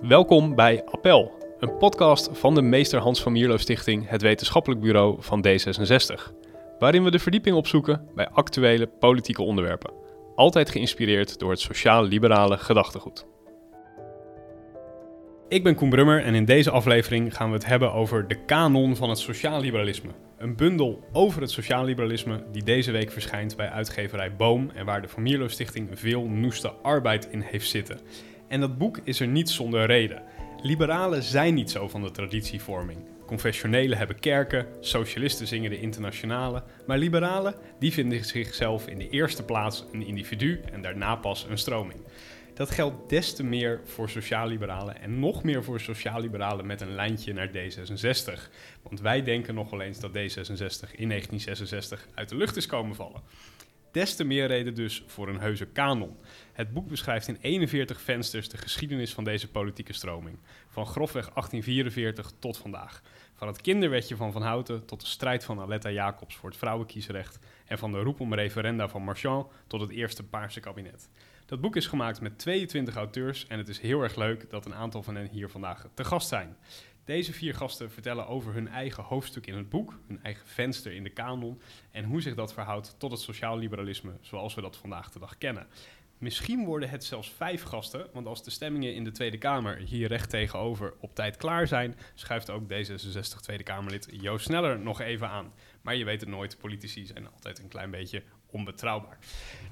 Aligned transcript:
Welkom 0.00 0.54
bij 0.54 0.84
Appel, 0.84 1.32
een 1.58 1.76
podcast 1.76 2.28
van 2.32 2.54
de 2.54 2.62
Meester 2.62 3.00
Hans 3.00 3.22
van 3.22 3.32
Mierlo 3.32 3.56
Stichting, 3.56 4.08
het 4.08 4.22
wetenschappelijk 4.22 4.80
bureau 4.80 5.16
van 5.18 5.46
D66. 5.46 6.32
Waarin 6.78 7.04
we 7.04 7.10
de 7.10 7.18
verdieping 7.18 7.56
opzoeken 7.56 8.08
bij 8.14 8.28
actuele 8.28 8.86
politieke 8.86 9.42
onderwerpen. 9.42 9.92
Altijd 10.34 10.70
geïnspireerd 10.70 11.38
door 11.38 11.50
het 11.50 11.60
sociaal-liberale 11.60 12.58
gedachtegoed. 12.58 13.26
Ik 15.48 15.62
ben 15.62 15.74
Koen 15.74 15.90
Brummer 15.90 16.22
en 16.22 16.34
in 16.34 16.44
deze 16.44 16.70
aflevering 16.70 17.36
gaan 17.36 17.48
we 17.48 17.54
het 17.54 17.66
hebben 17.66 17.92
over 17.92 18.28
de 18.28 18.44
kanon 18.44 18.96
van 18.96 19.08
het 19.08 19.18
sociaal-liberalisme. 19.18 20.10
Een 20.38 20.56
bundel 20.56 21.04
over 21.12 21.40
het 21.40 21.50
sociaal-liberalisme 21.50 22.44
die 22.52 22.62
deze 22.62 22.92
week 22.92 23.10
verschijnt 23.10 23.56
bij 23.56 23.68
uitgeverij 23.68 24.36
Boom 24.36 24.70
en 24.74 24.84
waar 24.84 25.02
de 25.02 25.08
Van 25.08 25.22
Mierlo 25.22 25.48
Stichting 25.48 25.88
veel 25.92 26.22
noeste 26.22 26.72
arbeid 26.82 27.28
in 27.30 27.40
heeft 27.40 27.68
zitten. 27.68 28.00
En 28.48 28.60
dat 28.60 28.78
boek 28.78 29.00
is 29.04 29.20
er 29.20 29.26
niet 29.26 29.50
zonder 29.50 29.86
reden. 29.86 30.22
Liberalen 30.62 31.22
zijn 31.22 31.54
niet 31.54 31.70
zo 31.70 31.88
van 31.88 32.02
de 32.02 32.10
traditievorming. 32.10 32.98
Confessionelen 33.26 33.98
hebben 33.98 34.20
kerken, 34.20 34.66
socialisten 34.80 35.46
zingen 35.46 35.70
de 35.70 35.80
internationale, 35.80 36.62
maar 36.86 36.98
liberalen 36.98 37.54
die 37.78 37.92
vinden 37.92 38.24
zichzelf 38.24 38.86
in 38.86 38.98
de 38.98 39.08
eerste 39.08 39.42
plaats 39.42 39.84
een 39.92 40.06
individu 40.06 40.60
en 40.72 40.82
daarna 40.82 41.16
pas 41.16 41.46
een 41.48 41.58
stroming. 41.58 42.00
Dat 42.54 42.70
geldt 42.70 43.08
des 43.08 43.34
te 43.34 43.44
meer 43.44 43.80
voor 43.84 44.10
sociaal-liberalen 44.10 45.00
en 45.00 45.18
nog 45.18 45.42
meer 45.42 45.64
voor 45.64 45.80
sociaal-liberalen 45.80 46.66
met 46.66 46.80
een 46.80 46.94
lijntje 46.94 47.32
naar 47.32 47.48
D66. 47.48 48.50
Want 48.82 49.00
wij 49.00 49.22
denken 49.22 49.54
nog 49.54 49.70
wel 49.70 49.80
eens 49.80 50.00
dat 50.00 50.10
D66 50.10 50.90
in 50.96 51.08
1966 51.08 52.08
uit 52.14 52.28
de 52.28 52.36
lucht 52.36 52.56
is 52.56 52.66
komen 52.66 52.96
vallen. 52.96 53.22
Des 53.92 54.14
te 54.14 54.24
meer 54.24 54.46
reden 54.46 54.74
dus 54.74 55.04
voor 55.06 55.28
een 55.28 55.40
heuse 55.40 55.66
kanon. 55.66 56.16
Het 56.56 56.72
boek 56.72 56.88
beschrijft 56.88 57.28
in 57.28 57.38
41 57.40 58.00
vensters 58.00 58.48
de 58.48 58.56
geschiedenis 58.56 59.14
van 59.14 59.24
deze 59.24 59.50
politieke 59.50 59.92
stroming. 59.92 60.38
Van 60.68 60.86
grofweg 60.86 61.24
1844 61.24 62.32
tot 62.38 62.56
vandaag. 62.58 63.02
Van 63.34 63.46
het 63.46 63.60
kinderwetje 63.60 64.16
van 64.16 64.32
Van 64.32 64.42
Houten 64.42 64.84
tot 64.84 65.00
de 65.00 65.06
strijd 65.06 65.44
van 65.44 65.60
Aletta 65.60 65.90
Jacobs 65.90 66.36
voor 66.36 66.48
het 66.48 66.58
vrouwenkiesrecht. 66.58 67.38
En 67.66 67.78
van 67.78 67.92
de 67.92 67.98
roep 67.98 68.20
om 68.20 68.34
referenda 68.34 68.88
van 68.88 69.02
Marchand 69.02 69.46
tot 69.66 69.80
het 69.80 69.90
eerste 69.90 70.22
Paarse 70.22 70.60
kabinet. 70.60 71.08
Dat 71.46 71.60
boek 71.60 71.76
is 71.76 71.86
gemaakt 71.86 72.20
met 72.20 72.38
22 72.38 72.96
auteurs 72.96 73.46
en 73.46 73.58
het 73.58 73.68
is 73.68 73.80
heel 73.80 74.02
erg 74.02 74.16
leuk 74.16 74.50
dat 74.50 74.66
een 74.66 74.74
aantal 74.74 75.02
van 75.02 75.14
hen 75.14 75.28
hier 75.28 75.48
vandaag 75.48 75.88
te 75.94 76.04
gast 76.04 76.28
zijn. 76.28 76.56
Deze 77.06 77.32
vier 77.32 77.54
gasten 77.54 77.90
vertellen 77.90 78.26
over 78.26 78.52
hun 78.52 78.68
eigen 78.68 79.02
hoofdstuk 79.02 79.46
in 79.46 79.56
het 79.56 79.68
boek, 79.68 79.98
hun 80.06 80.22
eigen 80.22 80.46
venster 80.46 80.92
in 80.92 81.02
de 81.02 81.10
kanon 81.10 81.60
en 81.90 82.04
hoe 82.04 82.20
zich 82.20 82.34
dat 82.34 82.52
verhoudt 82.52 82.94
tot 82.98 83.10
het 83.10 83.20
sociaal 83.20 83.58
liberalisme 83.58 84.12
zoals 84.20 84.54
we 84.54 84.60
dat 84.60 84.76
vandaag 84.76 85.10
de 85.10 85.18
dag 85.18 85.38
kennen. 85.38 85.66
Misschien 86.18 86.64
worden 86.64 86.88
het 86.88 87.04
zelfs 87.04 87.30
vijf 87.30 87.62
gasten, 87.62 88.06
want 88.12 88.26
als 88.26 88.42
de 88.44 88.50
stemmingen 88.50 88.94
in 88.94 89.04
de 89.04 89.10
Tweede 89.10 89.38
Kamer 89.38 89.76
hier 89.76 90.08
recht 90.08 90.30
tegenover 90.30 90.94
op 91.00 91.14
tijd 91.14 91.36
klaar 91.36 91.66
zijn, 91.66 91.96
schuift 92.14 92.50
ook 92.50 92.62
D66 92.62 93.40
Tweede 93.40 93.62
Kamerlid 93.62 94.08
Joost 94.10 94.44
Sneller 94.44 94.78
nog 94.78 95.00
even 95.00 95.28
aan. 95.28 95.52
Maar 95.82 95.96
je 95.96 96.04
weet 96.04 96.20
het 96.20 96.28
nooit, 96.28 96.58
politici 96.58 97.06
zijn 97.06 97.30
altijd 97.32 97.58
een 97.58 97.68
klein 97.68 97.90
beetje 97.90 98.22
onbetrouwbaar. 98.50 99.18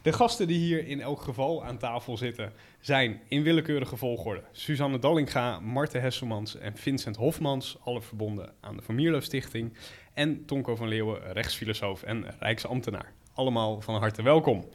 De 0.03 0.13
gasten 0.13 0.47
die 0.47 0.59
hier 0.59 0.87
in 0.87 1.01
elk 1.01 1.21
geval 1.21 1.65
aan 1.65 1.79
tafel 1.79 2.17
zitten 2.17 2.53
zijn 2.81 3.21
in 3.29 3.43
willekeurige 3.43 3.97
volgorde 3.97 4.43
Suzanne 4.53 4.99
Dallinga, 4.99 5.61
Marten 5.61 6.01
Hesselmans 6.01 6.57
en 6.57 6.77
Vincent 6.77 7.17
Hofmans, 7.17 7.77
alle 7.85 8.03
verbonden 8.03 8.53
aan 8.61 8.77
de 8.77 8.83
Van 8.83 9.23
Stichting. 9.23 9.77
En 10.15 10.45
Tonko 10.45 10.77
van 10.77 10.89
Leeuwen, 10.89 11.33
rechtsfilosoof 11.33 12.03
en 12.03 12.27
rijksambtenaar. 12.39 13.13
Allemaal 13.35 13.81
van 13.81 13.95
harte 13.95 14.23
welkom. 14.23 14.69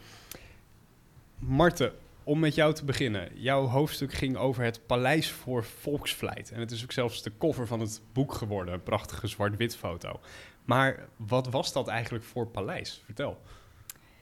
Marten, 1.40 1.94
om 2.23 2.40
met 2.40 2.56
jou 2.56 2.73
te 2.73 2.86
beginnen. 2.86 3.30
Jouw 3.34 3.66
hoofdstuk 3.66 4.14
ging 4.14 4.38
over 4.38 4.64
het 4.64 4.86
Paleis 4.86 5.32
voor 5.32 5.64
Volksvlijt. 5.64 6.52
En 6.52 6.59
het 6.59 6.72
is 6.72 6.84
ook 6.84 6.92
zelfs 6.92 7.23
de 7.23 7.32
cover 7.38 7.68
van 7.68 7.80
het 7.80 8.02
boek 8.14 8.34
geworden, 8.34 8.73
een 8.73 8.84
prachtige 8.84 9.28
zwart-wit 9.28 9.76
foto. 9.76 10.20
Maar 10.66 11.08
wat 11.16 11.49
was 11.49 11.73
dat 11.73 11.88
eigenlijk 11.88 12.23
voor 12.23 12.48
paleis? 12.48 13.02
Vertel. 13.05 13.38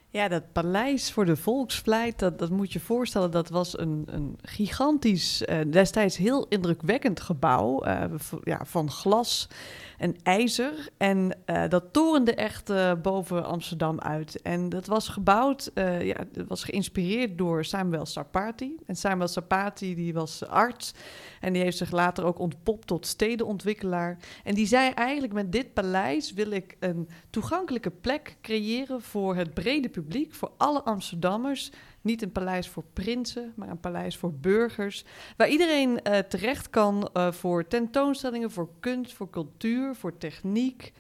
Ja, 0.09 0.27
dat 0.27 0.51
paleis 0.51 1.11
voor 1.11 1.25
de 1.25 1.35
volksvlijt, 1.35 2.19
dat, 2.19 2.39
dat 2.39 2.50
moet 2.50 2.73
je 2.73 2.79
voorstellen, 2.79 3.31
dat 3.31 3.50
was 3.50 3.79
een, 3.79 4.03
een 4.06 4.38
gigantisch, 4.41 5.41
uh, 5.41 5.59
destijds 5.72 6.17
heel 6.17 6.45
indrukwekkend 6.47 7.19
gebouw 7.19 7.85
uh, 7.85 8.03
ja, 8.44 8.66
van 8.66 8.91
glas 8.91 9.47
en 9.97 10.15
ijzer. 10.23 10.89
En 10.97 11.37
uh, 11.45 11.63
dat 11.69 11.93
torende 11.93 12.33
echt 12.33 12.71
boven 13.01 13.45
Amsterdam 13.45 13.99
uit. 13.99 14.41
En 14.41 14.69
dat 14.69 14.85
was 14.85 15.07
gebouwd, 15.07 15.71
ja, 16.01 16.17
dat 16.31 16.47
was 16.47 16.63
geïnspireerd 16.63 17.37
door 17.37 17.65
Samuel 17.65 18.05
Sarpati. 18.05 18.75
En 18.85 18.95
Samuel 18.95 19.27
Sarpati 19.27 19.95
die 19.95 20.13
was 20.13 20.45
arts 20.45 20.93
en 21.41 21.53
die 21.53 21.61
heeft 21.61 21.77
zich 21.77 21.91
later 21.91 22.25
ook 22.25 22.39
ontpopt 22.39 22.87
tot 22.87 23.05
stedenontwikkelaar. 23.05 24.17
En 24.43 24.55
die 24.55 24.67
zei 24.67 24.91
eigenlijk 24.91 25.33
met 25.33 25.51
dit 25.51 25.73
paleis 25.73 26.33
wil 26.33 26.51
ik 26.51 26.75
een 26.79 27.09
toegankelijke 27.29 27.91
plek 27.91 28.37
creëren 28.41 29.01
voor 29.01 29.35
het 29.35 29.53
brede 29.53 29.89
publiek, 29.89 30.33
voor 30.33 30.51
alle 30.57 30.83
Amsterdammers. 30.83 31.71
Niet 32.07 32.22
een 32.22 32.31
paleis 32.31 32.69
voor 32.69 32.84
prinsen, 32.94 33.53
maar 33.56 33.69
een 33.69 33.79
paleis 33.79 34.18
voor 34.18 34.34
burgers. 34.34 35.06
Waar 35.38 35.50
iedereen 35.50 35.90
uh, 35.90 36.18
terecht 36.18 36.69
kan 36.69 37.09
uh, 37.13 37.31
voor 37.31 37.68
tentoonstellingen, 37.68 38.51
voor 38.51 38.69
kunst, 38.79 39.13
voor 39.13 39.29
cultuur, 39.29 39.95
voor 39.95 40.18
techniek. 40.18 40.94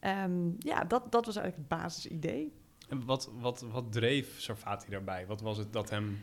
Um, 0.00 0.56
ja, 0.58 0.84
dat, 0.84 1.12
dat 1.12 1.26
was 1.26 1.36
eigenlijk 1.36 1.68
het 1.68 1.78
basisidee. 1.80 2.52
En 2.88 3.04
wat, 3.04 3.30
wat, 3.40 3.64
wat 3.72 3.92
dreef 3.92 4.40
Sarfati 4.40 4.90
daarbij? 4.90 5.26
Wat 5.26 5.40
was 5.40 5.58
het 5.58 5.72
dat 5.72 5.90
hem 5.90 6.18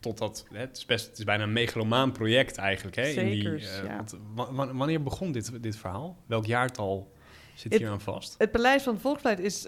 totdat 0.00 0.46
het 0.52 0.76
is 0.76 0.86
best, 0.86 1.06
het 1.06 1.18
is 1.18 1.24
bijna 1.24 1.42
een 1.42 1.52
megalomaan 1.52 2.12
project 2.12 2.56
eigenlijk. 2.56 2.96
Hè, 2.96 3.06
in 3.06 3.30
die, 3.30 3.48
uh, 3.48 3.84
ja. 3.84 4.04
want, 4.34 4.70
wanneer 4.72 5.02
begon 5.02 5.32
dit, 5.32 5.62
dit 5.62 5.76
verhaal? 5.76 6.16
Welk 6.26 6.46
jaartal 6.46 7.12
zit 7.54 7.78
hier 7.78 7.88
aan 7.88 8.00
vast? 8.00 8.34
Het 8.38 8.50
Paleis 8.50 8.82
van 8.82 9.00
Volksvlijt 9.00 9.38
is 9.38 9.66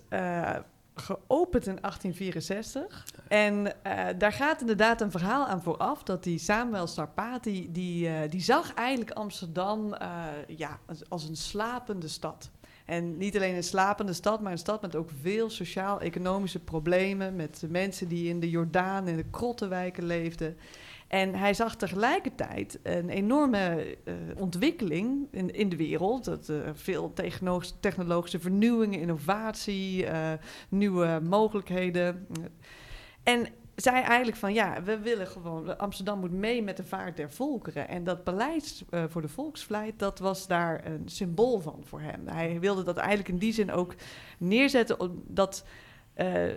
geopend 0.98 1.66
in 1.66 1.78
1864. 1.80 3.06
En 3.28 3.66
uh, 3.86 4.04
daar 4.18 4.32
gaat 4.32 4.60
inderdaad 4.60 5.00
een 5.00 5.10
verhaal 5.10 5.46
aan 5.46 5.62
vooraf 5.62 6.02
dat 6.02 6.24
die 6.24 6.38
Samuel 6.38 6.86
Sarpati, 6.86 7.72
die, 7.72 8.28
die 8.28 8.42
zag 8.42 8.74
eigenlijk 8.74 9.10
Amsterdam 9.10 9.94
ja, 10.46 10.78
als, 10.86 11.10
als 11.10 11.28
een 11.28 11.36
slapende 11.36 12.08
stad. 12.08 12.50
En 12.88 13.16
niet 13.16 13.36
alleen 13.36 13.54
een 13.54 13.64
slapende 13.64 14.12
stad, 14.12 14.40
maar 14.40 14.52
een 14.52 14.58
stad 14.58 14.82
met 14.82 14.96
ook 14.96 15.10
veel 15.20 15.50
sociaal-economische 15.50 16.58
problemen. 16.58 17.36
Met 17.36 17.64
mensen 17.68 18.08
die 18.08 18.28
in 18.28 18.40
de 18.40 18.50
Jordaan 18.50 19.06
en 19.06 19.16
de 19.16 19.30
Krottenwijken 19.30 20.04
leefden. 20.04 20.56
En 21.08 21.34
hij 21.34 21.54
zag 21.54 21.76
tegelijkertijd 21.76 22.78
een 22.82 23.08
enorme 23.08 23.96
uh, 24.04 24.14
ontwikkeling 24.36 25.28
in, 25.30 25.54
in 25.54 25.68
de 25.68 25.76
wereld. 25.76 26.24
Dat, 26.24 26.48
uh, 26.48 26.56
veel 26.72 27.12
technologische 27.80 28.38
vernieuwingen, 28.38 29.00
innovatie, 29.00 30.04
uh, 30.04 30.32
nieuwe 30.68 31.20
mogelijkheden. 31.22 32.26
En 33.22 33.46
zei 33.74 34.02
eigenlijk 34.02 34.36
van 34.36 34.52
ja, 34.52 34.82
we 34.82 34.98
willen 34.98 35.26
gewoon, 35.26 35.78
Amsterdam 35.78 36.18
moet 36.18 36.32
mee 36.32 36.62
met 36.62 36.76
de 36.76 36.84
vaart 36.84 37.16
der 37.16 37.32
volkeren. 37.32 37.88
En 37.88 38.04
dat 38.04 38.18
uh, 38.28 39.04
voor 39.08 39.22
de 39.22 39.28
volksvlijt, 39.28 39.98
dat 39.98 40.18
was 40.18 40.46
daar 40.46 40.86
een 40.86 41.08
symbool 41.08 41.60
van 41.60 41.82
voor 41.84 42.00
hem. 42.00 42.26
Hij 42.26 42.60
wilde 42.60 42.82
dat 42.82 42.96
eigenlijk 42.96 43.28
in 43.28 43.38
die 43.38 43.52
zin 43.52 43.72
ook 43.72 43.94
neerzetten, 44.38 45.22
dat, 45.26 45.64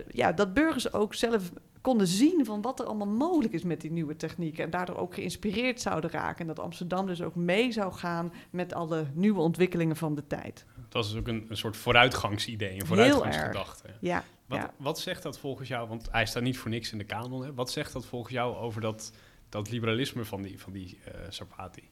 ja, 0.08 0.32
dat 0.32 0.54
burgers 0.54 0.92
ook 0.92 1.14
zelf 1.14 1.52
konden 1.82 2.06
zien 2.06 2.44
van 2.44 2.62
wat 2.62 2.80
er 2.80 2.86
allemaal 2.86 3.06
mogelijk 3.06 3.54
is 3.54 3.62
met 3.62 3.80
die 3.80 3.90
nieuwe 3.90 4.16
technieken. 4.16 4.64
En 4.64 4.70
daardoor 4.70 4.96
ook 4.96 5.14
geïnspireerd 5.14 5.80
zouden 5.80 6.10
raken. 6.10 6.40
En 6.40 6.46
dat 6.46 6.60
Amsterdam 6.60 7.06
dus 7.06 7.22
ook 7.22 7.34
mee 7.34 7.72
zou 7.72 7.92
gaan 7.92 8.32
met 8.50 8.74
alle 8.74 9.06
nieuwe 9.12 9.40
ontwikkelingen 9.40 9.96
van 9.96 10.14
de 10.14 10.26
tijd. 10.26 10.64
Dat 10.88 11.04
is 11.04 11.10
dus 11.10 11.20
ook 11.20 11.28
een, 11.28 11.46
een 11.48 11.56
soort 11.56 11.76
vooruitgangsidee, 11.76 12.80
een 12.80 12.86
vooruitgangsgedachte. 12.86 13.88
Ja. 14.00 14.24
Wat, 14.46 14.58
ja. 14.58 14.74
wat 14.76 15.00
zegt 15.00 15.22
dat 15.22 15.38
volgens 15.38 15.68
jou, 15.68 15.88
want 15.88 16.08
hij 16.10 16.26
staat 16.26 16.42
niet 16.42 16.58
voor 16.58 16.70
niks 16.70 16.92
in 16.92 16.98
de 16.98 17.04
kanon, 17.04 17.44
hè? 17.44 17.54
wat 17.54 17.70
zegt 17.70 17.92
dat 17.92 18.06
volgens 18.06 18.32
jou 18.32 18.56
over 18.56 18.80
dat, 18.80 19.12
dat 19.48 19.70
liberalisme 19.70 20.24
van 20.24 20.42
die, 20.42 20.60
van 20.60 20.72
die 20.72 20.98
uh, 21.08 21.14
Sarpati? 21.28 21.88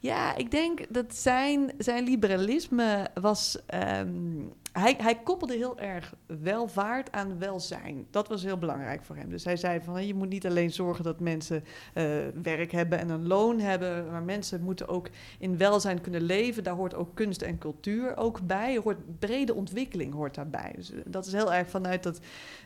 Ja, 0.00 0.36
ik 0.36 0.50
denk 0.50 0.80
dat 0.88 1.14
zijn, 1.14 1.72
zijn 1.78 2.04
liberalisme 2.04 3.10
was. 3.14 3.58
Um, 3.74 4.52
hij, 4.78 4.94
hij 4.98 5.14
koppelde 5.14 5.54
heel 5.54 5.78
erg 5.78 6.14
welvaart 6.26 7.12
aan 7.12 7.38
welzijn. 7.38 8.06
Dat 8.10 8.28
was 8.28 8.42
heel 8.42 8.58
belangrijk 8.58 9.04
voor 9.04 9.16
hem. 9.16 9.30
Dus 9.30 9.44
hij 9.44 9.56
zei 9.56 9.80
van 9.80 10.06
je 10.06 10.14
moet 10.14 10.28
niet 10.28 10.46
alleen 10.46 10.72
zorgen 10.72 11.04
dat 11.04 11.20
mensen 11.20 11.64
uh, 11.94 12.04
werk 12.42 12.72
hebben 12.72 12.98
en 12.98 13.08
een 13.08 13.26
loon 13.26 13.60
hebben, 13.60 14.10
maar 14.10 14.22
mensen 14.22 14.62
moeten 14.62 14.88
ook 14.88 15.08
in 15.38 15.56
welzijn 15.56 16.00
kunnen 16.00 16.22
leven. 16.22 16.64
Daar 16.64 16.74
hoort 16.74 16.94
ook 16.94 17.14
kunst 17.14 17.42
en 17.42 17.58
cultuur 17.58 18.16
ook 18.16 18.40
bij. 18.40 18.78
Hoort 18.78 19.18
brede 19.18 19.54
ontwikkeling 19.54 20.14
hoort 20.14 20.34
daarbij. 20.34 20.72
Dus 20.76 20.92
dat 21.04 21.26
is 21.26 21.32
heel 21.32 21.52
erg 21.52 21.70
vanuit 21.70 22.02
dat, 22.02 22.20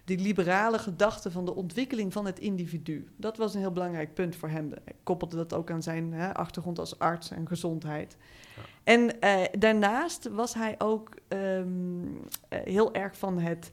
die 0.05 0.19
liberale 0.19 0.79
gedachte 0.79 1.31
van 1.31 1.45
de 1.45 1.55
ontwikkeling 1.55 2.13
van 2.13 2.27
het 2.27 2.39
individu. 2.39 3.09
Dat 3.17 3.37
was 3.37 3.55
een 3.55 3.61
heel 3.61 3.73
belangrijk 3.73 4.15
punt 4.15 4.37
voor 4.37 4.49
hem. 4.49 4.71
Hij 4.85 4.95
koppelde 5.03 5.37
dat 5.37 5.55
ook 5.55 5.71
aan 5.71 5.83
zijn 5.83 6.13
hè, 6.13 6.35
achtergrond 6.35 6.79
als 6.79 6.99
arts 6.99 7.31
en 7.31 7.47
gezondheid. 7.49 8.17
En 8.85 9.11
uh, 9.25 9.43
daarnaast 9.59 10.29
was 10.29 10.55
hij 10.55 10.75
ook 10.79 11.15
um, 11.29 12.03
uh, 12.05 12.19
heel 12.49 12.95
erg 12.95 13.17
van 13.19 13.39
het, 13.39 13.71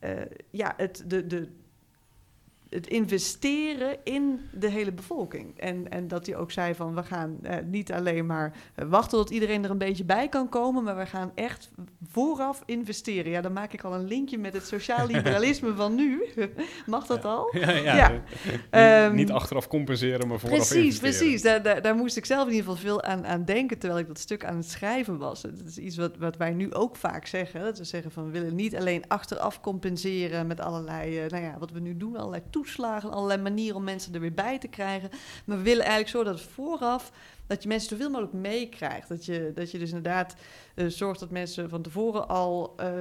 uh, 0.00 0.10
ja, 0.50 0.74
het, 0.76 1.04
de, 1.06 1.26
de, 1.26 1.48
het 2.70 2.86
investeren 2.86 3.96
in 4.04 4.40
de 4.52 4.68
hele 4.68 4.92
bevolking. 4.92 5.58
En, 5.58 5.88
en 5.90 6.08
dat 6.08 6.26
hij 6.26 6.36
ook 6.36 6.50
zei 6.50 6.74
van 6.74 6.94
we 6.94 7.02
gaan 7.02 7.38
eh, 7.42 7.56
niet 7.64 7.92
alleen 7.92 8.26
maar 8.26 8.52
wachten 8.88 9.18
tot 9.18 9.30
iedereen 9.30 9.64
er 9.64 9.70
een 9.70 9.78
beetje 9.78 10.04
bij 10.04 10.28
kan 10.28 10.48
komen, 10.48 10.84
maar 10.84 10.96
we 10.96 11.06
gaan 11.06 11.32
echt 11.34 11.70
vooraf 12.10 12.62
investeren. 12.66 13.30
Ja, 13.30 13.40
dan 13.40 13.52
maak 13.52 13.72
ik 13.72 13.82
al 13.82 13.94
een 13.94 14.06
linkje 14.06 14.38
met 14.38 14.52
het 14.52 14.66
sociaal 14.66 15.06
liberalisme 15.14 15.74
van 15.74 15.94
nu. 15.94 16.24
Mag 16.86 17.06
dat 17.06 17.24
al? 17.24 17.56
Ja, 17.58 17.70
ja. 17.70 17.96
Ja. 17.96 18.08
Niet, 18.10 18.22
Ehm, 18.70 19.14
niet 19.14 19.30
achteraf 19.30 19.68
compenseren, 19.68 20.28
maar 20.28 20.38
vooraf 20.38 20.56
Precies, 20.56 20.76
investeren. 20.76 21.10
precies. 21.18 21.42
Daar, 21.42 21.62
daar, 21.62 21.82
daar 21.82 21.94
moest 21.94 22.16
ik 22.16 22.24
zelf 22.26 22.46
in 22.48 22.52
ieder 22.54 22.64
geval 22.70 22.82
veel 22.82 23.02
aan, 23.02 23.26
aan 23.26 23.44
denken 23.44 23.78
terwijl 23.78 24.00
ik 24.00 24.06
dat 24.06 24.18
stuk 24.18 24.44
aan 24.44 24.56
het 24.56 24.70
schrijven 24.70 25.18
was. 25.18 25.42
Het 25.42 25.62
is 25.66 25.78
iets 25.78 25.96
wat, 25.96 26.16
wat 26.16 26.36
wij 26.36 26.52
nu 26.52 26.74
ook 26.74 26.96
vaak 26.96 27.26
zeggen. 27.26 27.60
Dat 27.60 27.78
we 27.78 27.84
zeggen 27.84 28.10
van 28.10 28.24
we 28.24 28.30
willen 28.30 28.54
niet 28.54 28.76
alleen 28.76 29.04
achteraf 29.08 29.60
compenseren 29.60 30.46
met 30.46 30.60
allerlei, 30.60 31.18
eh, 31.18 31.30
nou 31.30 31.44
ja, 31.44 31.56
wat 31.58 31.70
we 31.70 31.80
nu 31.80 31.96
doen, 31.96 32.16
allerlei 32.16 32.42
toeslagen, 32.62 33.10
allerlei 33.10 33.42
manieren 33.42 33.76
om 33.76 33.84
mensen 33.84 34.14
er 34.14 34.20
weer 34.20 34.34
bij 34.34 34.58
te 34.58 34.68
krijgen. 34.68 35.10
Maar 35.44 35.56
we 35.56 35.62
willen 35.62 35.84
eigenlijk 35.84 36.10
zorgen 36.10 36.32
dat 36.32 36.42
vooraf 36.42 37.12
dat 37.50 37.62
je 37.62 37.68
mensen 37.68 37.88
zoveel 37.88 38.10
mogelijk 38.10 38.32
meekrijgt. 38.32 39.08
Dat 39.08 39.24
je, 39.24 39.52
dat 39.54 39.70
je 39.70 39.78
dus 39.78 39.88
inderdaad 39.88 40.34
eh, 40.74 40.86
zorgt 40.86 41.20
dat 41.20 41.30
mensen 41.30 41.68
van 41.68 41.82
tevoren 41.82 42.28
al 42.28 42.72
eh, 42.76 42.92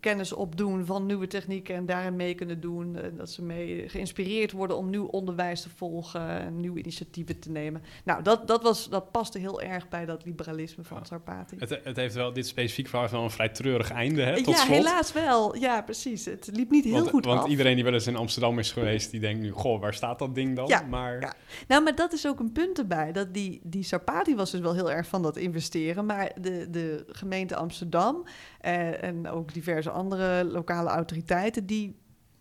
kennis 0.00 0.32
opdoen 0.32 0.86
van 0.86 1.06
nieuwe 1.06 1.26
technieken 1.26 1.74
en 1.74 1.86
daarin 1.86 2.16
mee 2.16 2.34
kunnen 2.34 2.60
doen. 2.60 2.96
Eh, 2.96 3.02
dat 3.16 3.30
ze 3.30 3.42
mee 3.42 3.88
geïnspireerd 3.88 4.52
worden 4.52 4.76
om 4.76 4.90
nieuw 4.90 5.06
onderwijs 5.06 5.62
te 5.62 5.68
volgen 5.68 6.28
en 6.28 6.60
nieuwe 6.60 6.78
initiatieven 6.78 7.38
te 7.38 7.50
nemen. 7.50 7.82
Nou, 8.04 8.22
dat, 8.22 8.46
dat, 8.46 8.62
was, 8.62 8.88
dat 8.88 9.10
paste 9.10 9.38
heel 9.38 9.62
erg 9.62 9.88
bij 9.88 10.04
dat 10.04 10.24
liberalisme 10.24 10.84
van 10.84 10.96
Ja. 10.96 11.04
Sarpati. 11.04 11.56
Het, 11.58 11.80
het 11.82 11.96
heeft 11.96 12.14
wel, 12.14 12.32
dit 12.32 12.46
specifiek 12.46 12.88
verhaal 12.88 13.08
wel 13.08 13.22
een 13.22 13.30
vrij 13.30 13.48
treurig 13.48 13.90
einde, 13.90 14.22
hè, 14.22 14.36
tot 14.36 14.46
ja, 14.46 14.64
slot. 14.64 14.76
helaas 14.76 15.12
wel. 15.12 15.56
Ja, 15.56 15.82
precies. 15.82 16.24
Het 16.24 16.50
liep 16.52 16.70
niet 16.70 16.84
heel 16.84 16.92
want, 16.92 17.08
goed 17.08 17.24
want 17.24 17.40
af. 17.40 17.48
iedereen 17.48 17.74
die 17.74 17.84
wel 17.84 17.92
eens 17.94 18.06
in 18.06 18.16
Amsterdam 18.16 18.58
is 18.58 18.72
geweest, 18.72 19.10
die 19.10 19.20
denkt 19.20 19.42
nu, 19.42 19.50
goh, 19.50 19.80
waar 19.80 19.94
staat 19.94 20.18
dat 20.18 20.34
ding 20.34 20.56
dan? 20.56 20.66
Ja, 20.66 20.82
maar 20.82 21.20
ja. 21.20 21.34
Nou, 21.68 21.82
maar 21.82 21.94
dat 21.94 22.12
is 22.12 22.26
ook 22.26 22.40
een 22.40 22.52
punt 22.52 22.78
erbij. 22.78 23.12
Dat 23.12 23.34
die, 23.34 23.60
die 23.62 23.90
Sarpati 23.92 24.34
was 24.34 24.50
dus 24.50 24.60
wel 24.60 24.74
heel 24.74 24.90
erg 24.90 25.06
van 25.06 25.22
dat 25.22 25.36
investeren. 25.36 26.06
Maar 26.06 26.32
de, 26.40 26.70
de 26.70 27.04
gemeente 27.08 27.56
Amsterdam 27.56 28.24
eh, 28.60 29.02
en 29.02 29.28
ook 29.28 29.54
diverse 29.54 29.90
andere 29.90 30.44
lokale 30.44 30.88
autoriteiten... 30.88 31.66
die 31.66 31.96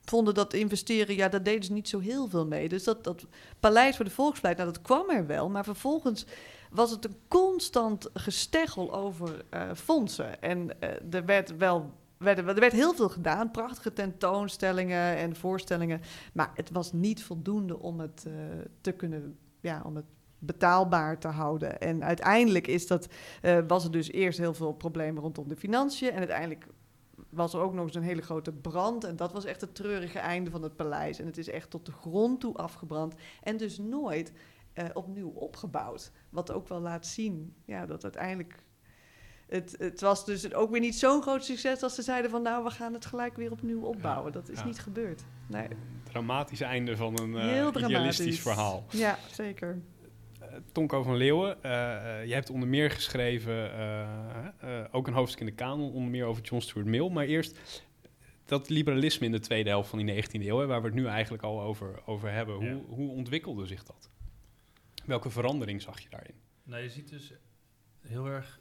vonden 0.05 0.33
dat 0.33 0.53
investeren, 0.53 1.15
ja, 1.15 1.29
daar 1.29 1.43
deden 1.43 1.63
ze 1.63 1.73
niet 1.73 1.89
zo 1.89 1.99
heel 1.99 2.27
veel 2.27 2.45
mee. 2.45 2.69
Dus 2.69 2.83
dat, 2.83 3.03
dat 3.03 3.25
Paleis 3.59 3.95
voor 3.95 4.05
de 4.05 4.11
Volkspleit, 4.11 4.57
nou, 4.57 4.71
dat 4.71 4.81
kwam 4.81 5.09
er 5.09 5.27
wel. 5.27 5.49
Maar 5.49 5.63
vervolgens 5.63 6.25
was 6.69 6.91
het 6.91 7.05
een 7.05 7.15
constant 7.27 8.09
gesteggel 8.13 8.93
over 8.93 9.45
eh, 9.49 9.69
fondsen. 9.75 10.41
En 10.41 10.81
eh, 10.81 10.89
er 11.13 11.25
werd 11.25 11.57
wel... 11.57 11.99
Er 12.17 12.45
werd 12.45 12.71
heel 12.71 12.93
veel 12.93 13.09
gedaan, 13.09 13.51
prachtige 13.51 13.93
tentoonstellingen 13.93 15.15
en 15.17 15.35
voorstellingen. 15.35 16.01
Maar 16.33 16.51
het 16.55 16.71
was 16.71 16.93
niet 16.93 17.23
voldoende 17.23 17.79
om 17.79 17.99
het 17.99 18.25
eh, 18.27 18.33
te 18.81 18.91
kunnen, 18.91 19.37
ja, 19.59 19.81
om 19.85 19.95
het 19.95 20.05
betaalbaar 20.41 21.19
te 21.19 21.27
houden. 21.27 21.79
En 21.79 22.03
uiteindelijk 22.03 22.67
is 22.67 22.87
dat, 22.87 23.07
eh, 23.41 23.59
was 23.67 23.83
er 23.83 23.91
dus 23.91 24.11
eerst 24.11 24.37
heel 24.37 24.53
veel 24.53 24.73
problemen 24.73 25.21
rondom 25.21 25.47
de 25.47 25.55
financiën. 25.55 26.11
En 26.11 26.17
uiteindelijk 26.17 26.67
was 27.29 27.53
er 27.53 27.59
ook 27.59 27.73
nog 27.73 27.85
eens 27.85 27.95
een 27.95 28.01
hele 28.01 28.21
grote 28.21 28.51
brand. 28.51 29.03
En 29.03 29.15
dat 29.15 29.31
was 29.33 29.45
echt 29.45 29.61
het 29.61 29.75
treurige 29.75 30.19
einde 30.19 30.49
van 30.49 30.63
het 30.63 30.75
paleis. 30.75 31.19
En 31.19 31.25
het 31.25 31.37
is 31.37 31.49
echt 31.49 31.69
tot 31.69 31.85
de 31.85 31.91
grond 31.91 32.39
toe 32.39 32.55
afgebrand. 32.55 33.15
En 33.43 33.57
dus 33.57 33.77
nooit 33.77 34.33
eh, 34.73 34.85
opnieuw 34.93 35.29
opgebouwd. 35.29 36.11
Wat 36.29 36.51
ook 36.51 36.67
wel 36.67 36.79
laat 36.79 37.05
zien 37.05 37.55
ja, 37.65 37.85
dat 37.85 38.03
uiteindelijk... 38.03 38.63
Het, 39.47 39.75
het 39.79 40.01
was 40.01 40.25
dus 40.25 40.53
ook 40.53 40.71
weer 40.71 40.79
niet 40.79 40.95
zo'n 40.95 41.21
groot 41.21 41.45
succes 41.45 41.83
als 41.83 41.95
ze 41.95 42.01
zeiden 42.01 42.31
van... 42.31 42.41
nou, 42.41 42.63
we 42.63 42.69
gaan 42.69 42.93
het 42.93 43.05
gelijk 43.05 43.35
weer 43.35 43.51
opnieuw 43.51 43.81
opbouwen. 43.81 44.31
Dat 44.31 44.49
is 44.49 44.59
ja. 44.59 44.65
niet 44.65 44.79
gebeurd. 44.79 45.23
Nee, 45.47 45.67
dramatisch 46.03 46.61
einde 46.61 46.97
van 46.97 47.19
een 47.19 47.35
eh, 47.35 47.43
heel 47.43 47.77
idealistisch 47.77 48.39
verhaal. 48.39 48.85
Ja, 48.89 49.17
zeker. 49.31 49.81
Eh, 50.51 50.57
Tonko 50.71 51.03
van 51.03 51.15
Leeuwen, 51.15 51.63
eh 51.63 51.71
eh, 52.19 52.25
jij 52.25 52.35
hebt 52.35 52.49
onder 52.49 52.67
meer 52.69 52.91
geschreven, 52.91 53.71
ook 54.91 55.07
een 55.07 55.13
hoofdstuk 55.13 55.39
in 55.39 55.45
de 55.45 55.51
kanon, 55.53 55.91
onder 55.93 56.11
meer 56.11 56.25
over 56.25 56.43
John 56.43 56.61
Stuart 56.61 56.87
Mill. 56.87 57.09
Maar 57.09 57.25
eerst 57.25 57.83
dat 58.45 58.69
liberalisme 58.69 59.25
in 59.25 59.31
de 59.31 59.39
tweede 59.39 59.69
helft 59.69 59.89
van 59.89 59.99
die 60.05 60.23
19e 60.23 60.29
eeuw, 60.45 60.57
hè, 60.59 60.65
waar 60.65 60.81
we 60.81 60.87
het 60.87 60.95
nu 60.95 61.05
eigenlijk 61.05 61.43
al 61.43 61.61
over, 61.61 62.01
over 62.05 62.31
hebben. 62.31 62.55
Hoe, 62.55 62.65
Ja. 62.65 62.75
hoe 62.87 63.11
ontwikkelde 63.11 63.65
zich 63.65 63.83
dat? 63.83 64.09
Welke 65.05 65.29
verandering 65.29 65.81
zag 65.81 65.99
je 65.99 66.09
daarin? 66.09 66.35
Nou, 66.63 66.83
je 66.83 66.89
ziet 66.89 67.09
dus 67.09 67.33
heel 68.01 68.25
erg 68.27 68.59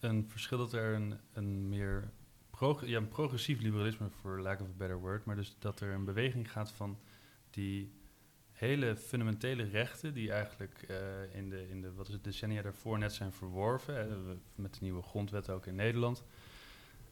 een 0.00 0.24
verschil 0.28 0.58
dat 0.58 0.72
er 0.72 0.94
een, 0.94 1.18
een 1.32 1.68
meer 1.68 2.10
prog- 2.50 2.86
ja, 2.86 2.96
een 2.96 3.08
progressief 3.08 3.60
liberalisme, 3.60 4.08
voor 4.10 4.40
lack 4.40 4.60
of 4.60 4.66
a 4.68 4.72
better 4.76 4.98
word, 5.00 5.24
maar 5.24 5.36
dus 5.36 5.56
dat 5.58 5.80
er 5.80 5.92
een 5.92 6.04
beweging 6.04 6.52
gaat 6.52 6.72
van 6.72 6.98
die 7.50 7.92
hele 8.58 8.96
fundamentele 8.96 9.62
rechten 9.62 10.14
die 10.14 10.32
eigenlijk 10.32 10.82
eh, 10.82 11.34
in, 11.34 11.50
de, 11.50 11.68
in 11.68 11.80
de 11.80 11.92
wat 11.92 12.08
is 12.08 12.14
het, 12.14 12.24
decennia 12.24 12.62
daarvoor 12.62 12.98
net 12.98 13.12
zijn 13.12 13.32
verworven, 13.32 14.40
met 14.54 14.72
de 14.74 14.78
nieuwe 14.80 15.02
grondwet 15.02 15.50
ook 15.50 15.66
in 15.66 15.74
Nederland. 15.74 16.24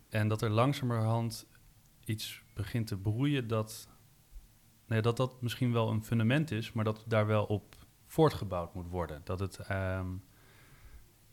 En 0.08 0.28
dat 0.28 0.42
er 0.42 0.50
langzamerhand 0.50 1.46
iets 2.04 2.42
begint 2.54 2.86
te 2.86 2.96
broeien 2.96 3.48
dat, 3.48 3.88
nee, 4.86 5.02
dat 5.02 5.16
dat 5.16 5.42
misschien 5.42 5.72
wel 5.72 5.90
een 5.90 6.04
fundament 6.04 6.50
is, 6.50 6.72
maar 6.72 6.84
dat 6.84 7.04
daar 7.06 7.26
wel 7.26 7.44
op 7.44 7.74
voortgebouwd 8.06 8.74
moet 8.74 8.88
worden. 8.88 9.20
Dat 9.24 9.40
het, 9.40 9.58
ehm, 9.58 10.08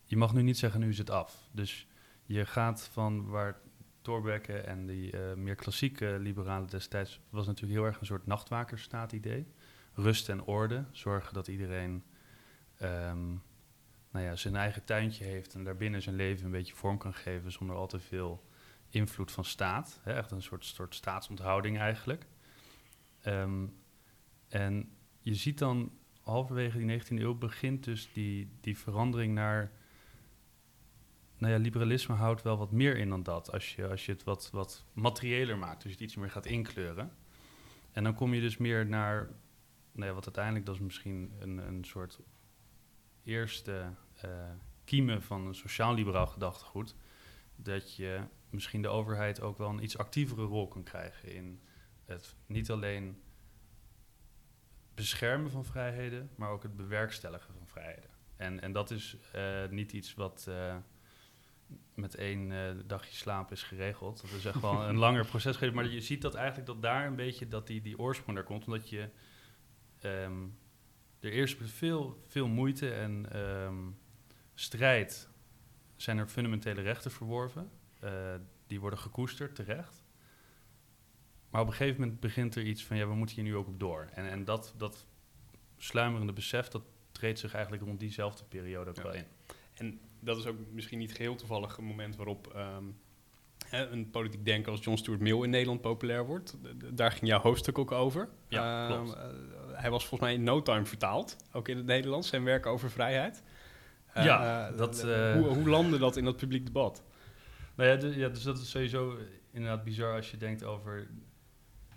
je 0.04 0.18
mag 0.18 0.34
nu 0.34 0.42
niet 0.42 0.58
zeggen, 0.58 0.80
nu 0.80 0.90
is 0.90 0.98
het 0.98 1.10
af. 1.10 1.48
Dus 1.52 1.88
je 2.26 2.46
gaat 2.46 2.82
van 2.92 3.28
waar 3.28 3.62
Thorbecke 4.02 4.58
en 4.58 4.86
die 4.86 5.12
eh, 5.12 5.36
meer 5.36 5.56
klassieke 5.56 6.18
liberalen 6.20 6.70
destijds... 6.70 7.20
was 7.30 7.46
natuurlijk 7.46 7.80
heel 7.80 7.88
erg 7.88 8.00
een 8.00 8.06
soort 8.06 8.26
nachtwakersstaat-idee. 8.26 9.48
Rust 9.94 10.30
en 10.30 10.44
orde, 10.44 10.86
zorgen 10.92 11.34
dat 11.34 11.48
iedereen 11.48 12.04
ehm, 12.78 13.28
nou 14.12 14.26
ja, 14.26 14.36
zijn 14.36 14.56
eigen 14.56 14.84
tuintje 14.84 15.24
heeft... 15.24 15.54
en 15.54 15.64
daarbinnen 15.64 16.02
zijn 16.02 16.16
leven 16.16 16.46
een 16.46 16.52
beetje 16.52 16.76
vorm 16.76 16.98
kan 16.98 17.14
geven... 17.14 17.52
zonder 17.52 17.76
al 17.76 17.88
te 17.88 18.00
veel 18.00 18.44
invloed 18.90 19.32
van 19.32 19.46
staat. 19.46 20.00
Hè? 20.04 20.14
Echt 20.14 20.32
een 20.32 20.42
soort, 20.42 20.66
soort 20.66 20.96
staatsonthouding 20.96 21.78
eigenlijk. 21.78 22.26
Ehm, 23.22 23.66
en 24.48 24.92
je 25.20 25.36
ziet 25.36 25.58
dan 25.58 25.92
halverwege 26.22 26.78
die 26.78 27.02
19e 27.02 27.22
eeuw 27.22 27.38
begint 27.38 27.84
dus 27.84 28.10
die, 28.14 28.58
die 28.62 28.78
verandering 28.78 29.34
naar. 29.34 29.72
Nou 31.38 31.54
ja, 31.54 31.60
liberalisme 31.60 32.16
houdt 32.16 32.42
wel 32.42 32.58
wat 32.58 32.72
meer 32.72 32.98
in 32.98 33.10
dan 33.10 33.24
dat. 33.24 33.52
Als 33.52 33.76
je, 33.76 33.88
als 33.88 34.06
je 34.06 34.12
het 34.12 34.24
wat, 34.24 34.50
wat 34.52 34.86
materiëler 34.94 35.58
maakt, 35.58 35.82
dus 35.82 35.92
je 35.92 35.98
het 35.98 36.06
iets 36.06 36.16
meer 36.16 36.30
gaat 36.30 36.46
inkleuren. 36.46 37.12
En 37.92 38.04
dan 38.04 38.14
kom 38.14 38.34
je 38.34 38.42
dus 38.42 38.58
meer 38.58 38.86
naar. 38.86 39.30
Nou 39.94 40.08
ja, 40.08 40.14
wat 40.14 40.26
uiteindelijk, 40.26 40.66
dat 40.66 40.76
is 40.76 40.82
misschien 40.82 41.34
een, 41.40 41.58
een 41.58 41.84
soort 41.84 42.20
eerste 43.24 43.94
eh 44.22 44.52
kiemen 44.84 45.22
van 45.22 45.48
een 45.48 45.56
sociaal-liberaal 45.56 46.28
gedachtegoed. 46.28 46.96
Dat 47.56 47.96
je 47.96 48.22
misschien 48.50 48.82
de 48.82 48.88
overheid 48.88 49.42
ook 49.42 49.58
wel 49.58 49.70
een 49.70 49.84
iets 49.84 49.98
actievere 49.98 50.44
rol 50.44 50.68
kan 50.68 50.84
krijgen 50.84 51.34
in 51.34 51.62
het 52.06 52.36
niet 52.46 52.72
alleen 52.72 53.22
beschermen 54.94 55.52
van 55.52 55.66
vrijheden, 55.66 56.30
maar 56.36 56.50
ook 56.50 56.64
het 56.64 56.76
bewerkstelligen 56.76 57.54
van 57.58 57.68
vrijheden. 57.68 58.10
En, 58.36 58.62
en 58.62 58.72
dat 58.72 58.92
is 58.92 59.18
eh, 59.32 59.68
niet 59.70 59.92
iets 59.92 60.14
wat 60.14 60.46
eh, 60.50 60.76
met 61.94 62.16
één 62.16 62.82
dagje 62.88 63.16
slaap 63.16 63.52
is 63.52 63.64
geregeld. 63.64 64.22
Dat 64.22 64.32
is 64.32 64.46
echt 64.46 64.62
wel 64.62 64.84
een 64.84 64.98
langer 65.06 65.26
proces 65.26 65.56
geweest. 65.56 65.76
Maar 65.76 65.88
je 65.88 66.02
ziet 66.02 66.22
dat 66.22 66.36
eigenlijk 66.36 66.68
dat 66.68 66.82
daar 66.82 67.08
een 67.08 67.16
beetje 67.16 67.48
dat 67.48 67.68
die, 67.68 67.82
die 67.82 68.00
oorsprong 68.00 68.38
daar 68.38 68.46
komt. 68.46 68.66
Omdat 68.66 68.90
je 68.90 69.10
ehm, 70.04 70.44
er 71.20 71.32
eerst 71.32 71.60
met 71.60 71.70
veel, 71.70 72.20
veel 72.28 72.48
moeite 72.48 72.94
en 72.94 73.26
ehm, 73.32 73.78
strijd 74.54 75.30
zijn 75.96 76.18
er 76.18 76.28
fundamentele 76.28 76.82
rechten 76.82 77.12
verworven. 77.12 77.70
Eh, 78.00 78.12
die 78.68 78.80
worden 78.80 79.00
gekoesterd, 79.00 79.56
terecht. 79.56 80.04
Maar 81.50 81.62
op 81.62 81.68
een 81.68 81.74
gegeven 81.74 82.02
moment 82.02 82.20
begint 82.20 82.56
er 82.56 82.64
iets 82.64 82.84
van, 82.86 82.98
ja, 82.98 83.08
we 83.08 83.14
moeten 83.16 83.36
hier 83.36 83.44
nu 83.44 83.56
ook 83.56 83.68
op 83.68 83.80
door. 83.80 84.10
En, 84.14 84.30
en 84.30 84.46
dat, 84.46 84.74
dat 84.78 85.06
sluimerende 85.78 86.34
besef, 86.34 86.68
dat 86.68 86.84
treedt 87.12 87.40
zich 87.40 87.54
eigenlijk 87.54 87.84
rond 87.84 88.00
diezelfde 88.00 88.44
periode 88.44 88.90
ook 88.90 88.96
Ja. 88.96 89.04
wel 89.04 89.14
in. 89.14 89.26
En 89.74 90.00
dat 90.20 90.38
is 90.38 90.46
ook 90.46 90.58
misschien 90.72 91.00
niet 91.00 91.16
geheel 91.16 91.36
toevallig 91.36 91.78
een 91.78 91.84
moment 91.84 92.16
waarop 92.16 92.48
ehm, 92.56 92.84
hè, 93.68 93.88
een 93.88 94.10
politiek 94.10 94.46
denker 94.46 94.72
als 94.72 94.84
John 94.84 94.98
Stuart 94.98 95.20
Mill 95.22 95.44
in 95.44 95.50
Nederland 95.50 95.82
populair 95.82 96.26
wordt. 96.26 96.58
Daar 96.94 97.12
ging 97.12 97.28
jouw 97.28 97.40
hoofdstuk 97.40 97.78
ook 97.78 97.92
over. 97.92 98.30
Ja, 98.48 98.88
klopt. 98.88 99.18
Hij 99.84 99.92
was 99.92 100.06
volgens 100.06 100.30
mij 100.30 100.34
in 100.34 100.44
no 100.44 100.62
time 100.62 100.86
vertaald, 100.86 101.38
ook 101.52 101.68
in 101.68 101.78
het 101.78 101.86
Nederlands, 101.86 102.28
zijn 102.28 102.44
werk 102.44 102.66
over 102.66 102.92
vrijheid. 102.92 103.44
Ja, 104.14 104.68
eh, 104.70 104.78
dat, 104.78 105.04
eh, 105.04 105.32
eh, 105.32 105.38
hoe, 105.38 105.48
hoe 105.48 105.70
landde 105.70 105.98
dat 105.98 106.18
in 106.18 106.24
dat 106.24 106.38
publiek 106.38 106.66
debat? 106.66 107.04
Nou 107.76 107.90
ja, 107.90 107.96
dus, 107.96 108.16
ja, 108.16 108.30
dus 108.30 108.44
dat 108.44 108.58
is 108.58 108.70
sowieso 108.70 109.18
inderdaad 109.52 109.84
bizar 109.84 110.16
als 110.16 110.32
je 110.32 110.38
denkt 110.38 110.64
over 110.64 111.08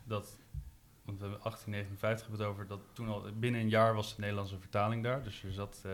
dat... 0.05 0.39
Want 1.05 1.19
we 1.19 1.25
hebben 1.25 1.43
1859 1.43 2.27
hebben 2.27 2.39
we 2.39 2.45
het 2.45 2.53
over 2.53 2.67
dat 2.67 2.81
toen 2.93 3.09
al 3.09 3.33
binnen 3.39 3.61
een 3.61 3.69
jaar 3.69 3.95
was 3.95 4.15
de 4.15 4.21
Nederlandse 4.21 4.59
vertaling 4.59 5.03
daar. 5.03 5.23
Dus 5.23 5.43
er 5.43 5.53
zat 5.53 5.85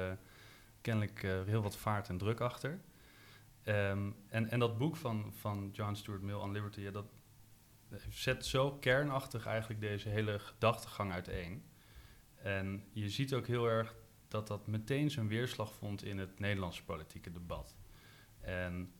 kennelijk 0.80 1.26
heel 1.46 1.62
wat 1.62 1.76
vaart 1.76 2.08
en 2.08 2.18
druk 2.18 2.40
achter. 2.40 2.80
Ehm, 3.62 4.10
en, 4.28 4.50
en 4.50 4.58
dat 4.58 4.78
boek 4.78 4.96
van, 4.96 5.32
van 5.40 5.70
John 5.72 5.94
Stuart 5.94 6.22
Mill 6.22 6.34
on 6.34 6.52
Liberty, 6.52 6.80
ja, 6.80 6.90
dat, 6.90 7.06
zet 8.08 8.46
zo 8.46 8.72
kernachtig 8.72 9.46
eigenlijk 9.46 9.80
deze 9.80 10.08
hele 10.08 10.38
gedachtegang 10.38 11.12
uiteen. 11.12 11.62
En 12.42 12.84
je 12.92 13.08
ziet 13.08 13.34
ook 13.34 13.46
heel 13.46 13.66
erg 13.66 13.94
dat 14.28 14.46
dat 14.46 14.66
meteen 14.66 15.10
zijn 15.10 15.28
weerslag 15.28 15.72
vond 15.72 16.04
in 16.04 16.18
het 16.18 16.38
Nederlandse 16.38 16.84
politieke 16.84 17.32
debat. 17.32 17.76
En 18.40 18.92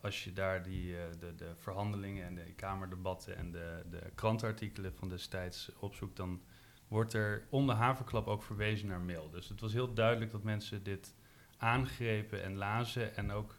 als 0.00 0.24
je 0.24 0.32
daar 0.32 0.62
die, 0.62 0.96
eh, 0.98 1.04
de, 1.18 1.34
de 1.34 1.52
verhandelingen 1.56 2.26
en 2.26 2.34
de 2.34 2.52
kamerdebatten 2.52 3.36
en 3.36 3.50
de, 3.50 3.84
de 3.90 4.10
krantartikelen 4.14 4.94
van 4.94 5.08
destijds 5.08 5.70
opzoekt, 5.78 6.16
dan 6.16 6.42
wordt 6.88 7.12
er 7.12 7.46
onder 7.50 7.74
haverklap 7.74 8.26
ook 8.26 8.42
verwezen 8.42 8.88
naar 8.88 9.00
mail. 9.00 9.30
Dus 9.30 9.48
het 9.48 9.60
was 9.60 9.72
heel 9.72 9.94
duidelijk 9.94 10.30
dat 10.30 10.42
mensen 10.42 10.82
dit 10.82 11.14
aangrepen 11.56 12.42
en 12.42 12.56
lazen 12.56 13.16
en 13.16 13.30
ook 13.30 13.58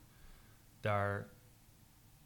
daar 0.79 1.29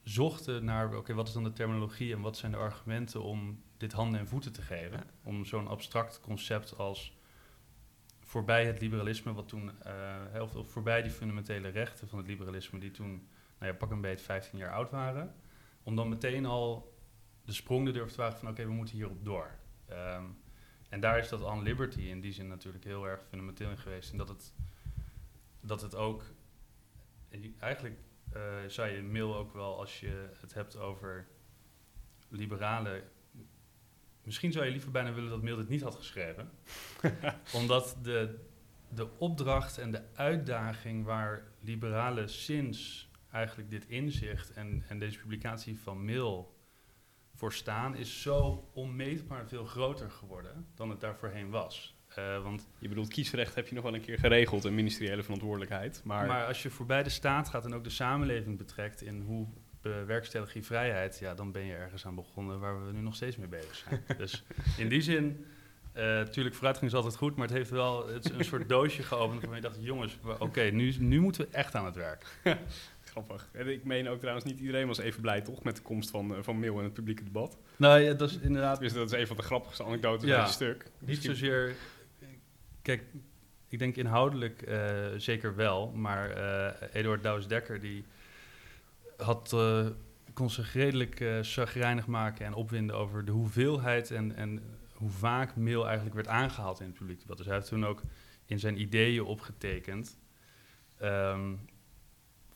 zochten 0.04 0.66
naar, 0.66 0.96
oké, 0.96 1.14
wat 1.14 1.28
is 1.28 1.34
dan 1.34 1.44
de 1.44 1.54
terminologie 1.54 2.14
en 2.14 2.22
wat 2.22 2.38
zijn 2.38 2.52
de 2.52 2.58
argumenten 2.58 3.24
om 3.24 3.64
dit 3.82 3.92
handen 3.92 4.20
en 4.20 4.28
voeten 4.28 4.52
te 4.52 4.62
geven? 4.62 5.04
Om 5.24 5.46
zo'n 5.46 5.68
abstract 5.68 6.20
concept 6.20 6.78
als 6.78 7.18
voorbij 8.20 8.66
het 8.66 8.82
liberalisme, 8.82 9.34
wat 9.34 9.48
toen, 9.48 9.72
uh, 10.34 10.42
of, 10.42 10.72
voorbij 10.72 11.02
die 11.02 11.12
fundamentele 11.12 11.70
rechten 11.70 12.08
van 12.08 12.18
het 12.18 12.28
liberalisme, 12.28 12.80
die 12.80 12.92
toen, 12.92 13.28
nou 13.60 13.72
ja, 13.72 13.78
pak 13.78 13.92
een 13.92 14.02
beetje 14.02 14.26
15 14.26 14.58
jaar 14.58 14.74
oud 14.74 14.90
waren, 14.90 15.36
om 15.84 15.96
dan 15.96 16.10
meteen 16.10 16.46
al 16.46 16.96
de 17.46 17.54
sprong 17.54 17.86
te 17.86 17.92
durven 17.92 18.12
te 18.12 18.22
wagen 18.22 18.40
van, 18.40 18.50
oké, 18.50 18.66
we 18.66 18.72
moeten 18.72 18.96
hierop 18.96 19.26
door. 19.26 19.52
Ehm, 19.86 20.24
en 20.90 21.00
daar 21.00 21.18
is 21.18 21.30
dat 21.30 21.42
on 21.42 21.62
liberty 21.62 22.02
in 22.02 22.22
die 22.22 22.34
zin 22.34 22.48
natuurlijk 22.48 22.84
heel 22.84 23.08
erg 23.08 23.22
fundamenteel 23.30 23.70
in 23.70 23.78
geweest. 23.78 24.12
En 24.12 24.18
dat 24.18 24.28
het, 24.28 24.54
dat 25.62 25.82
het 25.82 25.96
ook, 25.96 26.24
eigenlijk 27.60 28.00
uh, 28.36 28.42
zou 28.68 28.90
je 28.90 29.04
mail 29.04 29.36
ook 29.36 29.54
wel, 29.54 29.80
als 29.80 30.00
je 30.00 30.30
het 30.42 30.54
hebt 30.54 30.78
over 30.78 31.28
liberale 32.30 33.04
Misschien 34.24 34.52
zou 34.52 34.66
je 34.66 34.72
liever 34.72 34.92
bijna 34.92 35.14
willen 35.14 35.30
dat 35.30 35.42
Mail 35.42 35.56
dit 35.56 35.70
niet 35.70 35.82
had 35.82 35.96
geschreven. 35.96 36.52
Omdat 37.60 37.98
de, 38.02 38.40
de 38.90 39.08
opdracht 39.18 39.78
en 39.78 39.92
de 39.92 40.02
uitdaging 40.14 41.06
waar 41.06 41.44
liberalen 41.60 42.30
sinds 42.30 43.10
eigenlijk 43.32 43.70
dit 43.70 43.86
inzicht 43.88 44.54
en, 44.54 44.84
en 44.88 45.00
deze 45.00 45.20
publicatie 45.20 45.80
van 45.80 46.06
Mail 46.06 46.56
voor 47.36 47.54
staan, 47.54 47.96
is 47.96 48.22
zo 48.22 48.70
onmeetbaar 48.74 49.48
veel 49.48 49.66
groter 49.66 50.12
geworden 50.12 50.68
dan 50.76 50.90
het 50.90 51.00
daarvoorheen 51.00 51.50
was. 51.50 51.96
Uh, 52.18 52.44
want 52.44 52.70
je 52.80 52.88
bedoelt, 52.88 53.08
kiesrecht 53.08 53.56
heb 53.56 53.68
je 53.68 53.76
nog 53.76 53.84
wel 53.84 53.94
een 53.94 54.02
keer 54.02 54.20
geregeld, 54.20 54.64
een 54.64 54.76
ministeriële 54.76 55.24
verantwoordelijkheid. 55.24 56.02
Maar, 56.04 56.28
maar 56.28 56.46
als 56.46 56.64
je 56.64 56.70
voorbij 56.70 57.04
de 57.04 57.10
staat 57.10 57.50
gaat 57.50 57.66
en 57.66 57.74
ook 57.74 57.84
de 57.84 57.90
samenleving 57.90 58.58
betrekt 58.58 59.02
in 59.02 59.22
hoe 59.22 59.48
bewerkstellig 59.82 60.54
je 60.54 60.64
vrijheid, 60.64 61.20
ja, 61.20 61.34
dan 61.34 61.52
ben 61.52 61.66
je 61.66 61.74
ergens 61.74 62.06
aan 62.06 62.16
begonnen 62.16 62.60
waar 62.60 62.86
we 62.86 62.92
nu 62.92 63.02
nog 63.02 63.16
steeds 63.16 63.38
mee 63.38 63.48
bezig 63.48 63.76
zijn. 63.76 64.04
dus 64.18 64.44
in 64.78 64.90
die 64.90 65.02
zin, 65.02 65.46
natuurlijk, 65.94 66.36
uh, 66.36 66.54
vooruitgang 66.54 66.92
is 66.92 66.94
altijd 66.94 67.16
goed, 67.16 67.36
maar 67.36 67.48
het 67.48 67.56
heeft 67.56 67.70
wel 67.70 68.08
het 68.08 68.26
is 68.26 68.32
een 68.32 68.46
soort 68.46 68.70
doosje 68.76 69.04
geopend 69.04 69.40
waarvan 69.40 69.56
je 69.56 69.62
dacht, 69.62 69.78
jongens, 69.80 70.18
oké, 70.40 70.62
nu, 70.62 70.94
nu 71.00 71.20
moeten 71.20 71.46
we 71.46 71.52
echt 71.52 71.76
aan 71.76 71.86
het 71.86 71.96
werk. 71.96 72.26
Grappig. 73.04 73.50
En 73.52 73.68
ik 73.68 73.84
meen 73.84 74.08
ook 74.08 74.20
trouwens, 74.20 74.46
niet 74.46 74.60
iedereen 74.60 74.88
was 74.88 74.98
even 74.98 75.22
blij, 75.22 75.42
toch, 75.42 75.64
met 75.64 75.76
de 75.76 75.82
komst 75.82 76.10
van, 76.10 76.32
uh, 76.32 76.38
van 76.42 76.60
Mail 76.60 76.78
in 76.78 76.84
het 76.84 76.94
publieke 76.94 77.24
debat. 77.24 77.58
Nou 77.76 78.00
ja, 78.00 78.14
dat 78.14 78.30
is 78.30 78.38
inderdaad... 78.38 78.80
Dus 78.80 78.94
dat 78.94 79.12
is 79.12 79.20
een 79.20 79.28
van 79.28 79.36
de 79.36 79.44
grappigste 79.44 79.84
anekdotes 79.84 80.30
ja, 80.30 80.42
het 80.42 80.52
stuk. 80.52 80.84
Niet 80.84 81.10
Misschien... 81.10 81.36
zozeer... 81.36 81.76
Kijk, 82.82 83.04
ik 83.68 83.80
denk 83.80 83.96
inhoudelijk 83.96 84.68
uh, 84.68 84.78
zeker 85.18 85.56
wel, 85.56 85.92
maar 85.92 86.30
Eduard 86.94 87.24
Douws-Dekker, 87.24 87.80
die 87.80 88.06
had, 89.22 89.52
uh, 89.56 89.88
kon 90.34 90.50
zich 90.50 90.74
redelijk 90.74 91.20
uh, 91.20 91.38
chagrijnig 91.42 92.08
maken 92.08 92.46
en 92.46 92.54
opwinden 92.54 92.96
over 92.96 93.26
de 93.26 93.32
hoeveelheid 93.32 94.12
en, 94.12 94.36
en 94.36 94.64
hoe 94.94 95.10
vaak 95.10 95.56
mail 95.56 95.86
eigenlijk 95.86 96.16
werd 96.16 96.28
aangehaald 96.28 96.80
in 96.80 96.86
het 96.86 96.98
publiek 96.98 97.20
debat. 97.20 97.38
Dus 97.38 97.46
hij 97.46 97.56
heeft 97.56 97.68
toen 97.68 97.86
ook 97.86 98.02
in 98.46 98.60
zijn 98.60 98.82
ideeën 98.82 99.24
opgetekend 99.24 100.20
um, 101.02 101.60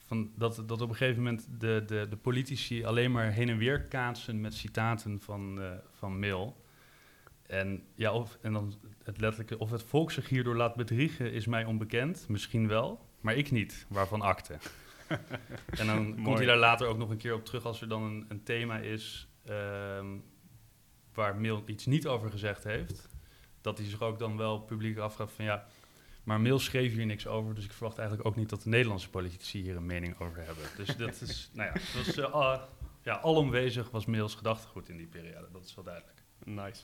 van 0.05 0.31
dat, 0.35 0.63
dat 0.65 0.81
op 0.81 0.89
een 0.89 0.95
gegeven 0.95 1.23
moment 1.23 1.47
de, 1.59 1.83
de, 1.85 2.07
de 2.09 2.17
politici 2.17 2.83
alleen 2.83 3.11
maar 3.11 3.31
heen 3.31 3.49
en 3.49 3.57
weer 3.57 3.81
kaatsen 3.81 4.41
met 4.41 4.53
citaten 4.53 5.21
van, 5.21 5.59
uh, 5.59 5.71
van 5.91 6.19
mail. 6.19 6.63
En, 7.47 7.83
ja, 7.95 8.13
of, 8.13 8.37
en 8.41 8.53
dan 8.53 8.73
het 9.03 9.19
letterlijke, 9.19 9.57
of 9.57 9.71
het 9.71 9.83
volk 9.83 10.11
zich 10.11 10.29
hierdoor 10.29 10.55
laat 10.55 10.75
bedriegen, 10.75 11.31
is 11.31 11.45
mij 11.45 11.65
onbekend. 11.65 12.25
Misschien 12.27 12.67
wel, 12.67 13.05
maar 13.21 13.35
ik 13.35 13.51
niet, 13.51 13.85
waarvan 13.89 14.21
akte. 14.21 14.57
en 15.79 15.87
dan 15.87 16.23
komt 16.23 16.37
hij 16.37 16.47
daar 16.47 16.57
later 16.57 16.87
ook 16.87 16.97
nog 16.97 17.09
een 17.09 17.17
keer 17.17 17.33
op 17.33 17.45
terug 17.45 17.65
als 17.65 17.81
er 17.81 17.87
dan 17.87 18.03
een, 18.03 18.25
een 18.27 18.43
thema 18.43 18.77
is 18.77 19.27
um, 19.49 20.23
waar 21.13 21.35
Mill 21.35 21.61
iets 21.65 21.85
niet 21.85 22.07
over 22.07 22.29
gezegd 22.31 22.63
heeft. 22.63 23.07
Dat 23.61 23.77
hij 23.77 23.87
zich 23.87 24.01
ook 24.01 24.19
dan 24.19 24.37
wel 24.37 24.59
publiek 24.59 24.97
afvraagt 24.97 25.33
van 25.33 25.45
ja, 25.45 25.65
maar 26.23 26.41
Mill 26.41 26.57
schreef 26.57 26.93
hier 26.93 27.05
niks 27.05 27.27
over, 27.27 27.55
dus 27.55 27.65
ik 27.65 27.73
verwacht 27.73 27.97
eigenlijk 27.97 28.27
ook 28.27 28.35
niet 28.35 28.49
dat 28.49 28.61
de 28.61 28.69
Nederlandse 28.69 29.09
politici 29.09 29.61
hier 29.61 29.75
een 29.75 29.85
mening 29.85 30.19
over 30.19 30.43
hebben. 30.43 30.63
Dus 30.77 30.95
dat 31.05 31.21
is, 31.21 31.49
nou 31.53 31.71
ja, 31.73 31.81
was, 31.97 32.17
uh, 32.17 32.61
ja, 33.01 33.15
alomwezig 33.15 33.89
was 33.91 34.05
Mills 34.05 34.35
gedachtegoed 34.35 34.89
in 34.89 34.97
die 34.97 35.07
periode, 35.07 35.47
dat 35.51 35.65
is 35.65 35.75
wel 35.75 35.83
duidelijk. 35.83 36.24
Nice. 36.43 36.83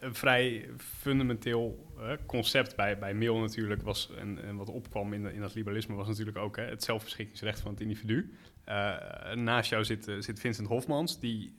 Een 0.00 0.14
vrij 0.14 0.68
fundamenteel 0.76 1.92
uh, 1.98 2.12
concept 2.26 2.76
bij, 2.76 2.98
bij 2.98 3.14
Mill 3.14 3.34
natuurlijk 3.34 3.82
was, 3.82 4.10
en, 4.18 4.56
wat 4.56 4.68
opkwam 4.68 5.12
in, 5.12 5.32
in 5.32 5.40
dat 5.40 5.54
liberalisme, 5.54 5.94
was 5.94 6.08
natuurlijk 6.08 6.38
ook 6.38 6.56
hè, 6.56 6.62
het 6.62 6.84
zelfbeschikkingsrecht 6.84 7.60
van 7.60 7.70
het 7.70 7.80
individu. 7.80 8.34
Uh, 8.68 9.32
naast 9.34 9.70
jou 9.70 9.84
zit, 9.84 10.12
zit 10.18 10.40
Vincent 10.40 10.68
Hofmans, 10.68 11.20
die 11.20 11.52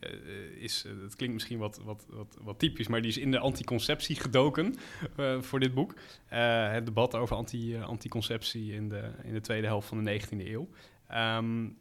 is, 0.60 0.86
het 1.01 1.15
klinkt 1.15 1.33
misschien 1.33 1.57
wat, 1.57 1.81
wat, 1.83 2.05
wat, 2.10 2.38
wat 2.41 2.60
typisch, 2.60 2.88
maar 2.88 3.01
die 3.01 3.12
is 3.12 3.17
in 3.17 3.31
de 3.31 3.39
anticonceptie 3.39 4.15
gedoken 4.15 4.75
voor 5.39 5.60
dit 5.60 5.74
boek. 5.74 5.93
het 6.27 6.86
debat 6.86 7.15
over 7.15 7.36
anti, 7.36 7.77
anticonceptie 7.77 8.74
in 8.74 8.89
de, 8.89 9.12
in 9.24 9.33
de 9.33 9.41
tweede 9.41 9.67
helft 9.67 9.88
van 9.88 10.03
de 10.03 10.21
19e 10.21 10.48
eeuw. 10.48 10.69
Um, 11.38 11.77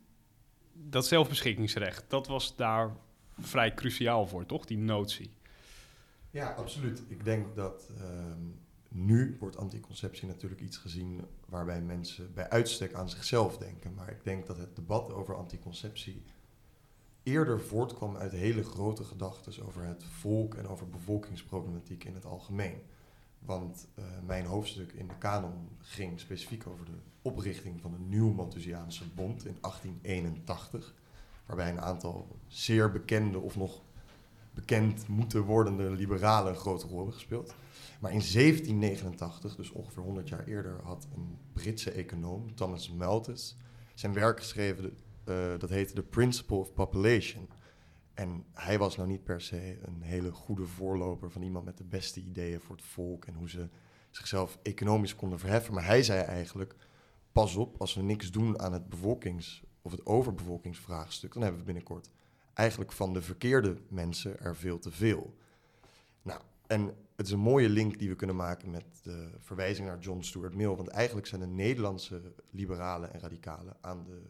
dat 0.73 1.07
zelfbeschikkingsrecht, 1.07 2.05
dat 2.09 2.27
was 2.27 2.57
daar 2.57 2.97
vrij 3.41 3.75
cruciaal 3.75 4.27
voor, 4.27 4.47
toch? 4.47 4.65
Die 4.65 4.79
notie. 4.79 5.31
Ja, 6.31 6.51
absoluut. 6.51 7.03
Ik 7.09 7.25
denk 7.25 7.55
dat 7.55 7.91
ehm, 7.99 8.41
nu 8.89 9.37
wordt 9.39 9.57
anticonceptie 9.57 10.29
natuurlijk 10.29 10.61
iets 10.61 10.77
gezien 10.77 11.21
waarbij 11.49 11.83
mensen 11.83 12.35
bij 12.35 12.49
uitstek 12.49 12.95
aan 12.95 13.11
zichzelf 13.11 13.59
denken. 13.59 13.95
Maar 13.95 14.11
ik 14.11 14.25
denk 14.25 14.47
dat 14.47 14.57
het 14.57 14.77
debat 14.77 15.13
over 15.13 15.37
anticonceptie 15.37 16.23
eerder 17.23 17.61
voortkwam 17.61 18.17
uit 18.17 18.33
hele 18.33 18.65
grote 18.65 19.05
gedachten 19.05 19.67
over 19.67 19.85
het 19.85 20.05
volk 20.05 20.55
en 20.55 20.69
over 20.69 20.89
bevolkingsproblematiek 20.89 22.05
in 22.05 22.15
het 22.15 22.25
algemeen. 22.25 22.83
Want 23.39 23.87
uh, 23.99 24.05
mijn 24.27 24.45
hoofdstuk 24.45 24.93
in 24.93 25.09
de 25.09 25.19
kanon 25.19 25.69
ging 25.79 26.21
specifiek 26.21 26.67
over 26.67 26.85
de 26.85 26.99
oprichting 27.23 27.81
van 27.81 27.95
een 27.95 28.09
nieuw 28.09 28.33
Malthusiaanse 28.33 29.05
bond 29.15 29.47
in 29.47 29.57
1881 29.61 30.95
waarbij 31.51 31.71
een 31.71 31.81
aantal 31.81 32.37
zeer 32.47 32.91
bekende 32.91 33.39
of 33.39 33.57
nog 33.57 33.83
bekend 34.55 35.09
moeten 35.09 35.43
wordende 35.43 35.91
liberalen 35.91 36.53
een 36.53 36.59
grote 36.59 36.87
rol 36.87 36.97
hebben 36.97 37.15
gespeeld. 37.15 37.55
Maar 38.01 38.13
in 38.13 38.21
1789, 38.33 39.57
dus 39.57 39.71
ongeveer 39.71 40.03
100 40.03 40.29
jaar 40.29 40.45
eerder, 40.45 40.81
had 40.83 41.09
een 41.15 41.39
Britse 41.53 41.91
econoom, 41.91 42.55
Thomas 42.55 42.91
Malthus, 42.91 43.57
zijn 43.95 44.13
werk 44.13 44.39
geschreven, 44.39 44.85
uh, 44.85 45.59
dat 45.59 45.71
heette 45.71 45.95
The 45.95 46.03
Principle 46.03 46.57
of 46.57 46.73
Population. 46.73 47.49
En 48.15 48.45
hij 48.53 48.79
was 48.79 48.97
nou 48.97 49.09
niet 49.09 49.25
per 49.25 49.41
se 49.41 49.79
een 49.83 50.03
hele 50.03 50.33
goede 50.33 50.67
voorloper 50.67 51.31
van 51.31 51.43
iemand 51.43 51.65
met 51.65 51.79
de 51.79 51.85
beste 51.85 52.21
ideeën 52.21 52.61
voor 52.61 52.77
het 52.77 52.85
volk 52.85 53.25
en 53.25 53.35
hoe 53.35 53.51
ze 53.51 53.69
zichzelf 54.11 54.59
economisch 54.63 55.17
konden 55.17 55.39
verheffen. 55.39 55.75
Maar 55.75 55.87
hij 55.87 56.03
zei 56.03 56.21
eigenlijk: 56.21 56.75
pas 57.33 57.57
op, 57.57 57.81
als 57.81 57.95
we 57.95 58.03
niks 58.03 58.31
doen 58.31 58.61
aan 58.61 58.73
het 58.73 58.89
bevolkings 58.89 59.63
of 59.83 59.91
het 59.91 60.07
overbevolkingsvraagstuk, 60.07 61.33
dan 61.33 61.43
hebben 61.43 61.61
we 61.61 61.67
binnenkort 61.67 62.11
eigenlijk 62.55 62.93
van 62.93 63.13
de 63.13 63.23
verkeerde 63.23 63.77
mensen 63.89 64.41
er 64.41 64.57
veel 64.57 64.79
te 64.79 64.91
veel. 64.91 65.35
Nou, 66.23 66.41
en 66.67 66.97
het 67.17 67.27
is 67.27 67.33
een 67.33 67.39
mooie 67.39 67.69
link 67.69 67.99
die 67.99 68.09
we 68.09 68.15
kunnen 68.15 68.37
maken 68.37 68.71
met 68.71 68.85
de 69.03 69.31
verwijzing 69.39 69.87
naar 69.87 69.99
John 69.99 70.21
Stuart 70.21 70.55
Mill, 70.55 70.75
want 70.75 70.89
eigenlijk 70.89 71.27
zijn 71.27 71.41
de 71.41 71.47
Nederlandse 71.47 72.35
liberalen 72.51 73.13
en 73.13 73.21
radicalen 73.21 73.77
aan 73.81 74.05
de, 74.05 74.23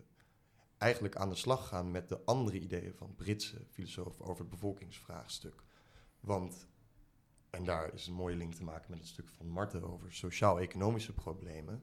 eigenlijk 0.79 1.17
aan 1.17 1.29
de 1.29 1.35
slag 1.35 1.69
gaan 1.69 1.91
met 1.91 2.09
de 2.09 2.21
andere 2.25 2.61
ideeën 2.61 2.95
van 2.95 3.15
Britse 3.17 3.57
filosofen 3.71 4.25
over 4.25 4.41
het 4.41 4.51
bevolkingsvraagstuk. 4.51 5.63
Want, 6.21 6.67
en 7.51 7.65
daar 7.65 7.95
is 7.95 8.07
een 8.07 8.15
mooie 8.15 8.37
link 8.37 8.55
te 8.55 8.65
maken 8.65 8.91
met 8.91 8.99
het 8.99 9.09
stuk 9.09 9.29
van 9.29 9.49
Marten 9.49 9.85
over 9.85 10.13
sociaal-economische 10.13 11.13
problemen. 11.13 11.83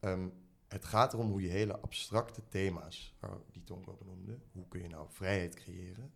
Um, 0.00 0.32
het 0.68 0.84
gaat 0.84 1.12
erom 1.12 1.30
hoe 1.30 1.42
je 1.42 1.48
hele 1.48 1.80
abstracte 1.80 2.42
thema's, 2.48 3.14
die 3.50 3.64
Tonko 3.64 3.96
benoemde, 3.98 4.38
hoe 4.52 4.68
kun 4.68 4.82
je 4.82 4.88
nou 4.88 5.06
vrijheid 5.10 5.54
creëren? 5.54 6.12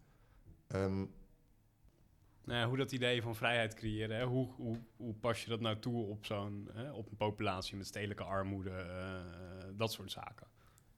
Um, 0.69 1.14
nou 2.45 2.59
ja, 2.61 2.69
hoe 2.69 2.76
dat 2.76 2.92
idee 2.92 3.23
van 3.23 3.35
vrijheid 3.35 3.75
creëren, 3.75 4.16
hè? 4.16 4.25
Hoe, 4.25 4.52
hoe, 4.57 4.80
hoe 4.97 5.14
pas 5.14 5.45
je 5.45 5.50
dat 5.50 5.61
nou 5.61 5.78
toe 5.78 6.07
op, 6.07 6.26
zo'n, 6.26 6.71
op 6.92 7.11
een 7.11 7.16
populatie 7.16 7.76
met 7.76 7.87
stedelijke 7.87 8.25
armoede, 8.25 8.71
uh, 8.71 9.78
dat 9.78 9.92
soort 9.92 10.11
zaken? 10.11 10.47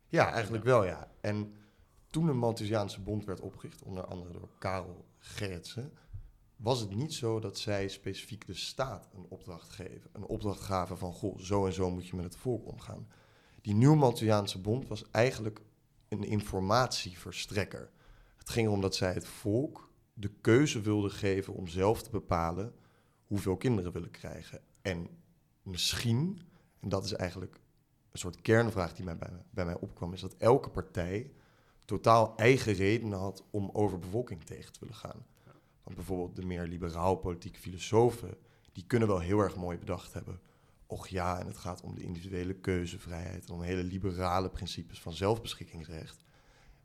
Ja, 0.09 0.33
eigenlijk 0.33 0.65
wel 0.65 0.85
ja. 0.85 1.13
En 1.21 1.55
toen 2.07 2.27
de 2.27 2.33
Malthusiaanse 2.33 3.01
Bond 3.01 3.25
werd 3.25 3.41
opgericht, 3.41 3.83
onder 3.83 4.05
andere 4.05 4.33
door 4.33 4.49
Karel 4.59 5.07
Gerritsen, 5.19 5.93
was 6.57 6.81
het 6.81 6.95
niet 6.95 7.15
zo 7.15 7.41
dat 7.41 7.59
zij 7.59 7.89
specifiek 7.89 8.47
de 8.47 8.55
staat 8.55 9.09
een 9.15 9.27
opdracht 9.29 9.69
geven. 9.69 10.11
Een 10.13 10.25
opdracht 10.25 10.61
gaven 10.61 10.99
van, 10.99 11.13
goh, 11.13 11.39
zo 11.39 11.67
en 11.67 11.73
zo 11.73 11.91
moet 11.91 12.07
je 12.07 12.17
met 12.17 12.25
het 12.25 12.37
volk 12.37 12.67
omgaan. 12.67 13.09
Die 13.63 13.75
Nieuw 13.75 13.95
Malthusiaanse 13.95 14.61
Bond 14.61 14.89
was 14.89 15.11
eigenlijk 15.11 15.61
een 16.09 16.25
informatieverstrekker. 16.25 17.91
Het 18.37 18.51
ging 18.51 18.67
erom 18.67 18.81
dat 18.81 18.95
zij 18.95 19.13
het 19.13 19.27
volk 19.27 19.91
de 20.15 20.31
keuze 20.41 20.81
wilden 20.81 21.11
geven 21.11 21.55
om 21.55 21.69
zelf 21.69 22.03
te 22.03 22.11
bepalen 22.11 22.75
hoeveel 23.27 23.57
kinderen 23.57 23.93
willen 23.93 24.11
krijgen. 24.11 24.61
En 24.83 25.09
misschien, 25.63 26.43
en 26.81 26.89
dat 26.89 27.05
is 27.05 27.13
eigenlijk 27.13 27.61
een 28.11 28.19
soort 28.19 28.41
kernvraag 28.41 28.95
die 28.95 29.05
mij 29.05 29.17
bij, 29.17 29.31
bij 29.51 29.65
mij 29.65 29.79
opkwam, 29.81 30.13
is 30.13 30.21
dat 30.21 30.37
elke 30.39 30.71
partij 30.71 31.31
totaal 31.85 32.37
eigen 32.37 32.73
redenen 32.73 33.19
had 33.19 33.45
om 33.51 33.71
overbevolking 33.73 34.45
tegen 34.45 34.73
te 34.73 34.81
willen 34.81 34.95
gaan. 34.95 35.27
Want 35.83 35.97
bijvoorbeeld 35.97 36.37
de 36.37 36.45
meer 36.47 36.67
liberaal 36.67 37.17
politieke 37.17 37.59
filosofen, 37.59 38.37
die 38.73 38.87
kunnen 38.87 39.09
wel 39.09 39.19
heel 39.19 39.39
erg 39.39 39.57
mooi 39.57 39.79
bedacht 39.79 40.13
hebben. 40.13 40.41
Och 40.93 41.09
ja, 41.09 41.41
en 41.41 41.47
het 41.47 41.57
gaat 41.57 41.81
om 41.81 41.95
de 41.95 42.03
individuele 42.03 42.55
keuzevrijheid 42.55 43.51
om 43.51 43.63
hele 43.63 43.83
liberale 43.83 44.51
principes 44.51 45.01
van 45.01 45.13
zelfbeschikkingsrecht. 45.13 46.25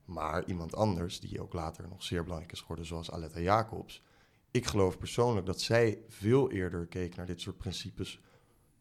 Maar 0.06 0.46
iemand 0.46 0.76
anders, 0.76 1.20
die 1.20 1.42
ook 1.42 1.54
later 1.54 1.88
nog 1.88 2.04
zeer 2.04 2.24
belangrijk 2.24 2.52
is 2.52 2.62
geworden, 2.62 2.86
zoals 2.86 3.12
Aletta 3.12 3.40
Jacobs. 3.40 4.04
Ik 4.52 4.66
geloof 4.66 4.98
persoonlijk 4.98 5.46
dat 5.46 5.62
zij 5.62 6.02
veel 6.08 6.52
eerder 6.52 6.88
keek 6.88 7.16
naar 7.16 7.26
dit 7.26 7.42
soort 7.42 7.58
principes. 7.58 8.22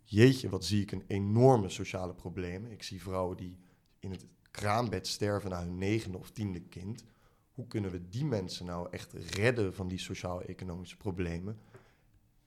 Jeetje, 0.03 0.49
wat 0.49 0.65
zie 0.65 0.83
ik 0.83 0.93
een 0.93 1.05
enorme 1.07 1.69
sociale 1.69 2.15
problemen. 2.15 2.71
Ik 2.71 2.83
zie 2.83 3.03
vrouwen 3.03 3.37
die 3.37 3.59
in 3.99 4.11
het 4.11 4.27
kraambed 4.51 5.07
sterven 5.07 5.51
na 5.51 5.61
hun 5.61 5.79
negende 5.79 6.19
of 6.19 6.31
tiende 6.31 6.61
kind. 6.61 7.05
Hoe 7.53 7.67
kunnen 7.67 7.91
we 7.91 8.09
die 8.09 8.25
mensen 8.25 8.67
nou 8.67 8.89
echt 8.91 9.13
redden 9.13 9.75
van 9.75 9.89
die 9.89 9.99
sociaal-economische 9.99 10.97
problemen? 10.97 11.61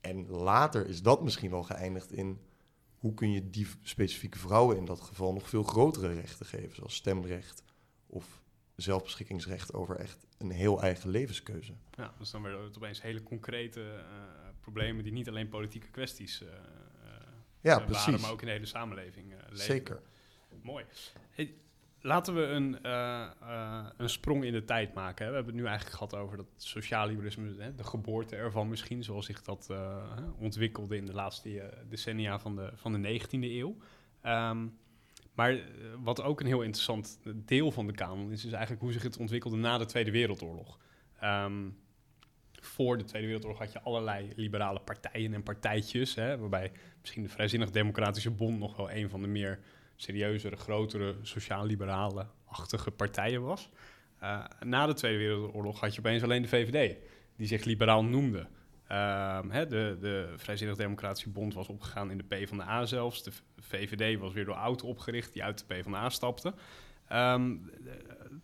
En 0.02 0.28
later 0.30 0.88
is 0.88 1.02
dat 1.02 1.24
misschien 1.24 1.50
wel 1.50 1.64
geëindigd 1.64 2.12
in 2.12 2.40
hoe 3.00 3.14
kun 3.14 3.32
je 3.32 3.50
die 3.50 3.68
specifieke 3.82 4.38
vrouwen 4.38 4.78
in 4.78 4.86
dat 4.86 5.02
geval 5.02 5.34
nog 5.34 5.50
veel 5.50 5.64
grotere 5.64 6.14
rechten 6.14 6.46
geven, 6.46 6.76
zoals 6.76 6.96
stemrecht 6.96 7.64
of 8.08 8.42
zelfbeschikkingsrecht 8.76 9.74
over 9.74 9.96
echt 9.96 10.28
een 10.38 10.52
heel 10.52 10.82
eigen 10.82 11.10
levenskeuze. 11.10 11.74
Ja, 11.92 12.14
dus 12.18 12.32
dan 12.32 12.42
werden 12.42 12.64
het 12.64 12.78
opeens 12.78 13.02
hele 13.02 13.24
concrete 13.24 13.82
uh, 13.82 14.04
problemen 14.62 15.04
die 15.04 15.14
niet 15.14 15.28
alleen 15.28 15.50
politieke 15.50 15.90
kwesties 15.90 16.42
uh, 16.42 16.48
ja, 17.62 17.72
waren, 17.72 17.86
precies. 17.86 18.22
maar 18.22 18.32
ook 18.32 18.42
in 18.42 18.48
de 18.48 18.54
hele 18.54 18.66
samenleving 18.66 19.34
leven. 19.50 19.58
Zeker. 19.58 20.02
Mooi. 20.62 20.86
Hey, 21.30 21.56
laten 22.02 22.36
we 22.36 22.42
een, 22.42 22.90
een 23.98 24.10
sprong 24.10 24.44
in 24.44 24.54
de 24.54 24.66
tijd 24.66 24.94
maken. 24.94 25.26
Hè. 25.26 25.30
We 25.32 25.36
hebben 25.36 25.54
het 25.54 25.64
nu 25.64 25.68
eigenlijk 25.68 25.98
gehad 25.98 26.16
over 26.16 26.38
dat 26.38 26.48
sociaal 26.58 27.08
liberalisme, 27.08 27.56
hè, 27.58 27.76
de 27.76 27.84
geboorte 27.84 28.36
ervan 28.36 28.68
misschien, 28.68 29.04
zoals 29.04 29.26
zich 29.26 29.42
dat 29.42 29.74
ontwikkelde 30.38 30.96
in 30.96 31.06
de 31.06 31.14
laatste 31.14 31.74
decennia 31.90 32.40
van 32.40 32.56
de, 32.56 32.72
van 32.76 33.02
de 33.02 33.20
19e 33.20 33.30
eeuw. 33.32 33.76
Um, 34.26 34.78
maar 35.34 35.60
wat 36.00 36.22
ook 36.22 36.40
een 36.40 36.46
heel 36.46 36.62
interessant 36.62 37.20
deel 37.36 37.72
van 37.72 37.88
de 37.88 37.94
kanon 37.94 38.32
is, 38.32 38.46
is 38.46 38.52
eigenlijk 38.52 38.82
hoe 38.82 38.92
zich 38.92 39.04
het 39.04 39.18
ontwikkelde 39.18 39.58
na 39.58 39.78
de 39.78 39.86
Tweede 39.86 40.12
Wereldoorlog. 40.12 40.80
Um, 41.24 41.78
voor 42.54 42.98
de 42.98 43.04
Tweede 43.04 43.28
Wereldoorlog 43.28 43.60
had 43.60 43.72
je 43.72 43.82
allerlei 43.82 44.32
liberale 44.36 44.80
partijen 44.80 45.34
en 45.34 45.44
partijtjes, 45.44 46.16
hè, 46.16 46.38
waarbij 46.38 46.72
misschien 47.02 47.24
de 47.24 47.30
Vrijzinnig 47.30 47.70
Democratische 47.70 48.32
Bond 48.32 48.60
nog 48.60 48.76
wel 48.76 48.92
een 48.92 49.10
van 49.10 49.22
de 49.22 49.28
meer 49.28 49.60
serieuzere, 50.02 50.56
grotere, 50.56 51.16
sociaal-liberale-achtige 51.22 52.92
partijen 52.92 53.42
was. 53.42 53.70
Uh, 54.24 54.46
na 54.66 54.86
de 54.86 54.94
Tweede 54.94 55.18
Wereldoorlog 55.18 55.80
had 55.80 55.94
je 55.94 56.00
opeens 56.00 56.24
alleen 56.24 56.42
de 56.42 56.48
VVD, 56.48 56.96
die 57.36 57.48
zich 57.48 57.64
liberaal 57.64 58.04
noemde. 58.04 58.40
Um, 58.40 59.52
hè, 59.52 59.68
de, 59.68 59.98
de 60.02 60.34
Vrijzinnig 60.36 60.78
Democratische 60.78 61.30
Bond 61.30 61.54
was 61.54 61.68
opgegaan 61.68 62.12
in 62.12 62.18
de 62.18 62.24
PvdA 62.24 62.86
zelfs. 62.86 63.24
De 63.24 63.32
VVD 63.60 64.20
was 64.20 64.34
weer 64.34 64.46
door 64.46 64.56
Oud 64.56 64.84
opgericht, 64.84 65.34
die 65.34 65.44
uit 65.44 65.60
de 65.60 65.66
PvdA 65.66 66.10
stapte. 66.10 66.54
Um, 67.14 67.72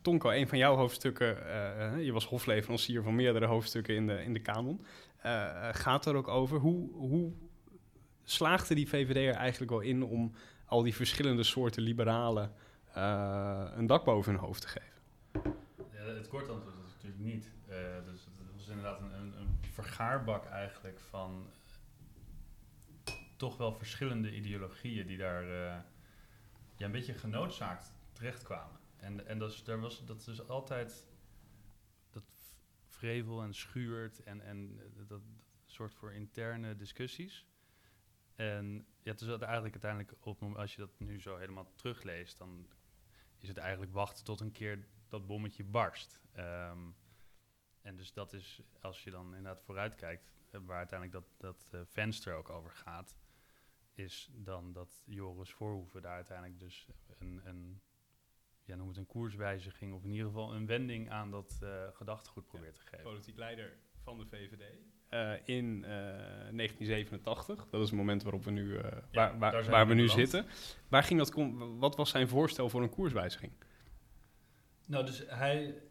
Tonko, 0.02 0.30
een 0.30 0.48
van 0.48 0.58
jouw 0.58 0.76
hoofdstukken, 0.76 1.38
uh, 1.38 2.06
je 2.06 2.12
was 2.12 2.26
hofleverancier 2.26 3.04
van 3.04 3.16
meerdere 3.16 3.46
hoofdstukken 3.46 3.96
in 3.96 4.08
de, 4.08 4.24
in 4.24 4.34
de 4.34 4.40
kanon, 4.40 4.86
gaat 5.72 6.06
er 6.06 6.16
ook 6.16 6.28
over. 6.28 6.60
Hoe, 6.60 6.92
hoe 6.92 7.32
slaagde 8.24 8.76
die 8.76 8.90
VVD 8.90 9.16
er 9.16 9.40
eigenlijk 9.40 9.72
wel 9.72 9.82
in 9.82 10.04
om 10.04 10.32
al 10.66 10.84
die 10.84 10.96
verschillende 10.96 11.44
soorten 11.44 11.84
liberalen 11.84 12.54
uh, 12.98 13.72
een 13.76 13.88
dak 13.88 14.04
boven 14.04 14.32
hun 14.32 14.42
hoofd 14.42 14.62
te 14.62 14.68
geven? 14.68 14.94
Het 15.92 16.28
kort 16.28 16.50
antwoord 16.50 16.76
is 16.76 16.94
natuurlijk 16.94 17.24
niet. 17.24 17.52
dus 18.06 18.26
het 18.26 18.56
was 18.56 18.68
inderdaad 18.68 19.00
een, 19.02 19.14
een, 19.14 19.58
vergaarbak 19.72 20.46
eigenlijk 20.46 21.00
van 21.00 21.50
toch 23.36 23.58
wel 23.58 23.74
verschillende 23.74 24.36
ideologieën 24.36 25.08
die 25.08 25.18
daar 25.18 25.46
ja, 26.78 26.86
een 26.86 26.92
beetje 26.92 27.14
genoodzaakt 27.14 27.94
terechtkwamen. 28.12 28.80
En, 28.98 29.28
en 29.28 29.40
dat, 29.40 29.52
is, 29.52 29.64
daar 29.64 29.80
was, 29.80 30.06
dat 30.06 30.28
is 30.28 30.48
altijd 30.48 31.08
dat 32.10 32.24
vrevel 32.88 33.42
en 33.42 33.54
schuurt 33.54 34.24
en, 34.24 34.42
en 34.42 34.80
dat 35.08 35.22
soort 35.66 35.94
voor 35.94 36.14
interne 36.14 36.76
discussies. 36.76 37.46
En 38.36 38.88
ja, 39.02 39.12
het 39.12 39.22
is 39.22 39.28
eigenlijk 39.28 39.84
uiteindelijk, 39.84 40.14
op, 40.20 40.44
als 40.44 40.76
je 40.76 40.82
dat 40.82 41.00
nu 41.00 41.22
zo 41.22 41.38
helemaal 41.38 41.72
terugleest, 41.76 42.38
dan 42.38 42.68
is 43.38 43.48
het 43.48 43.58
eigenlijk 43.58 43.94
wachten 43.94 44.24
tot 44.24 44.40
een 44.40 44.52
keer 44.52 44.88
dat 45.08 45.28
bommetje 45.28 45.64
barst. 45.64 46.22
Um, 46.38 46.96
en 47.82 47.96
dus 47.96 48.14
dat 48.14 48.34
is, 48.34 48.62
als 48.82 49.04
je 49.04 49.12
dan 49.12 49.26
inderdaad 49.26 49.62
vooruit 49.62 49.96
kijkt, 49.96 50.34
waar 50.52 50.78
uiteindelijk 50.78 51.26
dat, 51.26 51.36
dat 51.38 51.72
uh, 51.76 51.82
venster 51.86 52.36
ook 52.36 52.50
over 52.50 52.72
gaat, 52.72 53.18
is 53.94 54.30
dan 54.34 54.74
dat 54.74 55.04
Joris 55.06 55.52
Voorhoeven 55.52 56.02
daar 56.02 56.16
uiteindelijk 56.16 56.60
dus 56.60 56.88
een, 57.20 57.42
een 57.44 57.82
ja, 58.64 58.76
noem 58.76 58.88
het 58.88 58.98
een 58.98 59.06
koerswijziging, 59.06 59.94
of 59.94 60.04
in 60.04 60.12
ieder 60.12 60.26
geval 60.26 60.54
een 60.54 60.66
wending 60.66 61.10
aan 61.10 61.32
dat 61.32 61.60
uh, 61.64 61.88
gedachtegoed 61.92 62.48
probeert 62.48 62.76
te 62.76 62.82
geven. 62.82 63.04
Politiek 63.04 63.38
leider 63.38 63.78
van 64.06 64.18
de 64.18 64.26
VVD. 64.26 64.64
Uh, 65.10 65.58
in 65.58 65.82
1987, 65.82 67.68
dat 67.70 67.82
is 67.82 67.90
het 67.90 67.98
moment 67.98 68.24
waarop 68.24 68.44
we 68.44 68.52
nu, 68.52 68.78
ja, 68.78 69.04
waar, 69.12 69.38
waar, 69.38 69.70
waar 69.70 69.88
we 69.88 69.94
nu 69.94 70.08
zitten. 70.08 70.46
Waar 70.88 71.04
ging 71.04 71.20
dat, 71.20 71.34
wat 71.80 71.96
was 71.96 72.10
zijn 72.10 72.28
voorstel 72.28 72.70
voor 72.70 72.82
een 72.82 72.90
koerswijziging? 72.90 73.52
Nou, 74.88 75.06
dus 75.06 75.24
hij, 75.28 75.82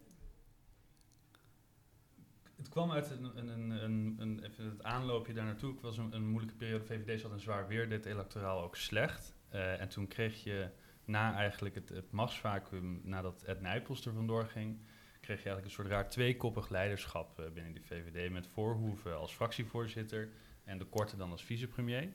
het 2.57 2.69
kwam 2.69 2.91
uit 2.91 3.11
een, 3.11 3.39
een, 3.39 3.71
een, 3.71 4.17
een, 4.19 4.45
even 4.45 4.65
het 4.65 4.83
aanloopje 4.83 5.33
daar 5.33 5.45
naartoe. 5.45 5.73
Het 5.73 5.83
was 5.83 5.99
een, 5.99 6.29
moeilijke 6.29 6.57
periode. 6.57 6.85
De 6.85 6.95
VVD 6.95 7.21
zat 7.21 7.31
een 7.31 7.41
zwaar 7.41 7.69
weer, 7.69 7.89
dit 7.89 8.07
electoraal 8.07 8.63
ook 8.63 8.77
slecht. 8.77 9.35
En 9.51 9.89
toen 9.89 10.07
kreeg 10.07 10.45
je 10.45 10.71
na 11.05 11.35
eigenlijk 11.35 11.75
het, 11.75 11.89
het 11.89 12.11
machtsvacuum, 12.11 13.01
nadat 13.05 13.43
Ed 13.43 13.61
Nijpels 13.61 14.07
er 14.07 14.13
vandoor 14.13 14.47
ging, 14.47 14.79
kreeg 15.25 15.43
je 15.43 15.49
eigenlijk 15.49 15.65
een 15.65 15.83
soort 15.83 15.89
raar 15.89 16.11
tweekoppig 16.11 16.69
leiderschap 16.69 17.41
uh, 17.41 17.51
binnen 17.51 17.75
de 17.75 17.83
VVD. 17.83 18.31
Met 18.31 18.47
Voorhoeven 18.47 19.17
als 19.17 19.33
fractievoorzitter 19.33 20.29
en 20.65 20.79
de 20.79 20.85
Korte 20.85 21.17
dan 21.17 21.31
als 21.31 21.45
vicepremier. 21.45 22.13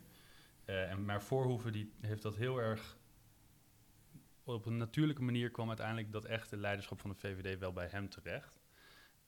Uh, 0.66 0.92
en, 0.92 1.06
maar 1.06 1.24
Voorhoeven 1.24 1.72
die 1.72 1.94
heeft 2.02 2.22
dat 2.22 2.36
heel 2.36 2.58
erg 2.58 2.98
op 4.44 4.66
een 4.66 4.78
natuurlijke 4.78 5.22
manier 5.22 5.52
kwam 5.52 5.68
uiteindelijk 5.68 6.12
dat 6.12 6.26
echte 6.26 6.58
leiderschap 6.58 7.00
van 7.00 7.10
de 7.10 7.16
VVD 7.16 7.60
wel 7.60 7.74
bij 7.74 7.88
hem 7.92 8.10
terecht. 8.10 8.60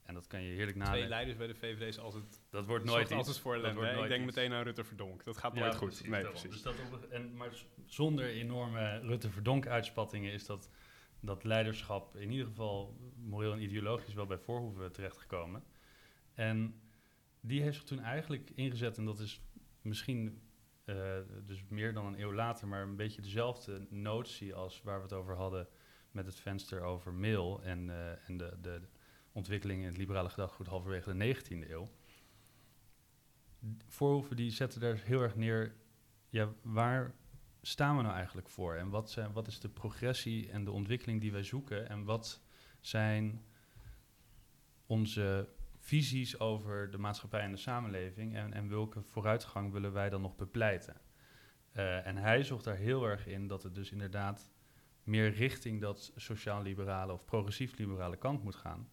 En 0.03 0.13
dat 0.13 0.27
kan 0.27 0.41
je 0.41 0.53
heerlijk 0.53 0.77
nadenken. 0.77 0.99
Twee 0.99 1.09
leiders 1.09 1.37
bij 1.37 1.47
de 1.47 1.55
VVD 1.55 1.81
is 1.81 1.99
altijd... 1.99 2.41
Dat 2.49 2.65
wordt 2.65 2.85
nooit 2.85 3.03
iets. 3.03 3.13
altijd 3.13 3.39
voor 3.39 3.55
ellende. 3.55 3.87
Ik 3.87 4.07
denk 4.07 4.25
iets. 4.25 4.35
meteen 4.35 4.53
aan 4.53 4.63
Rutte 4.63 4.83
Verdonk. 4.83 5.23
Dat 5.23 5.37
gaat 5.37 5.53
nooit 5.53 5.75
goed. 5.75 5.87
Precies, 5.87 6.07
nee, 6.07 6.21
precies. 6.21 6.41
precies. 6.41 6.63
Dus 6.63 6.73
dat 6.89 6.99
op, 6.99 7.11
en, 7.11 7.35
maar 7.35 7.49
zonder 7.85 8.25
enorme 8.25 8.99
Rutte 8.99 9.29
Verdonk 9.29 9.67
uitspattingen 9.67 10.31
is 10.33 10.45
dat, 10.45 10.69
dat 11.21 11.43
leiderschap 11.43 12.15
in 12.15 12.31
ieder 12.31 12.45
geval 12.45 12.97
moreel 13.15 13.53
en 13.53 13.61
ideologisch 13.61 14.13
wel 14.13 14.25
bij 14.25 14.37
Voorhoeven 14.37 14.91
terechtgekomen. 14.91 15.63
En 16.33 16.81
die 17.39 17.61
heeft 17.61 17.75
zich 17.75 17.85
toen 17.85 17.99
eigenlijk 17.99 18.49
ingezet, 18.55 18.97
en 18.97 19.05
dat 19.05 19.19
is 19.19 19.41
misschien 19.81 20.41
uh, 20.85 20.95
dus 21.45 21.63
meer 21.67 21.93
dan 21.93 22.05
een 22.05 22.21
eeuw 22.21 22.33
later, 22.33 22.67
maar 22.67 22.81
een 22.81 22.95
beetje 22.95 23.21
dezelfde 23.21 23.87
notie 23.89 24.53
als 24.53 24.81
waar 24.81 24.97
we 24.97 25.03
het 25.03 25.13
over 25.13 25.35
hadden 25.35 25.67
met 26.11 26.25
het 26.25 26.35
venster 26.35 26.81
over 26.81 27.13
mail 27.13 27.61
en, 27.63 27.87
uh, 27.87 28.29
en 28.29 28.37
de, 28.37 28.57
de 28.61 28.81
ontwikkeling 29.31 29.79
in 29.79 29.87
het 29.87 29.97
liberale 29.97 30.29
gedachtegoed 30.29 30.67
halverwege 30.67 31.17
de 31.17 31.35
19e 31.35 31.69
eeuw. 31.69 31.87
Voorhoeven 33.87 34.35
die 34.35 34.51
zetten 34.51 34.81
daar 34.81 34.97
heel 34.97 35.21
erg 35.21 35.35
neer, 35.35 35.75
ja, 36.29 36.53
waar 36.61 37.15
staan 37.61 37.97
we 37.97 38.01
nou 38.01 38.15
eigenlijk 38.15 38.49
voor? 38.49 38.75
En 38.75 38.89
wat, 38.89 39.11
zijn, 39.11 39.31
wat 39.31 39.47
is 39.47 39.59
de 39.59 39.69
progressie 39.69 40.51
en 40.51 40.63
de 40.63 40.71
ontwikkeling 40.71 41.21
die 41.21 41.31
wij 41.31 41.43
zoeken? 41.43 41.89
En 41.89 42.03
wat 42.03 42.41
zijn 42.79 43.45
onze 44.85 45.49
visies 45.77 46.39
over 46.39 46.91
de 46.91 46.97
maatschappij 46.97 47.41
en 47.41 47.51
de 47.51 47.57
samenleving? 47.57 48.35
En, 48.35 48.53
en 48.53 48.69
welke 48.69 49.01
vooruitgang 49.01 49.71
willen 49.71 49.93
wij 49.93 50.09
dan 50.09 50.21
nog 50.21 50.35
bepleiten? 50.35 51.01
Uh, 51.73 52.07
en 52.07 52.17
hij 52.17 52.43
zocht 52.43 52.63
daar 52.63 52.75
heel 52.75 53.05
erg 53.05 53.27
in 53.27 53.47
dat 53.47 53.63
het 53.63 53.75
dus 53.75 53.91
inderdaad 53.91 54.49
meer 55.03 55.29
richting 55.33 55.81
dat 55.81 56.11
sociaal-liberale 56.15 57.13
of 57.13 57.25
progressief-liberale 57.25 58.17
kant 58.17 58.43
moet 58.43 58.55
gaan. 58.55 58.89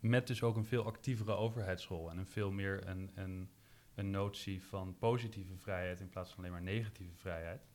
Met 0.00 0.26
dus 0.26 0.42
ook 0.42 0.56
een 0.56 0.64
veel 0.64 0.84
actievere 0.84 1.32
overheidsrol 1.32 2.10
en 2.10 2.18
een 2.18 2.26
veel 2.26 2.50
meer 2.50 2.88
een, 2.88 3.10
een, 3.14 3.50
een 4.00 4.10
notie 4.10 4.62
van 4.62 4.96
positieve 4.98 5.56
vrijheid 5.56 6.00
in 6.00 6.08
plaats 6.08 6.30
van 6.30 6.38
alleen 6.38 6.52
maar 6.52 6.62
negatieve 6.62 7.16
vrijheid. 7.16 7.68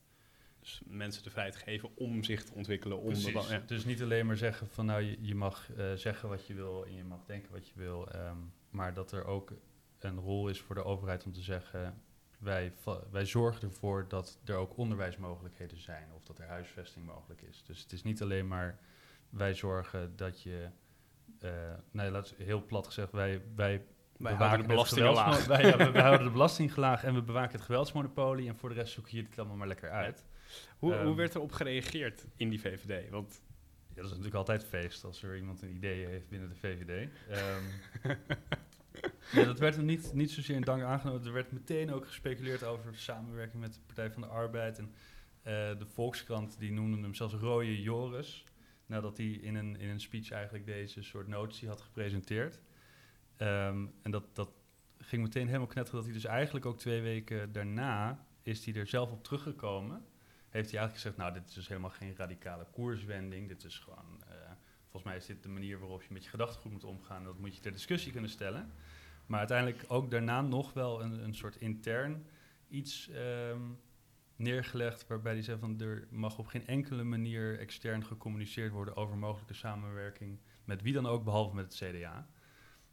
Dus 0.60 0.82
mensen 0.86 1.22
de 1.22 1.30
vrijheid 1.30 1.56
geven 1.56 1.96
om 1.96 2.24
zich 2.24 2.44
te 2.44 2.52
ontwikkelen. 2.54 2.98
Om 2.98 3.06
Precies. 3.06 3.32
bepa- 3.32 3.52
ja. 3.52 3.62
Dus 3.66 3.84
niet 3.84 4.02
alleen 4.02 4.26
maar 4.26 4.36
zeggen 4.36 4.68
van 4.68 4.86
nou 4.86 5.02
je, 5.02 5.16
je 5.20 5.34
mag 5.34 5.72
eh, 5.72 5.92
zeggen 5.92 6.28
wat 6.28 6.46
je 6.46 6.54
wil 6.54 6.86
en 6.86 6.94
je 6.94 7.04
mag 7.04 7.24
denken 7.24 7.52
wat 7.52 7.68
je 7.68 7.74
wil, 7.76 8.10
ehm, 8.10 8.36
maar 8.70 8.94
dat 8.94 9.12
er 9.12 9.24
ook 9.24 9.52
een 9.98 10.18
rol 10.18 10.48
is 10.48 10.60
voor 10.60 10.74
de 10.74 10.84
overheid 10.84 11.24
om 11.24 11.32
te 11.32 11.42
zeggen 11.42 12.02
wij, 12.38 12.72
wij 13.10 13.24
zorgen 13.26 13.68
ervoor 13.68 14.08
dat 14.08 14.38
er 14.44 14.54
ook 14.54 14.76
onderwijsmogelijkheden 14.76 15.80
zijn 15.80 16.12
of 16.14 16.24
dat 16.24 16.38
er 16.38 16.46
huisvesting 16.46 17.06
mogelijk 17.06 17.42
is. 17.42 17.62
Dus 17.66 17.82
het 17.82 17.92
is 17.92 18.02
niet 18.02 18.22
alleen 18.22 18.48
maar 18.48 18.78
wij 19.30 19.54
zorgen 19.54 20.16
dat 20.16 20.42
je, 20.42 20.68
eh 21.38 21.74
nee, 21.90 22.10
laat 22.10 22.34
heel 22.36 22.64
plat 22.64 22.86
gezegd, 22.86 23.12
wij, 23.12 23.42
wij 23.54 23.86
Wij 24.26 24.32
houden 24.34 24.68
de 24.68 24.84
geweldsmo- 24.84 25.12
laag. 25.12 25.46
Wij, 25.46 25.62
ja, 25.66 25.92
we, 25.92 26.00
houden 26.00 26.26
de 26.26 26.32
belasting 26.32 26.76
laag 26.76 27.04
en 27.04 27.14
we 27.14 27.22
bewaken 27.22 27.52
het 27.52 27.64
geweldsmonopolie 27.66 28.48
en 28.48 28.56
voor 28.56 28.68
de 28.68 28.74
rest 28.74 28.92
zoek 28.92 29.08
je 29.08 29.22
het 29.22 29.38
allemaal 29.38 29.56
maar 29.56 29.66
lekker 29.66 29.90
uit. 29.90 30.24
Hoe, 30.78 30.94
Ehm, 30.94 31.06
hoe 31.06 31.14
werd 31.16 31.34
er 31.34 31.40
op 31.40 31.52
gereageerd 31.52 32.26
in 32.36 32.48
die 32.48 32.60
VVD? 32.60 33.10
Want 33.10 33.40
Ja, 33.88 33.94
dat 34.02 34.04
is 34.04 34.10
natuurlijk 34.10 34.34
altijd 34.36 34.64
feest 34.64 35.04
als 35.04 35.22
er 35.22 35.36
iemand 35.36 35.62
een 35.62 35.74
idee 35.74 36.06
heeft 36.06 36.28
binnen 36.28 36.48
de 36.48 36.54
VVD. 36.54 37.08
Ehm, 37.28 37.64
ja, 39.32 39.44
dat 39.44 39.58
werd 39.58 39.82
niet, 39.82 40.10
niet 40.14 40.30
zozeer 40.30 40.56
in 40.56 40.62
dank 40.62 40.82
aangenomen. 40.82 41.26
Er 41.26 41.32
werd 41.32 41.52
meteen 41.52 41.92
ook 41.92 42.06
gespeculeerd 42.06 42.64
over 42.64 42.94
samenwerking 42.94 43.62
met 43.62 43.74
de 43.74 43.80
Partij 43.86 44.10
van 44.10 44.22
de 44.22 44.28
Arbeid. 44.28 44.78
En 44.78 44.94
eh, 45.42 45.52
de 45.78 45.86
Volkskrant 45.94 46.58
die 46.58 46.72
noemde 46.72 47.00
hem 47.00 47.14
zelfs 47.14 47.34
Rode 47.34 47.82
Joris. 47.82 48.44
Nadat 48.86 49.16
hij 49.16 49.26
in 49.26 49.54
een, 49.54 49.76
in 49.80 49.88
een 49.88 50.00
speech 50.00 50.30
eigenlijk 50.30 50.66
deze 50.66 51.02
soort 51.02 51.28
notie 51.28 51.68
had 51.68 51.80
gepresenteerd. 51.80 52.60
Ehm, 53.36 53.86
en 54.02 54.10
dat, 54.10 54.24
dat 54.32 54.50
ging 54.98 55.22
meteen 55.22 55.46
helemaal 55.46 55.66
knetteren 55.66 55.96
dat 55.96 56.10
hij 56.10 56.20
dus 56.20 56.24
eigenlijk 56.24 56.66
ook 56.66 56.78
twee 56.78 57.00
weken 57.00 57.52
daarna 57.52 58.26
is 58.42 58.64
hij 58.64 58.74
er 58.74 58.86
zelf 58.86 59.10
op 59.10 59.24
teruggekomen 59.24 60.06
heeft 60.56 60.70
hij 60.70 60.80
eigenlijk 60.80 60.94
gezegd, 60.94 61.16
nou, 61.16 61.32
dit 61.32 61.48
is 61.48 61.54
dus 61.54 61.68
helemaal 61.68 61.90
geen 61.90 62.16
radicale 62.16 62.66
koerswending. 62.72 63.48
Dit 63.48 63.64
is 63.64 63.78
gewoon, 63.78 64.22
eh, 64.28 64.34
volgens 64.82 65.02
mij 65.02 65.16
is 65.16 65.26
dit 65.26 65.42
de 65.42 65.48
manier 65.48 65.78
waarop 65.78 66.02
je 66.02 66.12
met 66.12 66.24
je 66.24 66.30
gedachtegoed 66.30 66.72
moet 66.72 66.84
omgaan. 66.84 67.24
Dat 67.24 67.38
moet 67.38 67.54
je 67.54 67.60
ter 67.60 67.72
discussie 67.72 68.12
kunnen 68.12 68.30
stellen. 68.30 68.72
Maar 69.26 69.38
uiteindelijk 69.38 69.84
ook 69.88 70.10
daarna 70.10 70.40
nog 70.40 70.72
wel 70.72 71.02
een, 71.02 71.24
een 71.24 71.34
soort 71.34 71.56
intern 71.56 72.26
iets 72.68 73.08
ehm, 73.08 73.60
neergelegd, 74.36 75.06
waarbij 75.06 75.32
hij 75.32 75.42
zei 75.42 75.58
van, 75.58 75.80
er 75.80 76.06
mag 76.10 76.38
op 76.38 76.46
geen 76.46 76.66
enkele 76.66 77.04
manier 77.04 77.58
extern 77.58 78.04
gecommuniceerd 78.04 78.72
worden 78.72 78.96
over 78.96 79.16
mogelijke 79.16 79.54
samenwerking 79.54 80.38
met 80.64 80.82
wie 80.82 80.92
dan 80.92 81.06
ook, 81.06 81.24
behalve 81.24 81.54
met 81.54 81.64
het 81.64 81.74
CDA. 81.74 82.28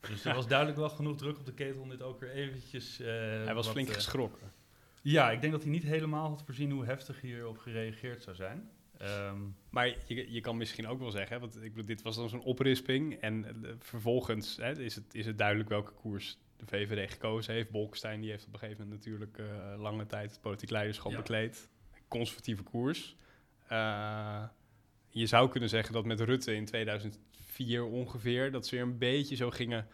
Dus 0.10 0.26
er 0.26 0.36
was 0.36 0.48
duidelijk 0.48 0.78
wel 0.78 0.90
genoeg 0.90 1.18
druk 1.18 1.38
op 1.38 1.46
de 1.46 1.54
ketel 1.54 1.82
om 1.82 1.90
dit 1.90 2.02
ook 2.02 2.20
weer 2.20 2.32
eventjes... 2.32 3.00
eh, 3.00 3.08
hij 3.08 3.54
was 3.54 3.66
wat, 3.66 3.74
flink 3.76 3.88
eh, 3.88 3.94
geschrokken. 3.94 4.52
ja, 5.02 5.32
ik 5.32 5.42
denk 5.42 5.54
dat 5.54 5.62
hij 5.62 5.72
niet 5.72 5.84
helemaal 5.84 6.30
had 6.30 6.44
voorzien 6.46 6.72
hoe 6.72 6.86
heftig 6.86 7.22
hierop 7.22 7.58
gereageerd 7.58 8.24
zou 8.24 8.36
zijn. 8.36 8.70
Ehm, 8.98 9.38
Maar 9.70 9.88
je, 9.88 10.32
je 10.32 10.42
kan 10.42 10.58
misschien 10.58 10.88
ook 10.88 11.00
wel 11.00 11.12
zeggen, 11.12 11.40
want 11.40 11.56
ik 11.56 11.70
bedoel, 11.70 11.86
dit 11.86 12.02
was 12.02 12.16
dan 12.16 12.30
zo'n 12.30 12.44
oprisping. 12.44 13.14
En 13.16 13.46
eh, 13.46 13.72
vervolgens 13.80 14.58
hè, 14.58 14.80
is, 14.80 14.96
het, 14.96 15.14
is 15.16 15.26
het 15.26 15.38
duidelijk 15.38 15.70
welke 15.70 15.92
koers 15.92 16.38
de 16.58 16.66
VVD 16.66 17.12
gekozen 17.12 17.54
heeft. 17.54 17.70
Bolkestein 17.70 18.22
die 18.22 18.30
heeft 18.30 18.48
op 18.48 18.54
een 18.54 18.60
gegeven 18.60 18.84
moment 18.84 19.06
natuurlijk 19.06 19.42
lange 19.78 20.06
tijd 20.06 20.32
het 20.32 20.42
politiek 20.42 20.70
leiderschap 20.70 21.12
Ja. 21.12 21.18
bekleed. 21.18 21.70
Conservatieve 22.08 22.64
koers. 22.64 23.16
Eh, 23.68 24.44
je 25.14 25.26
zou 25.26 25.50
kunnen 25.50 25.70
zeggen 25.70 25.94
dat 25.94 26.06
met 26.06 26.20
Rutte 26.20 26.56
in 26.56 26.66
2004 26.66 27.84
ongeveer, 27.84 28.52
dat 28.52 28.68
ze 28.68 28.76
weer 28.76 28.84
een 28.84 28.98
beetje 28.98 29.36
zo 29.36 29.50
gingen, 29.50 29.88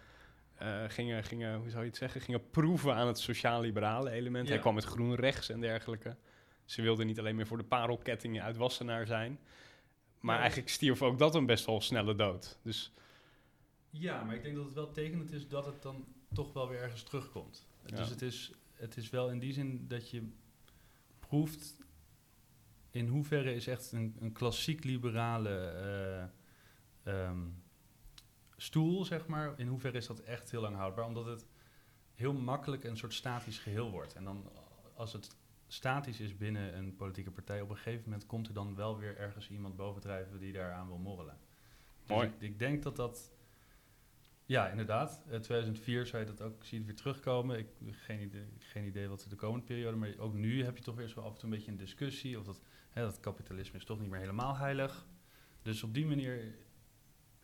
eh, 0.56 0.84
gingen, 0.88 1.24
gingen 1.24 1.60
hoe 1.60 1.70
zou 1.70 1.82
je 1.82 1.90
het 1.90 1.98
zeggen, 1.98 2.22
gingen 2.22 2.50
proeven 2.50 2.96
aan 2.96 3.08
het 3.08 3.20
sociaal-liberale 3.20 4.10
element. 4.10 4.48
Ja. 4.48 4.52
Hij 4.52 4.62
kwam 4.62 4.74
met 4.76 4.84
groen 4.84 5.16
rechts 5.16 5.50
en 5.50 5.60
dergelijke. 5.60 6.16
Ze 6.66 6.82
wilden 6.82 7.06
niet 7.06 7.20
alleen 7.20 7.36
meer 7.36 7.48
voor 7.48 7.58
de 7.58 7.64
parelkettingen 7.64 8.44
uit 8.44 8.58
Wassenaar 8.58 9.06
zijn. 9.06 9.40
Maar 10.20 10.36
Ja, 10.36 10.42
eigenlijk 10.42 10.70
stierf 10.70 11.02
ook 11.02 11.20
dat 11.20 11.36
een 11.36 11.46
best 11.46 11.66
wel 11.66 11.82
snelle 11.82 12.16
dood. 12.16 12.60
Dus 12.64 12.94
ja, 13.90 14.24
maar 14.24 14.36
ik 14.36 14.44
denk 14.44 14.56
dat 14.56 14.66
het 14.66 14.74
wel 14.74 14.92
tekenend 14.92 15.32
is 15.32 15.48
dat 15.48 15.66
het 15.66 15.82
dan 15.82 16.06
toch 16.34 16.54
wel 16.54 16.70
weer 16.70 16.82
ergens 16.82 17.04
terugkomt. 17.04 17.68
Ja. 17.86 17.96
Dus 17.96 18.10
het 18.10 18.22
is, 18.22 18.52
het 18.74 18.98
is 18.98 19.10
wel 19.10 19.30
in 19.30 19.40
die 19.40 19.54
zin 19.54 19.86
dat 19.88 20.10
je 20.10 20.30
proeft 21.20 21.78
in 22.92 23.08
hoeverre 23.08 23.54
is 23.54 23.68
echt 23.68 23.92
een, 23.92 24.16
een 24.20 24.32
klassiek 24.32 24.84
liberale 24.84 25.50
eh, 27.04 27.14
ehm, 27.14 27.40
stoel, 28.58 29.06
zeg 29.06 29.28
maar, 29.28 29.54
in 29.60 29.68
hoeverre 29.68 29.98
is 29.98 30.08
dat 30.08 30.20
echt 30.20 30.52
heel 30.52 30.62
lang 30.62 30.76
houdbaar? 30.76 31.06
Omdat 31.06 31.26
het 31.26 31.46
heel 32.16 32.34
makkelijk 32.34 32.84
een 32.84 32.98
soort 32.98 33.14
statisch 33.14 33.60
geheel 33.60 33.92
wordt. 33.92 34.14
En 34.16 34.24
dan 34.24 34.50
als 34.96 35.14
het 35.14 35.36
statisch 35.68 36.20
is 36.20 36.38
binnen 36.38 36.78
een 36.78 36.96
politieke 36.96 37.32
partij, 37.32 37.62
op 37.62 37.70
een 37.70 37.76
gegeven 37.76 38.04
moment 38.04 38.26
komt 38.26 38.48
er 38.48 38.54
dan 38.54 38.76
wel 38.76 38.98
weer 38.98 39.18
ergens 39.18 39.50
iemand 39.50 39.76
bovendrijven 39.76 40.40
die 40.40 40.54
daaraan 40.54 40.88
wil 40.88 40.98
morrelen. 40.98 41.38
Dus 42.00 42.10
Mooi. 42.10 42.28
Ik, 42.28 42.34
ik 42.40 42.60
denk 42.60 42.84
dat 42.84 42.96
dat, 42.96 43.32
ja, 44.46 44.70
inderdaad, 44.70 45.22
eh, 45.30 45.40
2004 45.40 46.06
zou 46.06 46.24
je 46.24 46.30
dat 46.30 46.42
ook, 46.42 46.64
het 46.64 46.86
weer 46.86 46.96
terugkomen. 46.96 47.58
Ik 47.58 47.68
geen 47.92 48.22
idee, 48.22 48.46
geen 48.58 48.86
idee 48.86 49.08
wat 49.08 49.26
de 49.30 49.36
komende 49.36 49.66
periode, 49.66 49.98
maar 49.98 50.14
ook 50.18 50.34
nu 50.34 50.64
heb 50.64 50.78
je 50.78 50.84
toch 50.84 50.96
weer 50.96 51.08
zo 51.08 51.20
af 51.20 51.32
en 51.32 51.40
toe 51.40 51.44
een 51.44 51.56
beetje 51.56 51.72
een 51.72 51.78
discussie 51.78 52.40
of 52.40 52.46
dat, 52.46 52.62
hè, 52.90 53.02
dat 53.02 53.20
kapitalisme 53.20 53.78
is 53.78 53.86
toch 53.86 54.00
niet 54.00 54.10
meer 54.10 54.20
helemaal 54.20 54.58
heilig. 54.58 55.08
Dus 55.62 55.84
op 55.84 55.94
die 55.94 56.06
manier 56.06 56.56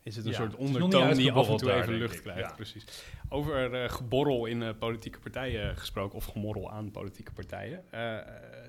is 0.02 0.16
het 0.16 0.24
een 0.24 0.30
Ja, 0.30 0.36
soort 0.36 0.54
ondertoon 0.54 1.14
die 1.14 1.32
af 1.32 1.48
en 1.48 1.56
toe 1.56 1.68
daar, 1.68 1.80
even 1.80 1.94
lucht 1.94 2.20
krijgt. 2.22 2.40
Ja. 2.40 2.54
Precies. 2.54 2.84
Over 3.28 3.74
eh, 3.74 3.90
geborrel 3.90 4.46
in 4.46 4.62
eh, 4.62 4.78
politieke 4.78 5.18
partijen 5.18 5.76
gesproken, 5.76 6.16
of 6.16 6.24
gemorrel 6.24 6.70
aan 6.70 6.90
politieke 6.90 7.32
partijen. 7.32 7.92
Eh, 7.92 8.18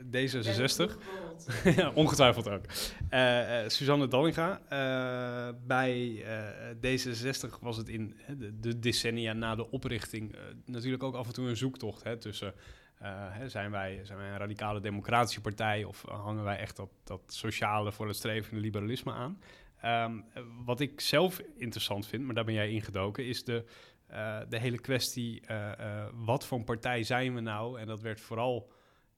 D66, 0.06 0.98
ja, 1.78 1.92
ongetwijfeld 1.94 2.50
ook. 2.50 2.66
Eh, 3.10 3.64
eh, 3.64 3.70
Suzanne 3.70 4.08
Dallinga, 4.08 4.62
eh, 4.70 5.54
bij 5.68 6.24
eh, 6.24 6.98
D66 6.98 7.60
was 7.62 7.78
het 7.78 7.90
in 7.90 8.14
hè, 8.18 8.38
de, 8.38 8.60
de 8.60 8.80
decennia 8.80 9.34
na 9.34 9.56
de 9.56 9.72
oprichting 9.72 10.36
eh, 10.36 10.42
natuurlijk 10.66 11.04
ook 11.04 11.16
af 11.16 11.28
en 11.28 11.34
toe 11.34 11.48
een 11.50 11.58
zoektocht 11.58 12.04
hè, 12.04 12.18
tussen... 12.18 12.54
eh, 12.98 13.36
zijn, 13.46 13.72
wij, 13.72 14.00
zijn 14.04 14.18
wij 14.18 14.30
een 14.30 14.38
radicale 14.38 14.80
democratische 14.80 15.42
partij 15.42 15.84
of 15.84 16.04
hangen 16.08 16.44
wij 16.44 16.58
echt 16.58 16.82
dat, 17.04 17.22
sociale 17.28 17.92
voor 17.92 18.08
het 18.08 18.16
strevende 18.16 18.62
liberalisme 18.62 19.12
aan? 19.12 19.40
Ehm, 19.82 20.20
eh, 20.34 20.44
wat 20.66 20.80
ik 20.80 21.02
zelf 21.02 21.42
interessant 21.56 22.08
vind, 22.08 22.24
maar 22.24 22.36
daar 22.36 22.46
ben 22.46 22.54
jij 22.54 22.70
ingedoken, 22.70 23.26
is 23.26 23.44
de, 23.44 23.66
eh, 24.08 24.40
de 24.50 24.60
hele 24.60 24.80
kwestie: 24.80 25.42
eh, 25.42 26.08
wat 26.14 26.46
voor 26.46 26.64
partij 26.64 27.04
zijn 27.04 27.34
we 27.34 27.42
nou? 27.42 27.80
En 27.80 27.88
dat 27.88 28.02
werd 28.02 28.22
vooral 28.22 28.72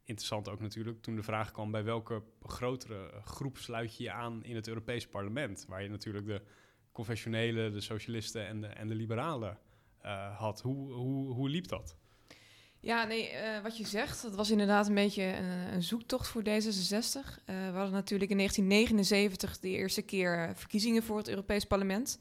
interessant 0.04 0.50
ook 0.50 0.60
natuurlijk 0.60 1.02
toen 1.02 1.16
de 1.16 1.24
vraag 1.24 1.52
kwam: 1.52 1.72
bij 1.72 1.84
welke 1.84 2.24
grotere 2.42 3.12
groep 3.24 3.58
sluit 3.58 3.98
je 3.98 4.04
je 4.04 4.12
aan 4.12 4.44
in 4.44 4.56
het 4.56 4.68
Europees 4.68 5.08
Parlement? 5.08 5.66
Waar 5.68 5.84
je 5.84 5.90
natuurlijk 5.90 6.26
de 6.26 6.42
confessionele, 6.92 7.72
de 7.72 7.82
socialisten 7.82 8.48
en 8.48 8.62
de, 8.62 8.68
en 8.68 8.88
de 8.88 8.96
liberalen 8.96 9.58
had. 10.36 10.62
Hoe, 10.62 10.92
hoe, 10.92 11.34
hoe 11.34 11.50
liep 11.50 11.68
dat? 11.68 11.99
Ja, 12.82 13.04
nee, 13.04 13.28
eh, 13.30 13.62
wat 13.64 13.78
je 13.78 13.88
zegt, 13.88 14.22
dat 14.22 14.36
was 14.36 14.50
inderdaad 14.50 14.88
een 14.88 14.94
beetje 14.94 15.24
een, 15.24 15.74
een 15.74 15.84
zoektocht 15.84 16.28
voor 16.28 16.42
D66. 16.42 16.46
Eh, 17.46 17.56
we 17.56 17.76
hadden 17.78 17.92
natuurlijk 17.92 18.32
in 18.32 18.38
1979 18.38 19.60
de 19.60 19.70
eerste 19.70 20.02
keer 20.02 20.44
eh, 20.44 20.50
verkiezingen 20.56 21.04
voor 21.04 21.18
het 21.18 21.28
Europees 21.28 21.66
Parlement. 21.66 22.20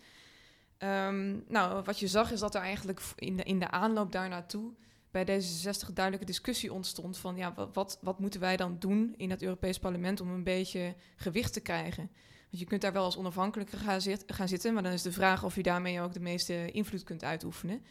Ehm, 0.78 1.36
nou, 1.48 1.82
wat 1.84 1.98
je 1.98 2.06
zag 2.08 2.32
is 2.32 2.40
dat 2.40 2.54
er 2.54 2.60
eigenlijk 2.60 3.00
in 3.16 3.36
de, 3.36 3.42
in 3.42 3.58
de 3.58 3.70
aanloop 3.70 4.12
daar 4.12 4.28
naartoe 4.28 4.72
bij 5.10 5.24
D66 5.26 5.92
duidelijke 5.92 6.26
discussie 6.26 6.72
ontstond 6.72 7.18
van 7.18 7.36
ja, 7.36 7.54
wa- 7.54 7.68
wat, 7.72 7.98
wat 8.02 8.18
moeten 8.18 8.40
wij 8.40 8.56
dan 8.56 8.76
doen 8.78 9.14
in 9.16 9.30
het 9.30 9.42
Europees 9.42 9.78
Parlement 9.78 10.20
om 10.20 10.30
een 10.30 10.44
beetje 10.44 10.94
gewicht 11.16 11.52
te 11.52 11.60
krijgen? 11.60 12.10
Want 12.50 12.62
je 12.62 12.64
kunt 12.64 12.80
daar 12.80 12.92
wel 12.92 13.04
als 13.04 13.16
onafhankelijke 13.16 13.76
gaan, 13.76 14.00
gaan 14.26 14.48
zitten, 14.48 14.74
maar 14.74 14.82
dan 14.82 14.92
is 14.92 15.02
de 15.02 15.12
vraag 15.12 15.44
of 15.44 15.54
je 15.54 15.62
daarmee 15.62 16.00
ook 16.00 16.12
de 16.12 16.20
meeste 16.20 16.70
invloed 16.70 17.02
kunt 17.02 17.24
uitoefenen. 17.24 17.82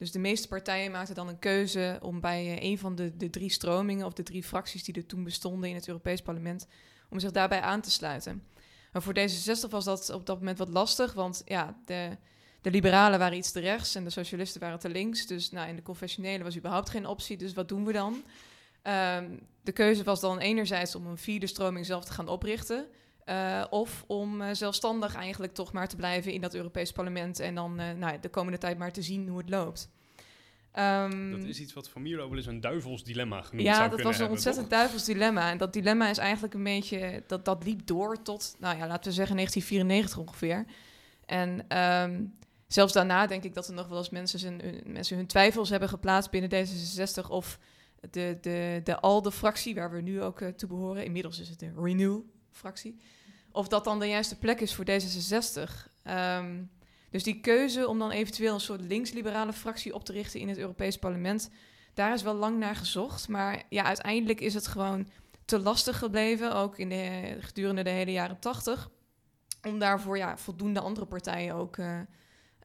Dus 0.00 0.12
de 0.12 0.18
meeste 0.18 0.48
partijen 0.48 0.90
maakten 0.90 1.14
dan 1.14 1.28
een 1.28 1.38
keuze 1.38 1.98
om 2.02 2.20
bij 2.20 2.58
eh, 2.58 2.70
een 2.70 2.78
van 2.78 2.94
de, 2.94 3.16
de 3.16 3.30
drie 3.30 3.50
stromingen 3.50 4.06
of 4.06 4.12
de 4.12 4.22
drie 4.22 4.42
fracties 4.42 4.84
die 4.84 4.94
er 4.94 5.06
toen 5.06 5.24
bestonden 5.24 5.68
in 5.68 5.74
het 5.74 5.88
Europees 5.88 6.22
Parlement, 6.22 6.66
om 7.10 7.18
zich 7.18 7.30
daarbij 7.30 7.60
aan 7.60 7.80
te 7.80 7.90
sluiten. 7.90 8.42
Maar 8.92 9.02
voor 9.02 9.14
D66 9.18 9.70
was 9.70 9.84
dat 9.84 10.10
op 10.10 10.26
dat 10.26 10.38
moment 10.38 10.58
wat 10.58 10.68
lastig, 10.68 11.12
want 11.12 11.42
ja, 11.44 11.76
de, 11.84 12.16
de 12.60 12.70
liberalen 12.70 13.18
waren 13.18 13.36
iets 13.36 13.52
te 13.52 13.60
rechts 13.60 13.94
en 13.94 14.04
de 14.04 14.10
socialisten 14.10 14.60
waren 14.60 14.78
te 14.78 14.88
links. 14.88 15.26
Dus 15.26 15.50
nou, 15.50 15.68
in 15.68 15.76
de 15.76 15.82
confessionele 15.82 16.44
was 16.44 16.56
überhaupt 16.56 16.90
geen 16.90 17.06
optie, 17.06 17.36
dus 17.36 17.52
wat 17.52 17.68
doen 17.68 17.84
we 17.84 17.92
dan? 17.92 18.24
Ehm, 18.82 19.36
de 19.62 19.72
keuze 19.72 20.02
was 20.02 20.20
dan 20.20 20.38
enerzijds 20.38 20.94
om 20.94 21.06
een 21.06 21.18
vierde 21.18 21.46
stroming 21.46 21.86
zelf 21.86 22.04
te 22.04 22.12
gaan 22.12 22.28
oprichten. 22.28 22.86
Eh, 23.24 23.64
of 23.70 24.04
om 24.06 24.40
eh, 24.40 24.48
zelfstandig 24.52 25.14
eigenlijk 25.14 25.54
toch 25.54 25.72
maar 25.72 25.88
te 25.88 25.96
blijven 25.96 26.32
in 26.32 26.40
dat 26.40 26.54
Europees 26.54 26.92
parlement 26.92 27.40
en 27.40 27.54
dan 27.54 27.78
eh, 27.78 27.92
nou, 27.92 28.20
de 28.20 28.28
komende 28.28 28.58
tijd 28.58 28.78
maar 28.78 28.92
te 28.92 29.02
zien 29.02 29.28
hoe 29.28 29.38
het 29.38 29.50
loopt. 29.50 29.90
Ehm, 30.72 31.30
Dat 31.30 31.44
is 31.44 31.60
iets 31.60 31.72
wat 31.72 31.88
Van 31.88 32.02
Mierlo 32.02 32.28
wel 32.28 32.36
eens 32.36 32.46
een 32.46 32.60
duivels 32.60 33.04
dilemma 33.04 33.42
genoemd 33.42 33.66
ja, 33.66 33.74
zou 33.74 33.90
dat 33.90 34.00
was 34.02 34.18
een 34.18 34.28
ontzettend 34.28 34.68
toch? 34.68 34.78
duivels 34.78 35.04
dilemma. 35.04 35.50
En 35.50 35.58
dat 35.58 35.72
dilemma 35.72 36.08
is 36.10 36.18
eigenlijk 36.18 36.54
een 36.54 36.62
beetje... 36.62 37.22
Dat, 37.26 37.44
dat 37.44 37.64
liep 37.64 37.86
door 37.86 38.22
tot, 38.22 38.56
nou 38.58 38.76
ja, 38.76 38.86
laten 38.86 39.08
we 39.08 39.14
zeggen 39.14 39.36
1994 39.36 40.18
ongeveer. 40.18 40.64
En 41.26 41.64
ehm, 41.68 42.24
zelfs 42.66 42.92
daarna 42.92 43.26
denk 43.26 43.44
ik 43.44 43.54
dat 43.54 43.68
er 43.68 43.74
nog 43.74 43.88
wel 43.88 43.98
eens 43.98 44.10
mensen, 44.10 44.38
zijn, 44.38 44.60
hun- 44.60 44.82
mensen 44.86 45.16
hun 45.16 45.26
twijfels 45.26 45.68
hebben 45.70 45.88
geplaatst 45.88 46.30
binnen 46.30 46.50
D66... 46.50 47.28
of 47.28 47.58
de, 48.10 48.38
de, 48.40 48.80
de 48.84 49.00
ALDE-fractie, 49.00 49.74
waar 49.74 49.90
we 49.90 50.00
nu 50.00 50.22
ook 50.22 50.40
toe 50.40 50.68
behoren... 50.68 51.04
inmiddels 51.04 51.40
is 51.40 51.48
het 51.48 51.58
de 51.58 51.72
Renew-fractie... 52.60 53.00
of 53.52 53.68
dat 53.68 53.84
dan 53.84 53.98
de 53.98 54.06
juiste 54.06 54.38
plek 54.38 54.60
is 54.60 54.74
voor 54.74 54.84
D66... 54.84 55.88
Ehm, 56.02 56.62
dus 57.10 57.22
die 57.22 57.40
keuze 57.40 57.88
om 57.88 57.98
dan 57.98 58.10
eventueel 58.10 58.54
een 58.54 58.60
soort 58.60 58.80
linksliberale 58.80 59.52
fractie 59.52 59.94
op 59.94 60.04
te 60.04 60.12
richten 60.12 60.40
in 60.40 60.48
het 60.48 60.58
Europees 60.58 60.98
Parlement, 60.98 61.50
daar 61.94 62.12
is 62.12 62.22
wel 62.22 62.34
lang 62.34 62.58
naar 62.58 62.76
gezocht. 62.76 63.28
Maar 63.28 63.62
ja, 63.68 63.82
uiteindelijk 63.82 64.40
is 64.40 64.54
het 64.54 64.66
gewoon 64.66 65.08
te 65.44 65.58
lastig 65.58 65.98
gebleven, 65.98 66.54
ook 66.54 66.78
in 66.78 66.88
de, 66.88 67.36
gedurende 67.40 67.82
de 67.82 67.90
hele 67.90 68.12
jaren 68.12 68.38
tachtig, 68.38 68.90
om 69.62 69.78
daarvoor 69.78 70.16
ja, 70.16 70.36
voldoende 70.36 70.80
andere 70.80 71.06
partijen 71.06 71.54
ook 71.54 71.76
eh, 71.76 72.00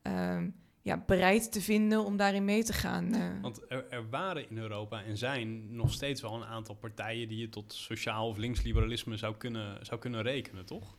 ehm, 0.02 0.50
ja, 0.86 1.04
bereid 1.06 1.52
te 1.52 1.62
vinden 1.62 2.06
om 2.06 2.18
daarin 2.18 2.46
mee 2.46 2.64
te 2.64 2.74
gaan. 2.74 3.14
eh. 3.14 3.22
Want 3.42 3.62
er, 3.68 3.86
er 3.90 4.10
waren 4.10 4.50
in 4.50 4.58
Europa 4.58 5.04
en 5.04 5.18
zijn 5.18 5.76
nog 5.76 5.92
steeds 5.92 6.22
wel 6.22 6.34
een 6.34 6.46
aantal 6.46 6.76
partijen 6.76 7.28
die 7.28 7.38
je 7.38 7.50
tot 7.50 7.74
sociaal 7.74 8.28
of 8.28 8.38
linksliberalisme 8.38 9.18
zou 9.18 9.36
kunnen, 9.36 9.86
zou 9.86 10.00
kunnen 10.00 10.22
rekenen, 10.22 10.66
toch? 10.66 10.96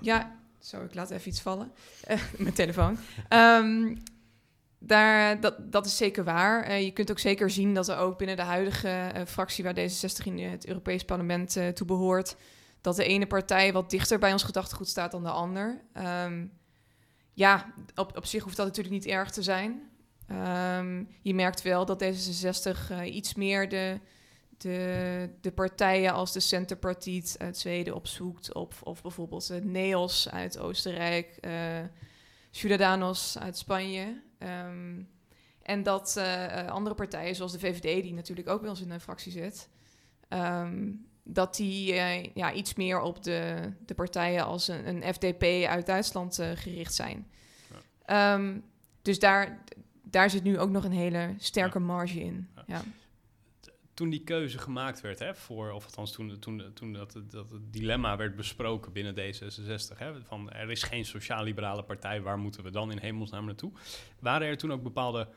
Ja, 0.00 0.38
zo, 0.58 0.82
ik 0.82 0.94
laat 0.94 1.10
even 1.10 1.28
iets 1.28 1.40
vallen. 1.40 1.72
Eh, 2.04 2.20
mijn 2.38 2.54
telefoon. 2.54 2.98
Ehm, 3.28 3.96
daar, 4.78 5.40
dat, 5.40 5.72
dat 5.72 5.86
is 5.86 5.96
zeker 5.96 6.24
waar. 6.24 6.62
Eh, 6.62 6.84
je 6.84 6.90
kunt 6.90 7.10
ook 7.10 7.18
zeker 7.18 7.50
zien 7.50 7.74
dat 7.74 7.88
er 7.88 7.96
ook 7.96 8.18
binnen 8.18 8.36
de 8.36 8.42
huidige 8.42 9.24
fractie 9.26 9.64
waar 9.64 9.74
D66 9.74 10.24
in 10.24 10.38
het 10.38 10.66
Europees 10.66 11.04
Parlement 11.04 11.60
toe 11.74 11.86
behoort, 11.86 12.36
dat 12.80 12.96
de 12.96 13.04
ene 13.04 13.26
partij 13.26 13.72
wat 13.72 13.90
dichter 13.90 14.18
bij 14.18 14.32
ons 14.32 14.42
gedachtegoed 14.42 14.88
staat 14.88 15.10
dan 15.10 15.22
de 15.22 15.30
ander. 15.30 15.84
Ehm, 15.92 16.46
ja, 17.38 17.72
op, 17.94 18.16
op 18.16 18.24
zich 18.24 18.42
hoeft 18.42 18.56
dat 18.56 18.66
natuurlijk 18.66 18.94
niet 18.94 19.06
erg 19.06 19.30
te 19.30 19.42
zijn. 19.42 19.90
Ehm, 20.26 21.04
je 21.22 21.34
merkt 21.34 21.62
wel 21.62 21.84
dat 21.84 22.04
D66 22.04 22.90
eh, 22.90 23.14
iets 23.14 23.34
meer 23.34 23.68
de, 23.68 24.00
de, 24.56 25.30
de 25.40 25.52
partijen 25.52 26.12
als 26.12 26.32
de 26.32 26.40
Centerpartiet 26.40 27.36
uit 27.38 27.58
Zweden 27.58 27.94
opzoekt. 27.94 28.54
Of, 28.54 28.82
of 28.82 29.02
bijvoorbeeld 29.02 29.46
de 29.46 29.64
NEOS 29.64 30.30
uit 30.30 30.58
Oostenrijk, 30.58 31.36
eh 31.40 31.80
Ciudadanos 32.50 33.38
uit 33.38 33.58
Spanje. 33.58 34.22
Ehm, 34.38 35.02
en 35.62 35.82
dat 35.82 36.16
eh, 36.16 36.66
andere 36.66 36.94
partijen, 36.94 37.34
zoals 37.34 37.52
de 37.52 37.58
VVD, 37.58 38.02
die 38.02 38.14
natuurlijk 38.14 38.48
ook 38.48 38.60
bij 38.60 38.70
ons 38.70 38.80
in 38.80 38.88
de 38.88 39.00
fractie 39.00 39.32
zit, 39.32 39.68
ehm, 40.28 40.90
dat 41.30 41.56
die 41.56 41.92
eh, 41.92 42.24
ja, 42.34 42.52
iets 42.52 42.74
meer 42.74 43.00
op 43.00 43.22
de, 43.22 43.72
de 43.86 43.94
partijen 43.94 44.44
als 44.44 44.68
een, 44.68 44.88
een 44.88 45.14
FDP 45.14 45.66
uit 45.66 45.86
Duitsland 45.86 46.38
eh, 46.38 46.50
gericht 46.54 46.94
zijn. 46.94 47.30
Ehm, 48.04 48.58
dus 49.02 49.18
daar, 49.18 49.64
daar 50.02 50.30
zit 50.30 50.42
nu 50.42 50.58
ook 50.58 50.70
nog 50.70 50.84
een 50.84 50.92
hele 50.92 51.34
sterke 51.38 51.78
marge 51.78 52.20
in. 52.20 52.48
Ja. 52.54 52.62
Ja. 52.66 52.82
Toen 53.94 54.10
die 54.10 54.24
keuze 54.24 54.58
gemaakt 54.58 55.00
werd, 55.00 55.18
hè, 55.18 55.34
voor, 55.34 55.70
of 55.70 55.84
althans 55.84 56.12
toen, 56.12 56.38
toen, 56.38 56.62
toen 56.74 56.92
dat, 56.92 57.12
dat 57.30 57.50
het 57.50 57.72
dilemma 57.72 58.16
werd 58.16 58.36
besproken 58.36 58.92
binnen 58.92 59.14
D66, 59.14 59.98
hè, 59.98 60.22
van 60.22 60.50
er 60.50 60.70
is 60.70 60.82
geen 60.82 61.04
sociaal-liberale 61.04 61.82
partij, 61.82 62.20
waar 62.22 62.38
moeten 62.38 62.62
we 62.62 62.70
dan 62.70 62.90
in 62.90 62.98
hemelsnaam 62.98 63.44
naartoe? 63.44 63.72
Waren 64.18 64.48
er 64.48 64.56
toen 64.56 64.72
ook 64.72 64.82
bepaalde 64.82 65.28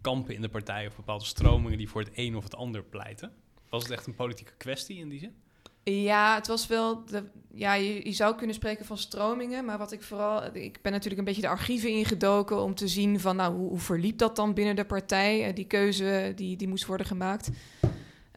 kampen 0.00 0.34
in 0.34 0.40
de 0.40 0.48
partij 0.48 0.86
of 0.86 0.96
bepaalde 0.96 1.24
stromingen 1.24 1.78
die 1.78 1.88
voor 1.88 2.00
het 2.00 2.10
een 2.14 2.36
of 2.36 2.44
het 2.44 2.54
ander 2.54 2.82
pleiten? 2.82 3.32
Was 3.70 3.82
het 3.82 3.92
echt 3.92 4.06
een 4.06 4.14
politieke 4.14 4.52
kwestie 4.56 4.98
in 4.98 5.08
die 5.08 5.18
zin? 5.18 5.34
Ja, 5.82 6.34
het 6.34 6.46
was 6.46 6.66
wel. 6.66 7.04
De, 7.04 7.24
ja, 7.54 7.74
je, 7.74 8.12
zou 8.12 8.36
kunnen 8.36 8.54
spreken 8.54 8.84
van 8.84 8.98
stromingen. 8.98 9.64
Maar 9.64 9.78
wat 9.78 9.92
ik 9.92 10.02
vooral. 10.02 10.54
Ik 10.54 10.82
ben 10.82 10.92
natuurlijk 10.92 11.18
een 11.18 11.24
beetje 11.24 11.40
de 11.40 11.48
archieven 11.48 11.90
ingedoken. 11.90 12.62
om 12.62 12.74
te 12.74 12.88
zien 12.88 13.20
van. 13.20 13.36
Nou, 13.36 13.54
hoe, 13.54 13.68
hoe 13.68 13.78
verliep 13.78 14.18
dat 14.18 14.36
dan 14.36 14.54
binnen 14.54 14.76
de 14.76 14.84
partij? 14.84 15.46
Eh, 15.46 15.54
die 15.54 15.66
keuze 15.66 16.32
die, 16.36 16.56
die 16.56 16.68
moest 16.68 16.86
worden 16.86 17.06
gemaakt. 17.06 17.50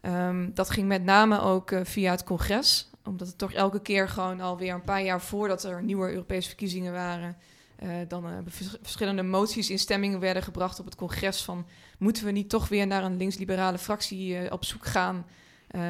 Ehm, 0.00 0.50
dat 0.54 0.70
ging 0.70 0.88
met 0.88 1.04
name 1.04 1.40
ook 1.40 1.70
eh, 1.70 1.80
via 1.84 2.10
het 2.10 2.24
congres. 2.24 2.90
Omdat 3.04 3.26
het 3.28 3.38
toch 3.38 3.52
elke 3.52 3.82
keer 3.82 4.08
gewoon 4.08 4.40
alweer 4.40 4.74
een 4.74 4.82
paar 4.82 5.02
jaar 5.02 5.20
voordat 5.20 5.64
er 5.64 5.82
nieuwe 5.82 6.10
Europese 6.10 6.48
verkiezingen 6.48 6.92
waren. 6.92 7.36
Eh, 7.76 7.88
dan 8.08 8.24
vers- 8.46 8.76
verschillende 8.82 9.22
moties 9.22 9.70
in 9.70 9.78
stemming 9.78 10.18
werden 10.18 10.42
gebracht 10.42 10.78
op 10.80 10.84
het 10.84 10.94
congres. 10.94 11.42
Van 11.42 11.66
moeten 11.98 12.24
we 12.24 12.30
niet 12.30 12.48
toch 12.48 12.68
weer 12.68 12.86
naar 12.86 13.04
een 13.04 13.16
linksliberale 13.16 13.78
fractie 13.78 14.36
eh, 14.38 14.52
op 14.52 14.64
zoek 14.64 14.86
gaan? 14.86 15.26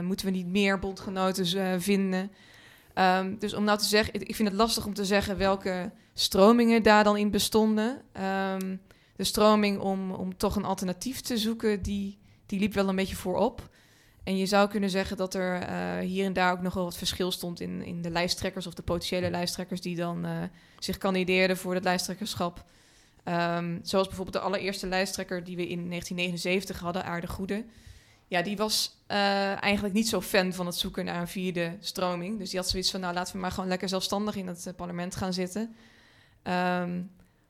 Moeten 0.03 0.27
we 0.27 0.33
niet 0.33 0.47
meer 0.47 0.79
bondgenoten 0.79 1.81
vinden? 1.83 2.33
Ehm, 2.95 3.35
dus 3.39 3.55
om 3.55 3.65
nou 3.65 3.79
te 3.79 3.85
zeggen, 3.85 4.15
ik- 4.15 4.23
ik 4.29 4.35
vind 4.35 4.49
het 4.49 4.57
lastig 4.57 4.87
om 4.87 4.95
te 4.95 5.05
zeggen 5.05 5.37
welke 5.39 5.91
stromingen 6.15 6.83
daar 6.83 7.05
dan 7.05 7.17
in 7.17 7.31
bestonden. 7.31 8.01
Ehm, 8.13 8.77
de 9.17 9.25
stroming 9.25 9.79
om, 9.79 10.11
om 10.13 10.37
toch 10.37 10.57
een 10.57 10.65
alternatief 10.65 11.21
te 11.21 11.39
zoeken, 11.39 11.83
die, 11.83 12.19
die 12.47 12.61
liep 12.61 12.75
wel 12.75 12.89
een 12.89 12.97
beetje 12.97 13.17
voorop. 13.17 13.69
En 14.25 14.37
je 14.37 14.47
zou 14.47 14.69
kunnen 14.69 14.91
zeggen 14.91 15.17
dat 15.17 15.35
er 15.35 15.63
eh, 15.63 15.99
hier 15.99 16.25
en 16.25 16.33
daar 16.33 16.53
ook 16.53 16.61
nog 16.61 16.75
wel 16.75 16.85
wat 16.85 16.97
verschil 16.97 17.31
stond 17.31 17.61
in, 17.61 17.83
in 17.83 18.03
de 18.03 18.11
lijsttrekkers 18.11 18.67
of 18.67 18.75
de 18.75 18.83
potentiële 18.83 19.31
lijsttrekkers 19.31 19.81
die 19.81 19.97
dan 19.97 20.25
eh, 20.25 20.43
zich 20.79 20.99
kandideerden 20.99 21.57
voor 21.57 21.75
het 21.75 21.85
lijsttrekkerschap. 21.85 22.65
Ehm, 23.25 23.79
zoals 23.83 24.07
bijvoorbeeld 24.07 24.37
de 24.37 24.43
allereerste 24.43 24.87
lijsttrekker 24.87 25.45
die 25.45 25.57
we 25.57 25.69
in 25.69 25.89
1979 25.89 26.79
hadden, 26.79 27.05
Aarde 27.05 27.27
Goede. 27.27 27.65
Ja, 28.29 28.43
die 28.43 28.57
was 28.57 28.97
eh, 29.07 29.63
eigenlijk 29.63 29.95
niet 29.95 30.09
zo 30.09 30.21
fan 30.21 30.53
van 30.53 30.67
het 30.67 30.75
zoeken 30.75 31.05
naar 31.05 31.21
een 31.21 31.29
vierde 31.29 31.77
stroming. 31.81 32.39
Dus 32.39 32.51
die 32.51 32.59
had 32.59 32.69
zoiets 32.69 32.91
van, 32.91 33.01
nou 33.01 33.15
laten 33.15 33.35
we 33.35 33.41
maar 33.41 33.53
gewoon 33.53 33.69
lekker 33.69 33.89
zelfstandig 33.89 34.37
in 34.37 34.47
het 34.47 34.73
parlement 34.77 35.17
gaan 35.17 35.33
zitten. 35.33 35.75
Ehm, 36.43 37.03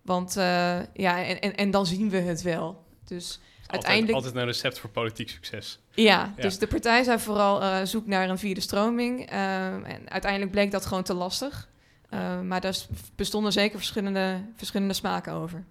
want 0.03 0.35
ja, 0.35 1.25
en, 1.25 1.41
en, 1.41 1.57
en 1.57 1.71
dan 1.71 1.87
zien 1.87 2.11
we 2.11 2.17
het 2.17 2.43
wel. 2.43 2.85
Dus 3.05 3.41
uiteindelijk... 3.75 4.15
Altijd, 4.15 4.35
altijd 4.35 4.35
een 4.35 4.53
recept 4.53 4.79
voor 4.79 4.91
politiek 4.91 5.29
succes. 5.29 5.79
Ja, 5.95 6.33
Ja. 6.37 6.43
dus 6.43 6.59
de 6.59 6.67
partij 6.67 7.03
zei 7.03 7.19
vooral 7.19 7.63
eh, 7.63 7.83
zoek 7.85 8.07
naar 8.07 8.29
een 8.29 8.39
vierde 8.39 8.61
stroming. 8.61 9.21
Ehm, 9.31 9.85
en 9.85 10.11
uiteindelijk 10.11 10.51
bleek 10.51 10.71
dat 10.71 10.87
gewoon 10.87 11.03
te 11.03 11.15
lastig. 11.15 11.69
Ehm, 12.11 12.47
maar 12.47 12.61
daar 12.61 12.77
bestonden 13.17 13.53
zeker 13.53 13.77
verschillende, 13.79 14.41
verschillende 14.57 14.95
smaken 14.95 15.33
over. 15.33 15.65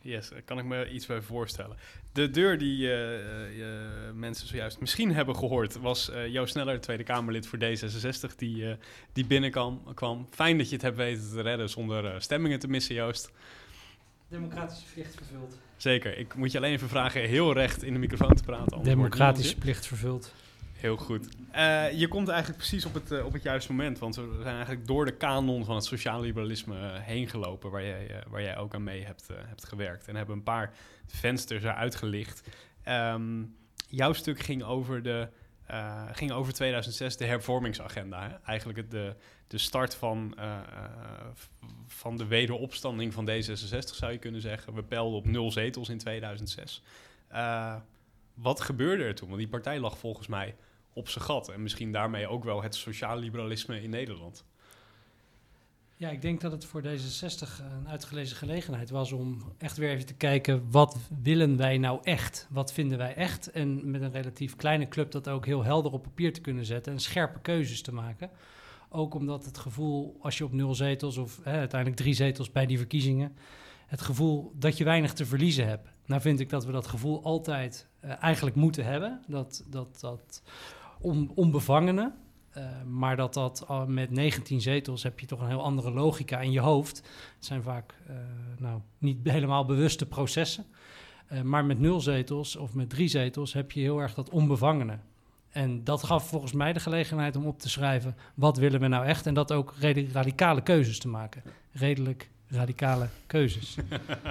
Yes, 0.00 0.28
daar 0.28 0.42
kan 0.42 0.58
ik 0.58 0.64
me 0.64 0.90
iets 0.90 1.06
bij 1.06 1.20
voorstellen. 1.20 1.76
De 2.12 2.30
deur 2.30 2.58
die 2.58 2.90
eh, 2.92 3.14
eh, 3.60 4.12
mensen 4.14 4.46
zojuist 4.48 4.80
misschien 4.80 5.14
hebben 5.14 5.36
gehoord... 5.36 5.76
was 5.80 6.10
eh 6.10 6.26
Jo 6.26 6.46
Sneller, 6.46 6.80
Tweede 6.80 7.02
Kamerlid 7.02 7.46
voor 7.46 7.58
D66, 7.58 8.36
die, 8.36 8.68
eh, 8.70 8.76
die 9.12 9.26
binnenkwam. 9.26 9.82
kwam. 9.94 10.26
Fijn 10.30 10.58
dat 10.58 10.66
je 10.68 10.72
het 10.74 10.82
hebt 10.84 10.96
weten 10.96 11.30
te 11.30 11.40
redden 11.40 11.68
zonder 11.68 12.06
eh, 12.06 12.20
stemmingen 12.20 12.58
te 12.58 12.68
missen, 12.68 12.94
Joost. 12.94 13.30
Democratische 14.28 14.84
plicht 14.94 15.14
vervuld. 15.14 15.58
Zeker. 15.76 16.18
Ik 16.18 16.34
moet 16.34 16.52
je 16.52 16.58
alleen 16.58 16.72
even 16.72 16.88
vragen 16.88 17.20
heel 17.20 17.52
recht 17.52 17.82
in 17.82 17.92
de 17.92 17.98
microfoon 17.98 18.34
te 18.34 18.42
praten. 18.42 18.82
Democratische 18.82 19.56
plicht 19.56 19.86
vervuld. 19.86 20.32
Heel 20.76 20.96
goed. 20.96 21.28
Eh, 21.50 21.92
je 21.92 22.08
komt 22.08 22.28
eigenlijk 22.28 22.58
precies 22.58 22.84
op 22.84 22.94
het, 22.94 23.10
eh, 23.10 23.24
op 23.24 23.32
het 23.32 23.42
juiste 23.42 23.72
moment. 23.72 23.98
Want 23.98 24.16
we 24.16 24.38
zijn 24.42 24.54
eigenlijk 24.54 24.86
door 24.86 25.04
de 25.04 25.16
kanon 25.16 25.64
van 25.64 25.74
het 25.74 25.84
sociaal 25.84 26.20
liberalisme 26.20 26.78
eh, 26.78 27.00
heen 27.00 27.28
gelopen... 27.28 27.70
Waar 27.70 27.84
jij, 27.84 28.24
waar 28.28 28.42
jij 28.42 28.56
ook 28.56 28.74
aan 28.74 28.84
mee 28.84 29.04
hebt, 29.04 29.28
hebt 29.46 29.64
gewerkt. 29.64 30.08
En 30.08 30.16
hebben 30.16 30.36
een 30.36 30.42
paar 30.42 30.72
vensters 31.06 31.62
eruit 31.62 31.94
gelicht. 31.94 32.48
Ehm, 32.82 33.42
jouw 33.88 34.12
stuk 34.12 34.40
ging 34.40 34.62
over, 34.62 35.02
de, 35.02 35.28
ging 36.12 36.32
over 36.32 36.52
2006, 36.52 37.16
de 37.16 37.24
hervormingsagenda. 37.24 38.28
Hè? 38.28 38.34
Eigenlijk 38.44 38.78
het, 38.78 38.90
de, 38.90 39.14
de 39.46 39.58
start 39.58 39.94
van, 39.94 40.34
eh, 40.36 40.58
eh, 40.58 40.60
van 41.86 42.16
de 42.16 42.26
wederopstanding 42.26 43.12
van 43.12 43.28
D66, 43.28 43.94
zou 43.94 44.12
je 44.12 44.18
kunnen 44.18 44.40
zeggen. 44.40 44.74
We 44.74 44.82
peilden 44.82 45.18
op 45.18 45.26
nul 45.26 45.52
zetels 45.52 45.88
in 45.88 45.98
2006. 45.98 46.82
Eh, 47.28 47.76
wat 48.34 48.60
gebeurde 48.60 49.04
er 49.04 49.14
toen? 49.14 49.28
Want 49.28 49.40
die 49.40 49.48
partij 49.48 49.80
lag 49.80 49.98
volgens 49.98 50.26
mij 50.26 50.54
op 50.92 51.08
zijn 51.08 51.24
gat. 51.24 51.48
En 51.48 51.62
misschien 51.62 51.92
daarmee 51.92 52.28
ook 52.28 52.44
wel 52.44 52.62
het 52.62 52.74
sociaal 52.74 53.18
liberalisme 53.18 53.82
in 53.82 53.90
Nederland. 53.90 54.44
Ja, 55.98 56.10
ik 56.10 56.22
denk 56.22 56.40
dat 56.40 56.52
het 56.52 56.64
voor 56.64 56.82
D66 56.82 57.60
een 57.78 57.88
uitgelezen 57.88 58.36
gelegenheid 58.36 58.90
was 58.90 59.12
om 59.12 59.52
echt 59.58 59.76
weer 59.76 59.90
even 59.90 60.06
te 60.06 60.14
kijken... 60.14 60.70
wat 60.70 60.96
willen 61.22 61.56
wij 61.56 61.78
nou 61.78 61.98
echt? 62.02 62.46
Wat 62.50 62.72
vinden 62.72 62.98
wij 62.98 63.14
echt? 63.14 63.50
En 63.50 63.90
met 63.90 64.02
een 64.02 64.12
relatief 64.12 64.56
kleine 64.56 64.88
club 64.88 65.10
dat 65.10 65.28
ook 65.28 65.46
heel 65.46 65.64
helder 65.64 65.92
op 65.92 66.02
papier 66.02 66.32
te 66.32 66.40
kunnen 66.40 66.64
zetten... 66.64 66.92
en 66.92 67.00
scherpe 67.00 67.40
keuzes 67.40 67.82
te 67.82 67.92
maken. 67.92 68.30
Ook 68.96 69.14
omdat 69.14 69.44
het 69.44 69.58
gevoel, 69.58 70.16
als 70.20 70.38
je 70.38 70.44
op 70.44 70.52
nul 70.52 70.74
zetels 70.74 71.16
of 71.16 71.40
hè, 71.42 71.58
uiteindelijk 71.58 72.00
drie 72.00 72.14
zetels 72.14 72.52
bij 72.52 72.66
die 72.66 72.78
verkiezingen... 72.78 73.36
het 73.86 74.00
gevoel 74.00 74.52
dat 74.54 74.78
je 74.78 74.84
weinig 74.84 75.12
te 75.12 75.26
verliezen 75.26 75.66
hebt. 75.66 75.88
Nou 76.06 76.20
vind 76.20 76.40
ik 76.40 76.50
dat 76.50 76.64
we 76.64 76.72
dat 76.72 76.86
gevoel 76.86 77.22
altijd 77.22 77.88
eh, 78.00 78.22
eigenlijk 78.22 78.56
moeten 78.56 78.84
hebben. 78.84 79.22
Dat, 79.26 79.64
dat, 79.70 80.00
dat 80.00 80.42
on, 81.00 81.32
onbevangene... 81.34 82.12
Uh, 82.56 82.64
maar 82.86 83.16
dat 83.16 83.34
dat 83.34 83.66
uh, 83.70 83.84
met 83.84 84.10
19 84.10 84.60
zetels 84.60 85.02
heb 85.02 85.20
je 85.20 85.26
toch 85.26 85.40
een 85.40 85.48
heel 85.48 85.62
andere 85.62 85.90
logica 85.90 86.40
in 86.40 86.52
je 86.52 86.60
hoofd. 86.60 86.96
Het 87.36 87.44
zijn 87.44 87.62
vaak 87.62 87.94
nou, 88.58 88.80
niet 88.98 89.18
helemaal 89.22 89.64
bewuste 89.64 90.06
processen. 90.06 90.66
Eh, 91.26 91.42
maar 91.42 91.64
met 91.64 91.78
nul 91.78 92.00
zetels 92.00 92.56
of 92.56 92.74
met 92.74 92.90
drie 92.90 93.08
zetels 93.08 93.52
heb 93.52 93.72
je 93.72 93.80
heel 93.80 93.98
erg 93.98 94.14
dat 94.14 94.30
onbevangene. 94.30 94.98
En 95.56 95.84
dat 95.84 96.04
gaf 96.04 96.28
volgens 96.28 96.52
mij 96.52 96.72
de 96.72 96.80
gelegenheid 96.80 97.36
om 97.36 97.46
op 97.46 97.58
te 97.58 97.68
schrijven... 97.68 98.16
wat 98.34 98.56
willen 98.56 98.80
we 98.80 98.86
nou 98.86 99.06
echt? 99.06 99.26
En 99.26 99.34
dat 99.34 99.52
ook 99.52 99.74
redelijk 99.78 100.12
radicale 100.12 100.62
keuzes 100.62 100.98
te 100.98 101.08
maken. 101.08 101.42
Redelijk 101.72 102.28
radicale 102.48 103.08
keuzes. 103.26 103.76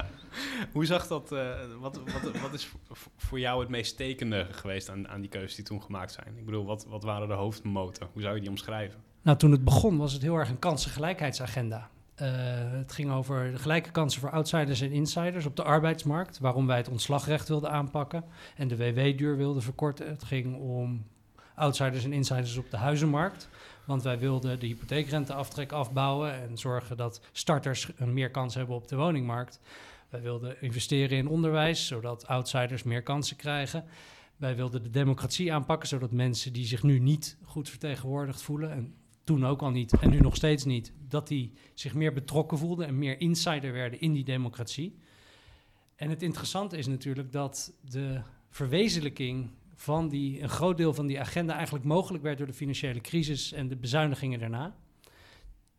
Hoe 0.73 0.85
zag 0.85 1.07
dat, 1.07 1.31
uh, 1.31 1.49
wat, 1.79 1.97
wat, 1.97 2.39
wat 2.41 2.53
is 2.53 2.71
voor 3.17 3.39
jou 3.39 3.59
het 3.59 3.69
meest 3.69 3.97
tekende 3.97 4.47
geweest 4.51 4.89
aan, 4.89 5.07
aan 5.07 5.21
die 5.21 5.29
keuzes 5.29 5.55
die 5.55 5.65
toen 5.65 5.81
gemaakt 5.81 6.11
zijn? 6.11 6.37
Ik 6.37 6.45
bedoel, 6.45 6.65
wat, 6.65 6.85
wat 6.85 7.03
waren 7.03 7.27
de 7.27 7.33
hoofdmoten? 7.33 8.07
Hoe 8.13 8.21
zou 8.21 8.35
je 8.35 8.41
die 8.41 8.49
omschrijven? 8.49 8.99
Nou, 9.21 9.37
toen 9.37 9.51
het 9.51 9.63
begon 9.63 9.97
was 9.97 10.13
het 10.13 10.21
heel 10.21 10.35
erg 10.35 10.49
een 10.49 10.59
kansengelijkheidsagenda. 10.59 11.89
Uh, 12.21 12.27
het 12.71 12.91
ging 12.91 13.11
over 13.11 13.51
de 13.51 13.59
gelijke 13.59 13.91
kansen 13.91 14.21
voor 14.21 14.31
outsiders 14.31 14.81
en 14.81 14.91
insiders 14.91 15.45
op 15.45 15.55
de 15.55 15.63
arbeidsmarkt. 15.63 16.39
Waarom 16.39 16.67
wij 16.67 16.77
het 16.77 16.89
ontslagrecht 16.89 17.47
wilden 17.47 17.71
aanpakken 17.71 18.23
en 18.55 18.67
de 18.67 18.77
WW-duur 18.77 19.37
wilden 19.37 19.61
verkorten. 19.61 20.07
Het 20.07 20.23
ging 20.23 20.55
om 20.57 21.05
outsiders 21.55 22.03
en 22.03 22.13
insiders 22.13 22.57
op 22.57 22.69
de 22.69 22.77
huizenmarkt. 22.77 23.49
Want 23.85 24.03
wij 24.03 24.19
wilden 24.19 24.59
de 24.59 24.65
hypotheekrenteaftrek 24.65 25.71
afbouwen 25.71 26.33
en 26.33 26.57
zorgen 26.57 26.97
dat 26.97 27.21
starters 27.31 27.89
meer 28.05 28.31
kans 28.31 28.55
hebben 28.55 28.75
op 28.75 28.87
de 28.87 28.95
woningmarkt. 28.95 29.59
Wij 30.09 30.21
wilden 30.21 30.61
investeren 30.61 31.17
in 31.17 31.27
onderwijs, 31.27 31.87
zodat 31.87 32.27
outsiders 32.27 32.83
meer 32.83 33.03
kansen 33.03 33.37
krijgen. 33.37 33.85
Wij 34.35 34.55
wilden 34.55 34.83
de 34.83 34.89
democratie 34.89 35.53
aanpakken, 35.53 35.87
zodat 35.87 36.11
mensen 36.11 36.53
die 36.53 36.65
zich 36.65 36.83
nu 36.83 36.99
niet 36.99 37.37
goed 37.43 37.69
vertegenwoordigd 37.69 38.41
voelen, 38.41 38.71
en 38.71 38.95
toen 39.23 39.45
ook 39.45 39.61
al 39.61 39.69
niet 39.71 39.99
en 39.99 40.09
nu 40.09 40.19
nog 40.19 40.35
steeds 40.35 40.65
niet, 40.65 40.93
dat 41.07 41.27
die 41.27 41.53
zich 41.73 41.93
meer 41.93 42.13
betrokken 42.13 42.57
voelden 42.57 42.87
en 42.87 42.97
meer 42.97 43.19
insider 43.19 43.73
werden 43.73 44.01
in 44.01 44.13
die 44.13 44.23
democratie. 44.23 44.99
En 45.95 46.09
het 46.09 46.23
interessante 46.23 46.77
is 46.77 46.87
natuurlijk 46.87 47.31
dat 47.31 47.73
de 47.81 48.21
verwezenlijking 48.49 49.49
van 49.75 50.09
die, 50.09 50.41
een 50.41 50.49
groot 50.49 50.77
deel 50.77 50.93
van 50.93 51.07
die 51.07 51.19
agenda 51.19 51.53
eigenlijk 51.53 51.85
mogelijk 51.85 52.23
werd 52.23 52.37
door 52.37 52.47
de 52.47 52.53
financiële 52.53 53.01
crisis 53.01 53.51
en 53.51 53.67
de 53.67 53.75
bezuinigingen 53.75 54.39
daarna. 54.39 54.75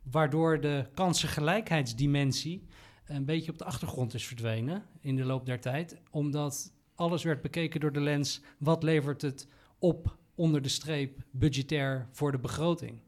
Waardoor 0.03 0.61
de 0.61 0.87
kansengelijkheidsdimensie 0.95 2.67
een 3.07 3.25
beetje 3.25 3.51
op 3.51 3.59
de 3.59 3.65
achtergrond 3.65 4.15
is 4.15 4.27
verdwenen 4.27 4.85
in 5.01 5.17
de 5.17 5.25
loop 5.25 5.47
der 5.47 5.61
tijd. 5.61 5.97
Omdat 6.11 6.73
alles 6.95 7.23
werd 7.23 7.43
bekeken 7.43 7.81
door 7.81 7.93
de 7.93 8.01
lens: 8.01 8.41
wat 8.59 8.83
levert 8.83 9.23
het 9.23 9.49
op 9.79 10.17
onder 10.35 10.63
de 10.63 10.69
streep 10.69 11.19
budgetair 11.31 12.09
voor 12.11 12.33
de 12.33 12.39
begroting? 12.39 13.01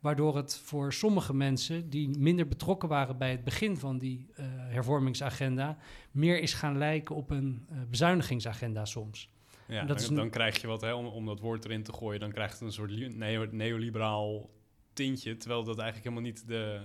Waardoor 0.00 0.36
het 0.36 0.56
voor 0.56 0.92
sommige 0.92 1.34
mensen 1.34 1.90
die 1.90 2.18
minder 2.18 2.48
betrokken 2.48 2.88
waren 2.88 3.18
bij 3.18 3.30
het 3.30 3.44
begin 3.44 3.76
van 3.76 3.98
die 3.98 4.26
uh, 4.30 4.36
hervormingsagenda, 4.48 5.78
meer 6.10 6.40
is 6.40 6.54
gaan 6.54 6.78
lijken 6.78 7.14
op 7.14 7.30
een 7.30 7.66
uh, 7.70 7.78
bezuinigingsagenda 7.90 8.84
soms. 8.84 9.30
Ja, 9.68 9.84
dat 9.84 9.98
dan, 9.98 10.10
is 10.10 10.16
dan 10.16 10.30
krijg 10.30 10.60
je 10.60 10.66
wat, 10.66 10.80
hè, 10.80 10.92
om, 10.92 11.06
om, 11.06 11.26
dat 11.26 11.40
woord 11.40 11.64
erin 11.64 11.82
te 11.82 11.92
gooien, 11.92 12.20
dan 12.20 12.32
krijgt 12.32 12.52
het 12.52 12.62
een 12.62 12.72
soort 12.72 13.16
neo 13.16 13.46
neoliberaal 13.50 14.50
tintje, 14.92 15.36
terwijl 15.36 15.64
dat 15.64 15.78
eigenlijk 15.78 16.08
helemaal 16.08 16.32
niet 16.32 16.48
de, 16.48 16.80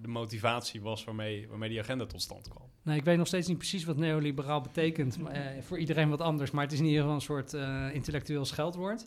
de 0.00 0.08
motivatie 0.08 0.80
was 0.80 1.04
waarmee, 1.04 1.48
waarmee 1.48 1.68
die 1.68 1.80
agenda 1.80 2.06
tot 2.06 2.22
stand 2.22 2.48
kwam. 2.48 2.68
Nou, 2.82 2.98
ik 2.98 3.04
weet 3.04 3.16
nog 3.16 3.26
steeds 3.26 3.48
niet 3.48 3.58
precies 3.58 3.84
wat 3.84 3.96
neoliberaal 3.96 4.60
betekent, 4.60 5.18
maar, 5.18 5.32
eh, 5.32 5.62
voor 5.62 5.78
iedereen 5.78 6.08
wat 6.08 6.20
anders, 6.20 6.50
maar 6.50 6.64
het 6.64 6.72
is 6.72 6.78
in 6.78 6.84
ieder 6.84 7.00
geval 7.00 7.16
een 7.16 7.20
soort 7.20 7.52
uh, 7.52 7.94
intellectueel 7.94 8.44
scheldwoord. 8.44 9.06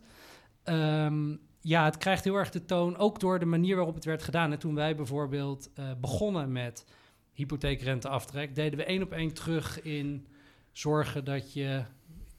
Um, 0.65 1.39
ja, 1.61 1.85
het 1.85 1.97
krijgt 1.97 2.23
heel 2.23 2.35
erg 2.35 2.49
de 2.49 2.65
toon, 2.65 2.97
ook 2.97 3.19
door 3.19 3.39
de 3.39 3.45
manier 3.45 3.75
waarop 3.75 3.95
het 3.95 4.05
werd 4.05 4.23
gedaan. 4.23 4.51
En 4.51 4.59
toen 4.59 4.75
wij 4.75 4.95
bijvoorbeeld 4.95 5.69
uh, 5.79 5.91
begonnen 6.01 6.51
met 6.51 6.85
hypotheekrenteaftrek, 7.33 8.55
deden 8.55 8.79
we 8.79 8.85
één 8.85 9.03
op 9.03 9.11
één 9.11 9.33
terug 9.33 9.81
in 9.81 10.27
zorgen 10.71 11.25
dat 11.25 11.53
je 11.53 11.83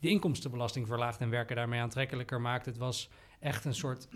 de 0.04 0.10
inkomstenbelasting 0.10 0.86
verlaagt 0.86 1.20
en 1.20 1.30
werken 1.30 1.56
daarmee 1.56 1.80
aantrekkelijker 1.80 2.40
maakt. 2.40 2.66
Het 2.66 2.76
was 2.76 3.10
echt 3.40 3.64
een 3.64 3.74
soort 3.74 4.08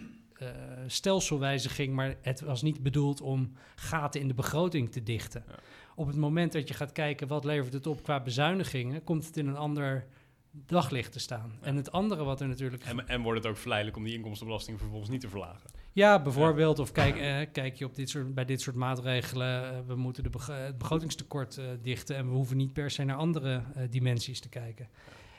uh, 0.42 0.48
stelselwijziging, 0.86 1.94
maar 1.94 2.14
het 2.22 2.40
was 2.40 2.62
niet 2.62 2.82
bedoeld 2.82 3.20
om 3.20 3.52
gaten 3.74 4.20
in 4.20 4.28
de 4.28 4.34
begroting 4.34 4.92
te 4.92 5.02
dichten. 5.02 5.44
Ja. 5.48 5.54
Op 5.94 6.06
het 6.06 6.16
moment 6.16 6.52
dat 6.52 6.68
je 6.68 6.74
gaat 6.74 6.92
kijken 6.92 7.28
wat 7.28 7.44
levert 7.44 7.72
het 7.72 7.86
op 7.86 8.02
qua 8.02 8.20
bezuinigingen, 8.20 9.04
komt 9.04 9.26
het 9.26 9.36
in 9.36 9.46
een 9.46 9.56
ander 9.56 10.06
daglicht 10.50 11.12
te 11.12 11.18
staan. 11.18 11.52
Ja. 11.60 11.66
En 11.66 11.76
het 11.76 11.92
andere 11.92 12.24
wat 12.24 12.40
er 12.40 12.48
natuurlijk... 12.48 12.84
En, 12.84 13.08
en, 13.08 13.22
wordt 13.22 13.38
het 13.38 13.52
ook 13.52 13.58
verleidelijk 13.58 13.96
om 13.96 14.04
die 14.04 14.14
inkomstenbelasting 14.14 14.78
vervolgens 14.78 15.10
niet 15.10 15.20
te 15.20 15.28
verlagen? 15.28 15.70
Ja, 15.92 16.22
bijvoorbeeld. 16.22 16.76
Ja. 16.76 16.82
Of 16.82 16.92
kijk, 16.92 17.16
eh, 17.16 17.52
kijk 17.52 17.76
je 17.76 17.84
op 17.84 17.94
dit 17.94 18.10
soort, 18.10 18.34
bij 18.34 18.44
dit 18.44 18.60
soort 18.60 18.76
maatregelen... 18.76 19.62
Uh, 19.62 19.78
we 19.86 19.94
moeten 19.94 20.22
de 20.22 20.30
beg 20.30 20.46
het 20.46 20.78
begrotingstekort 20.78 21.56
uh, 21.56 21.64
dichten... 21.82 22.16
en 22.16 22.28
we 22.28 22.34
hoeven 22.34 22.56
niet 22.56 22.72
per 22.72 22.90
se 22.90 23.04
naar 23.04 23.16
andere 23.16 23.62
dimensies 23.90 24.40
te 24.40 24.48
kijken. 24.48 24.88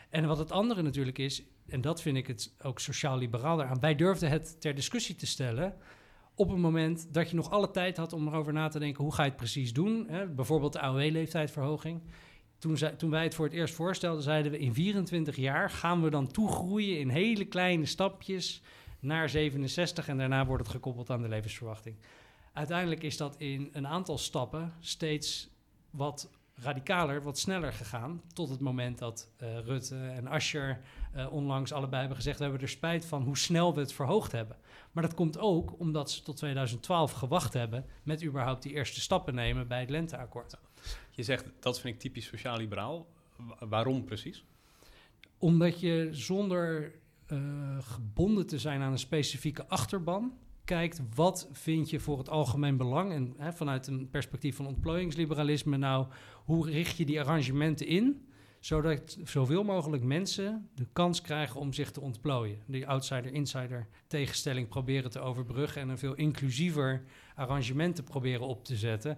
En 0.09 0.27
wat 0.27 0.37
het 0.37 0.51
andere 0.51 0.81
natuurlijk 0.81 1.17
is, 1.17 1.43
en 1.67 1.81
dat 1.81 2.01
vind 2.01 2.17
ik 2.17 2.27
het 2.27 2.55
ook 2.61 2.79
sociaal-liberaal 2.79 3.61
eraan, 3.61 3.79
wij 3.79 3.95
durfden 3.95 4.29
het 4.29 4.61
ter 4.61 4.75
discussie 4.75 5.15
te 5.15 5.25
stellen 5.25 5.77
op 6.35 6.49
een 6.49 6.59
moment 6.59 7.13
dat 7.13 7.29
je 7.29 7.35
nog 7.35 7.49
alle 7.49 7.71
tijd 7.71 7.97
had 7.97 8.13
om 8.13 8.27
erover 8.27 8.53
na 8.53 8.67
te 8.67 8.79
denken, 8.79 9.03
hoe 9.03 9.13
ga 9.13 9.23
je 9.23 9.29
het 9.29 9.37
precies 9.37 9.73
doen? 9.73 10.05
Hè? 10.07 10.27
Bijvoorbeeld 10.27 10.73
de 10.73 10.79
AOW-leeftijdsverhoging. 10.79 12.01
Toen, 12.57 12.77
toen 12.97 13.09
wij 13.09 13.23
het 13.23 13.35
voor 13.35 13.45
het 13.45 13.53
eerst 13.53 13.73
voorstelden, 13.73 14.23
zeiden 14.23 14.51
we 14.51 14.59
in 14.59 14.73
24 14.73 15.35
jaar 15.35 15.69
gaan 15.69 16.01
we 16.01 16.09
dan 16.09 16.27
toegroeien 16.27 16.99
in 16.99 17.09
hele 17.09 17.45
kleine 17.45 17.85
stapjes 17.85 18.61
naar 18.99 19.29
67 19.29 20.07
en 20.07 20.17
daarna 20.17 20.45
wordt 20.45 20.63
het 20.63 20.71
gekoppeld 20.71 21.09
aan 21.09 21.21
de 21.21 21.27
levensverwachting. 21.27 21.95
Uiteindelijk 22.53 23.03
is 23.03 23.17
dat 23.17 23.35
in 23.37 23.69
een 23.71 23.87
aantal 23.87 24.17
stappen 24.17 24.73
steeds 24.79 25.49
wat 25.89 26.29
radicaler, 26.61 27.21
wat 27.21 27.39
sneller 27.39 27.73
gegaan. 27.73 28.21
Tot 28.33 28.49
het 28.49 28.59
moment 28.59 28.97
dat 28.97 29.31
uh, 29.41 29.59
Rutte 29.59 29.95
en 29.95 30.27
Ascher 30.27 30.79
uh, 31.15 31.31
onlangs 31.31 31.71
allebei 31.71 31.99
hebben 31.99 32.17
gezegd... 32.17 32.37
we 32.37 32.43
hebben 32.43 32.61
er 32.61 32.69
spijt 32.69 33.05
van 33.05 33.23
hoe 33.23 33.37
snel 33.37 33.73
we 33.73 33.79
het 33.79 33.93
verhoogd 33.93 34.31
hebben. 34.31 34.57
Maar 34.91 35.03
dat 35.03 35.13
komt 35.13 35.37
ook 35.37 35.79
omdat 35.79 36.11
ze 36.11 36.23
tot 36.23 36.37
2012 36.37 37.11
gewacht 37.11 37.53
hebben... 37.53 37.85
met 38.03 38.23
überhaupt 38.23 38.63
die 38.63 38.73
eerste 38.73 39.01
stappen 39.01 39.35
nemen 39.35 39.67
bij 39.67 39.79
het 39.79 39.89
lenteakkoord. 39.89 40.57
Je 41.11 41.23
zegt, 41.23 41.45
dat 41.59 41.79
vind 41.79 41.93
ik 41.93 41.99
typisch 41.99 42.25
sociaal-liberaal. 42.25 43.07
Waarom 43.59 44.05
precies? 44.05 44.43
Omdat 45.37 45.79
je 45.79 46.09
zonder 46.11 46.91
uh, 47.27 47.77
gebonden 47.79 48.47
te 48.47 48.59
zijn 48.59 48.81
aan 48.81 48.91
een 48.91 48.99
specifieke 48.99 49.67
achterban 49.67 50.37
kijkt 50.69 51.01
wat 51.15 51.49
vind 51.51 51.89
je 51.89 51.99
voor 51.99 52.17
het 52.17 52.29
algemeen 52.29 52.77
belang 52.77 53.11
en 53.11 53.33
hè, 53.37 53.53
vanuit 53.53 53.87
een 53.87 54.09
perspectief 54.09 54.55
van 54.55 54.67
ontplooiingsliberalisme 54.67 55.77
nou, 55.77 56.07
hoe 56.45 56.69
richt 56.69 56.97
je 56.97 57.05
die 57.05 57.19
arrangementen 57.19 57.87
in, 57.87 58.27
zodat 58.59 59.17
zoveel 59.23 59.63
mogelijk 59.63 60.03
mensen 60.03 60.69
de 60.75 60.87
kans 60.93 61.21
krijgen 61.21 61.59
om 61.59 61.73
zich 61.73 61.91
te 61.91 62.01
ontplooien. 62.01 62.59
Die 62.67 62.87
outsider-insider 62.87 63.87
tegenstelling 64.07 64.67
proberen 64.67 65.11
te 65.11 65.19
overbruggen 65.19 65.81
en 65.81 65.89
een 65.89 65.97
veel 65.97 66.15
inclusiever 66.15 67.03
arrangement 67.35 67.95
te 67.95 68.03
proberen 68.03 68.47
op 68.47 68.65
te 68.65 68.75
zetten. 68.75 69.17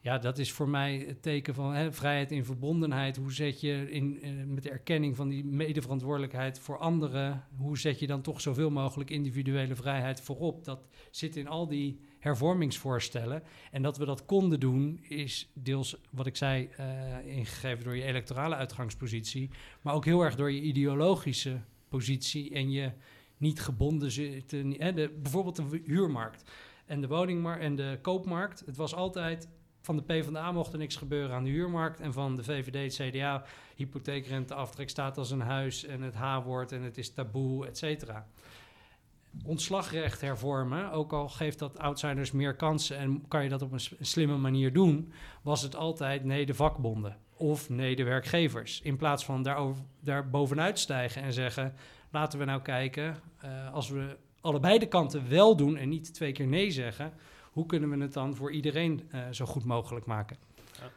Ja, 0.00 0.18
dat 0.18 0.38
is 0.38 0.52
voor 0.52 0.68
mij 0.68 1.04
het 1.06 1.22
teken 1.22 1.54
van 1.54 1.74
hè, 1.74 1.92
vrijheid 1.92 2.32
in 2.32 2.44
verbondenheid. 2.44 3.16
Hoe 3.16 3.32
zet 3.32 3.60
je 3.60 3.90
in, 3.90 4.26
uh, 4.26 4.44
met 4.44 4.62
de 4.62 4.70
erkenning 4.70 5.16
van 5.16 5.28
die 5.28 5.44
medeverantwoordelijkheid 5.44 6.58
voor 6.58 6.78
anderen, 6.78 7.44
hoe 7.56 7.78
zet 7.78 7.98
je 7.98 8.06
dan 8.06 8.22
toch 8.22 8.40
zoveel 8.40 8.70
mogelijk 8.70 9.10
individuele 9.10 9.74
vrijheid 9.74 10.20
voorop? 10.20 10.64
Dat 10.64 10.88
zit 11.10 11.36
in 11.36 11.48
al 11.48 11.68
die 11.68 12.00
hervormingsvoorstellen. 12.18 13.42
En 13.70 13.82
dat 13.82 13.96
we 13.96 14.04
dat 14.04 14.24
konden 14.24 14.60
doen, 14.60 14.98
is 15.02 15.50
deels 15.54 15.96
wat 16.10 16.26
ik 16.26 16.36
zei, 16.36 16.68
uh, 16.80 17.36
ingegeven 17.36 17.84
door 17.84 17.96
je 17.96 18.04
electorale 18.04 18.54
uitgangspositie, 18.54 19.50
maar 19.82 19.94
ook 19.94 20.04
heel 20.04 20.22
erg 20.22 20.34
door 20.34 20.52
je 20.52 20.60
ideologische 20.60 21.60
positie 21.88 22.50
en 22.50 22.70
je 22.70 22.92
niet 23.36 23.60
gebonden 23.60 24.10
zitten. 24.10 24.74
Hè, 24.78 24.92
de, 24.92 25.18
bijvoorbeeld 25.22 25.56
de 25.56 25.82
huurmarkt 25.84 26.50
en 26.86 27.00
de 27.00 27.06
woningmarkt 27.06 27.62
en 27.62 27.76
de 27.76 27.98
koopmarkt. 28.02 28.62
Het 28.66 28.76
was 28.76 28.94
altijd 28.94 29.48
van 29.88 29.96
de 29.96 30.02
PvdA 30.02 30.52
mocht 30.52 30.72
er 30.72 30.78
niks 30.78 30.96
gebeuren 30.96 31.36
aan 31.36 31.44
de 31.44 31.50
huurmarkt. 31.50 32.00
En 32.00 32.12
van 32.12 32.36
de 32.36 32.44
VVD, 32.44 32.98
het 32.98 33.10
CDA, 33.10 33.44
hypotheekrenteaftrek 33.76 34.88
staat 34.88 35.18
als 35.18 35.30
een 35.30 35.40
huis 35.40 35.84
en 35.84 36.02
het 36.02 36.14
H-woord 36.14 36.72
en 36.72 36.82
het 36.82 36.98
is 36.98 37.12
taboe, 37.12 37.66
et 37.66 37.78
cetera. 37.78 38.26
Ontslagrecht 39.44 40.20
hervormen, 40.20 40.90
ook 40.90 41.12
al 41.12 41.28
geeft 41.28 41.58
dat 41.58 41.78
outsiders 41.78 42.32
meer 42.32 42.54
kansen 42.54 42.98
en 42.98 43.28
kan 43.28 43.42
je 43.42 43.48
dat 43.48 43.62
op 43.62 43.72
een 43.72 43.80
slimme 44.00 44.36
manier 44.36 44.72
doen, 44.72 45.12
was 45.42 45.62
het 45.62 45.76
altijd 45.76 46.24
nee 46.24 46.46
de 46.46 46.54
vakbonden 46.54 47.16
of 47.36 47.68
nee 47.68 47.96
de 47.96 48.04
werkgevers. 48.04 48.80
In 48.82 48.96
plaats 48.96 49.24
van 49.24 49.42
daarover, 49.42 49.84
daar 50.00 50.30
bovenuit 50.30 50.78
stijgen 50.78 51.22
en 51.22 51.32
zeggen, 51.32 51.74
laten 52.10 52.38
we 52.38 52.44
nou 52.44 52.62
kijken, 52.62 53.16
uh, 53.44 53.72
als 53.72 53.88
we 53.88 54.16
allebei 54.40 54.78
de 54.78 54.88
kanten 54.88 55.28
wel 55.28 55.56
doen 55.56 55.76
en 55.76 55.88
niet 55.88 56.14
twee 56.14 56.32
keer 56.32 56.46
nee 56.46 56.70
zeggen, 56.70 57.12
hoe 57.50 57.66
kunnen 57.66 57.90
we 57.90 57.96
het 57.96 58.12
dan 58.12 58.34
voor 58.34 58.52
iedereen 58.52 59.08
uh, 59.14 59.20
zo 59.30 59.44
goed 59.44 59.64
mogelijk 59.64 60.06
maken? 60.06 60.36
Ja. 60.80 60.90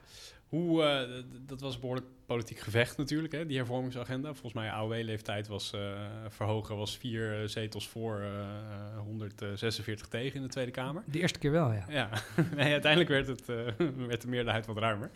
Hoe, 0.47 0.83
eh, 0.83 1.23
dat 1.45 1.61
was 1.61 1.73
een 1.73 1.79
behoorlijk 1.79 2.07
politiek 2.33 2.59
gevecht 2.59 2.97
natuurlijk, 2.97 3.33
hè, 3.33 3.45
die 3.45 3.57
hervormingsagenda. 3.57 4.27
Volgens 4.27 4.53
mij 4.53 4.71
AOW-leeftijd 4.71 5.47
was 5.47 5.73
eh, 5.73 5.79
verhogen, 6.27 6.77
was 6.77 6.97
vier 6.97 7.41
eh, 7.41 7.47
zetels 7.47 7.87
voor, 7.87 8.21
eh, 8.21 8.97
146 8.97 10.07
tegen 10.07 10.35
in 10.35 10.41
de 10.41 10.47
Tweede 10.47 10.71
Kamer. 10.71 11.03
De 11.05 11.19
eerste 11.19 11.39
keer 11.39 11.51
wel, 11.51 11.71
ja. 11.71 11.85
Ja, 11.89 12.09
nee, 12.55 12.71
uiteindelijk 12.71 13.09
werd, 13.09 13.27
het, 13.27 13.49
eh, 13.49 13.87
werd 14.07 14.21
de 14.21 14.27
meerderheid 14.27 14.65
wat 14.65 14.77
ruimer. 14.77 15.11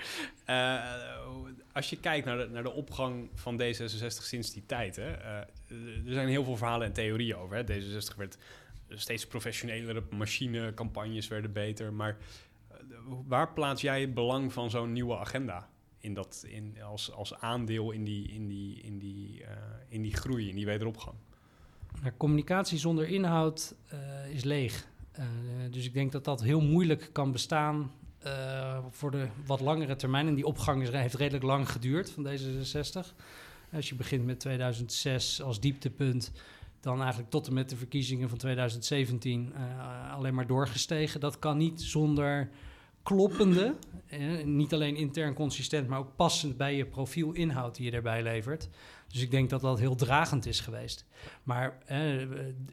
Eh, 0.46 0.84
als 1.74 1.90
je 1.90 2.00
kijkt 2.00 2.26
naar 2.26 2.38
de, 2.38 2.48
naar 2.52 2.64
de 2.64 2.72
opgang 2.72 3.30
van 3.34 3.62
D66 3.62 4.08
sinds 4.08 4.54
die 4.54 4.64
tijd, 4.66 4.96
hè, 4.96 5.12
eh, 5.12 5.38
er 6.06 6.14
zijn 6.14 6.28
heel 6.28 6.44
veel 6.44 6.58
verhalen 6.58 6.88
en 6.88 6.94
theorieën 6.94 7.36
over. 7.36 7.56
Hè. 7.58 7.64
D66 7.64 8.16
werd 8.18 8.38
steeds 8.90 9.28
professionelere 9.28 10.04
machinecampagnes 10.10 11.28
werden 11.28 11.52
beter, 11.52 11.94
maar 11.94 12.18
eh, 12.68 12.78
waar 13.28 13.54
plaats 13.54 13.82
jij 13.82 14.02
het 14.02 14.14
belang 14.14 14.54
van 14.54 14.70
zo'n 14.70 14.92
nieuwe 14.92 15.18
agenda? 15.18 15.70
In 16.00 16.14
dat, 16.14 16.46
in, 16.48 16.78
als, 16.84 17.12
als 17.12 17.34
aandeel 17.34 17.92
in 17.92 18.04
die, 18.04 18.28
in, 18.28 18.48
die, 18.48 18.82
in, 18.82 19.00
die, 19.00 19.44
eh, 19.44 19.52
in 19.88 20.02
die 20.02 20.14
groei, 20.14 20.50
in 20.50 20.56
die 20.56 20.66
wederopgang. 20.66 21.16
Communicatie 22.18 22.78
zonder 22.78 23.08
inhoud 23.08 23.76
eh, 23.88 24.30
is 24.30 24.44
leeg. 24.44 24.88
Dus 25.70 25.86
ik 25.86 25.94
denk 25.94 26.12
dat 26.12 26.24
dat 26.24 26.42
heel 26.42 26.62
moeilijk 26.62 27.10
kan 27.12 27.32
bestaan 27.32 27.92
voor 28.90 29.12
de 29.12 29.28
wat 29.46 29.60
langere 29.60 29.96
termijn. 29.96 30.28
En 30.28 30.36
die 30.36 30.46
opgang 30.46 30.82
is, 30.82 30.90
heeft 30.90 31.16
redelijk 31.16 31.44
lang 31.44 31.72
geduurd 31.72 32.12
van 32.12 32.28
D66. 32.28 33.16
Als 33.74 33.90
je 33.90 33.96
begint 33.96 34.26
met 34.26 34.40
2006 34.40 35.42
als 35.42 35.60
dieptepunt, 35.60 36.32
dan 36.86 37.00
eigenlijk 37.00 37.30
tot 37.30 37.48
en 37.48 37.54
met 37.54 37.70
de 37.70 37.76
verkiezingen 37.76 38.30
van 38.30 38.38
2017 38.38 39.54
eh, 39.54 40.14
alleen 40.14 40.34
maar 40.34 40.48
doorgestegen. 40.48 41.20
Dat 41.20 41.40
kan 41.40 41.58
niet 41.58 41.82
zonder 41.82 42.50
kloppende, 43.06 43.76
eh, 44.08 44.44
niet 44.44 44.74
alleen 44.74 44.96
intern 44.96 45.34
consistent, 45.34 45.88
maar 45.88 46.00
ook 46.00 46.16
passend 46.16 46.58
bij 46.58 46.76
je 46.76 46.86
profiel 46.86 47.32
inhoud 47.32 47.76
die 47.76 47.86
je 47.86 47.92
daarbij 47.92 48.24
levert. 48.24 48.70
Dus 49.08 49.22
ik 49.22 49.32
denk 49.32 49.50
dat 49.50 49.62
dat 49.62 49.80
heel 49.80 49.96
dragend 49.96 50.46
is 50.46 50.60
geweest. 50.60 51.06
Maar 51.44 51.78
eh, 51.86 52.00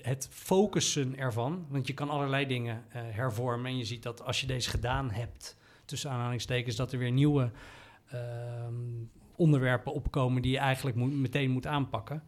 het 0.00 0.28
focussen 0.30 1.18
ervan, 1.18 1.66
want 1.68 1.86
je 1.86 1.94
kan 1.94 2.10
allerlei 2.10 2.46
dingen 2.46 2.84
eh, 2.88 3.02
hervormen. 3.04 3.70
En 3.70 3.76
je 3.76 3.84
ziet 3.84 4.02
dat 4.02 4.24
als 4.24 4.40
je 4.40 4.46
deze 4.46 4.70
gedaan 4.70 5.10
hebt, 5.10 5.56
tussen 5.84 6.10
aanhalingstekens, 6.10 6.76
dat 6.76 6.92
er 6.92 6.98
weer 6.98 7.12
nieuwe 7.12 7.50
ehm, 8.08 8.74
onderwerpen 9.36 9.92
opkomen 9.92 10.42
die 10.42 10.52
je 10.52 10.58
eigenlijk 10.58 10.96
moet, 10.96 11.12
meteen 11.12 11.50
moet 11.50 11.66
aanpakken. 11.66 12.22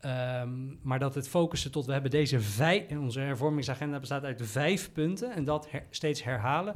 Ehm, 0.00 0.50
maar 0.82 0.98
dat 0.98 1.14
het 1.14 1.28
focussen 1.28 1.70
tot 1.70 1.86
we 1.86 1.92
hebben 1.92 2.10
deze 2.10 2.40
vijf, 2.40 2.90
onze 2.90 3.20
hervormingsagenda 3.20 3.98
bestaat 3.98 4.24
uit 4.24 4.42
vijf 4.46 4.92
punten 4.92 5.34
en 5.34 5.44
dat 5.44 5.70
her- 5.70 5.86
steeds 5.90 6.22
herhalen, 6.22 6.74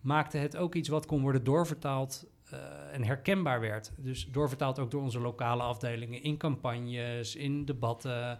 maakte 0.00 0.38
het 0.38 0.56
ook 0.56 0.74
iets 0.74 0.88
wat 0.88 1.06
kon 1.06 1.22
worden 1.22 1.44
doorvertaald 1.44 2.26
eh, 2.50 2.58
en 2.92 3.04
herkenbaar 3.04 3.60
werd. 3.60 3.92
Dus 3.96 4.28
doorvertaald 4.30 4.78
ook 4.78 4.90
door 4.90 5.02
onze 5.02 5.20
lokale 5.20 5.62
afdelingen 5.62 6.22
in 6.22 6.36
campagnes, 6.36 7.36
in 7.36 7.64
debatten, 7.64 8.38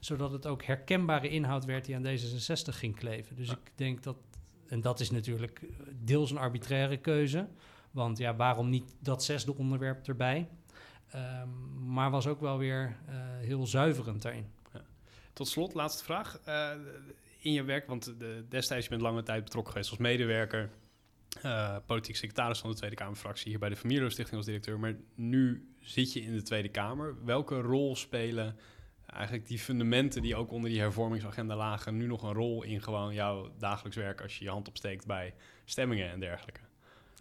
zodat 0.00 0.32
het 0.32 0.46
ook 0.46 0.64
herkenbare 0.64 1.28
inhoud 1.28 1.64
werd 1.64 1.84
die 1.84 1.96
aan 1.96 2.04
D66 2.06 2.74
ging 2.74 2.96
kleven. 2.96 3.36
Dus 3.36 3.50
ik 3.50 3.72
denk 3.74 4.02
dat, 4.02 4.16
en 4.66 4.80
dat 4.80 5.00
is 5.00 5.10
natuurlijk 5.10 5.66
deels 6.04 6.30
een 6.30 6.38
arbitraire 6.38 6.96
keuze, 6.96 7.48
want 7.90 8.18
ja, 8.18 8.36
waarom 8.36 8.68
niet 8.68 8.94
dat 9.00 9.24
zesde 9.24 9.56
onderwerp 9.56 10.08
erbij? 10.08 10.48
Ehm, 11.14 11.48
maar 11.92 12.10
was 12.10 12.26
ook 12.26 12.40
wel 12.40 12.58
weer 12.58 12.96
eh, 13.06 13.14
heel 13.40 13.66
zuiverend 13.66 14.22
daarin. 14.22 14.52
Tot 15.32 15.48
slot, 15.48 15.74
laatste 15.74 16.04
vraag. 16.04 16.40
Eh, 16.44 16.70
in 17.38 17.52
je 17.52 17.62
werk, 17.62 17.86
want 17.86 18.14
de, 18.18 18.44
destijds 18.48 18.84
je 18.84 18.90
bent 18.90 19.02
lange 19.02 19.22
tijd 19.22 19.44
betrokken 19.44 19.72
geweest 19.72 19.90
als 19.90 19.98
medewerker, 19.98 20.70
eh, 21.42 21.76
politiek 21.86 22.16
secretaris 22.16 22.58
van 22.58 22.70
de 22.70 22.76
Tweede 22.76 22.96
Kamerfractie, 22.96 23.50
hier 23.50 23.58
bij 23.58 23.68
de 23.68 23.76
Familieloosstichting 23.76 24.36
als 24.36 24.46
directeur, 24.46 24.78
maar 24.78 24.96
nu 25.14 25.68
zit 25.80 26.12
je 26.12 26.20
in 26.20 26.32
de 26.32 26.42
Tweede 26.42 26.68
Kamer. 26.68 27.24
Welke 27.24 27.60
rol 27.60 27.96
spelen 27.96 28.56
eigenlijk 29.06 29.46
die 29.46 29.58
fundamenten 29.58 30.22
die 30.22 30.36
ook 30.36 30.50
onder 30.50 30.70
die 30.70 30.80
hervormingsagenda 30.80 31.56
lagen, 31.56 31.96
nu 31.96 32.06
nog 32.06 32.22
een 32.22 32.32
rol 32.32 32.62
in 32.62 32.82
gewoon 32.82 33.14
jouw 33.14 33.52
dagelijks 33.58 33.96
werk 33.96 34.20
als 34.20 34.38
je 34.38 34.44
je 34.44 34.50
hand 34.50 34.68
opsteekt 34.68 35.06
bij 35.06 35.34
stemmingen 35.64 36.10
en 36.10 36.20
dergelijke? 36.20 36.60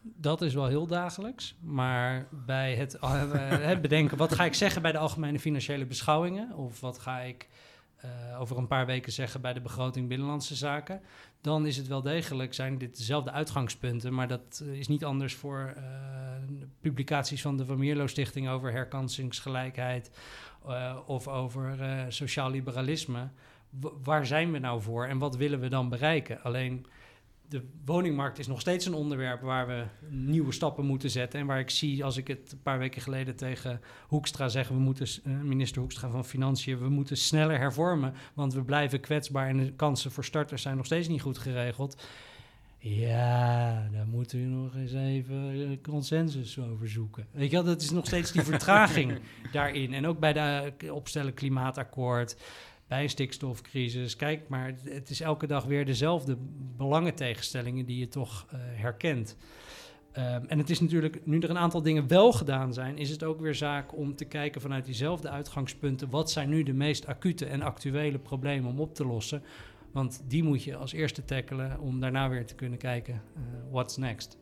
Dat 0.04 0.41
is 0.41 0.54
wel 0.54 0.68
heel 0.68 0.88
dagelijks. 0.88 1.56
Maar 1.62 2.28
bij 2.45 2.76
het, 2.76 2.95
eh, 2.99 3.22
het 3.49 3.82
bedenken, 3.82 4.18
wat 4.18 4.34
ga 4.34 4.45
ik 4.45 4.54
zeggen 4.54 4.82
bij 4.82 4.91
de 4.91 4.97
algemene 4.97 5.39
financiële 5.39 5.86
beschouwingen? 5.86 6.56
Of 6.56 6.80
wat 6.80 6.99
ga 6.99 7.20
ik 7.20 7.47
eh, 7.95 8.10
over 8.39 8.58
een 8.58 8.68
paar 8.68 8.86
weken 8.86 9.12
zeggen 9.12 9.41
bij 9.41 9.54
de 9.54 9.62
begroting 9.62 10.08
Binnenlandse 10.08 10.56
Zaken? 10.56 11.01
Dan 11.41 11.66
is 11.66 11.78
het 11.78 11.88
wel 11.88 12.01
degelijk, 12.01 12.54
zijn 12.54 12.78
dit 12.78 12.97
dezelfde 12.97 13.32
uitgangspunten. 13.32 14.14
Maar 14.14 14.28
dat 14.28 14.64
eh, 14.64 14.80
is 14.80 14.88
niet 14.88 15.06
anders 15.06 15.36
voor 15.36 15.74
publicaties 16.82 17.41
van 17.41 17.58
de 17.58 17.66
Van 17.66 17.78
Mierlo 17.78 18.08
Stichting 18.08 18.49
over 18.49 18.72
herkansingsgelijkheid 18.72 20.12
of 21.06 21.28
over 21.28 21.78
sociaal 22.10 22.49
liberalisme. 22.49 23.30
Waar 24.04 24.26
zijn 24.26 24.51
we 24.51 24.60
nou 24.60 24.82
voor 24.82 25.06
en 25.06 25.18
wat 25.18 25.36
willen 25.36 25.60
we 25.60 25.68
dan 25.68 25.89
bereiken? 25.89 26.43
Alleen 26.43 26.86
de 27.50 27.62
woningmarkt 27.86 28.39
is 28.39 28.48
nog 28.48 28.60
steeds 28.60 28.86
een 28.86 28.94
onderwerp 28.94 29.41
waar 29.41 29.68
we 29.68 29.84
nieuwe 30.10 30.52
stappen 30.52 30.86
moeten 30.86 31.10
zetten. 31.10 31.39
En 31.39 31.46
waar 31.46 31.60
ik 31.60 31.70
zie, 31.70 32.04
als 32.04 32.18
ik 32.18 32.28
het 32.28 32.52
een 32.52 32.62
paar 32.62 32.80
weken 32.80 33.02
geleden 33.02 33.36
tegen 33.36 33.82
Hoekstra 34.08 34.48
zeg, 34.48 34.68
we 34.68 34.74
moeten, 34.74 35.08
eh, 35.24 35.34
minister 35.34 35.82
Hoekstra 35.82 36.10
van 36.10 36.26
Financiën, 36.26 36.80
we 36.80 36.89
moeten 36.89 37.18
sneller 37.18 37.60
hervormen, 37.60 38.14
want 38.34 38.54
we 38.54 38.64
blijven 38.64 39.00
kwetsbaar 39.00 39.48
en 39.48 39.58
de 39.58 39.74
kansen 39.74 40.12
voor 40.12 40.26
starters 40.26 40.62
zijn 40.62 40.78
nog 40.78 40.86
steeds 40.86 41.08
niet 41.08 41.22
goed 41.22 41.38
geregeld. 41.38 42.04
Ja, 42.86 43.88
daar 43.91 44.08
moeten 44.08 44.39
we 44.39 44.46
nog 44.46 44.76
eens 44.76 44.94
even 44.94 45.52
eh, 45.52 45.82
consensus 45.82 46.60
over 46.60 46.89
zoeken. 46.89 47.28
Weet 47.32 47.50
je 47.50 47.56
wel, 47.56 47.66
dat 47.66 47.82
is 47.82 47.91
nog 47.91 48.06
steeds 48.06 48.32
die 48.32 48.41
vertraging 48.54 49.20
daarin. 49.52 49.94
En 49.94 50.08
ook 50.08 50.20
bij 50.20 50.34
de 50.34 50.74
eh, 50.78 50.94
opstellen 50.94 51.34
klimaatakkoord, 51.34 52.36
bij 52.88 53.03
een 53.03 53.09
stikstofcrisis. 53.09 54.15
Kijk, 54.15 54.47
maar 54.47 54.73
het- 54.84 55.09
is 55.09 55.21
elke 55.21 55.47
dag 55.47 55.65
weer 55.65 55.86
dezelfde 55.86 56.38
belangentegenstellingen 56.77 57.86
die 57.86 57.99
je 57.99 58.07
toch 58.07 58.45
eh, 58.49 58.57
herkent. 58.61 59.38
Ehm, 60.11 60.43
en 60.47 60.57
het 60.57 60.69
is 60.69 60.79
natuurlijk, 60.79 61.25
nu 61.25 61.39
er 61.39 61.49
een 61.49 61.57
aantal 61.57 61.81
dingen 61.81 62.07
wel 62.07 62.31
gedaan 62.31 62.73
zijn, 62.73 62.97
is 62.97 63.09
het 63.09 63.23
ook 63.23 63.39
weer 63.39 63.55
zaak 63.55 63.97
om 63.97 64.15
te 64.15 64.25
kijken 64.25 64.61
vanuit 64.61 64.86
diezelfde 64.86 65.29
uitgangspunten. 65.29 66.09
Wat 66.09 66.31
zijn 66.31 66.49
nu 66.49 66.63
de 66.63 66.73
meest 66.73 67.05
acute 67.07 67.45
en 67.45 67.61
actuele 67.61 68.19
problemen 68.19 68.69
om 68.69 68.79
op 68.79 68.95
te 68.95 69.05
lossen? 69.05 69.43
Want 69.91 70.23
die 70.27 70.43
moet 70.43 70.63
je 70.63 70.75
als 70.75 70.91
eerste 70.93 71.25
tackelen 71.25 71.79
om 71.79 71.99
daarna 71.99 72.29
weer 72.29 72.45
te 72.45 72.55
kunnen 72.55 72.77
kijken, 72.79 73.13
eh, 73.13 73.41
what's 73.71 73.97
next? 73.97 74.38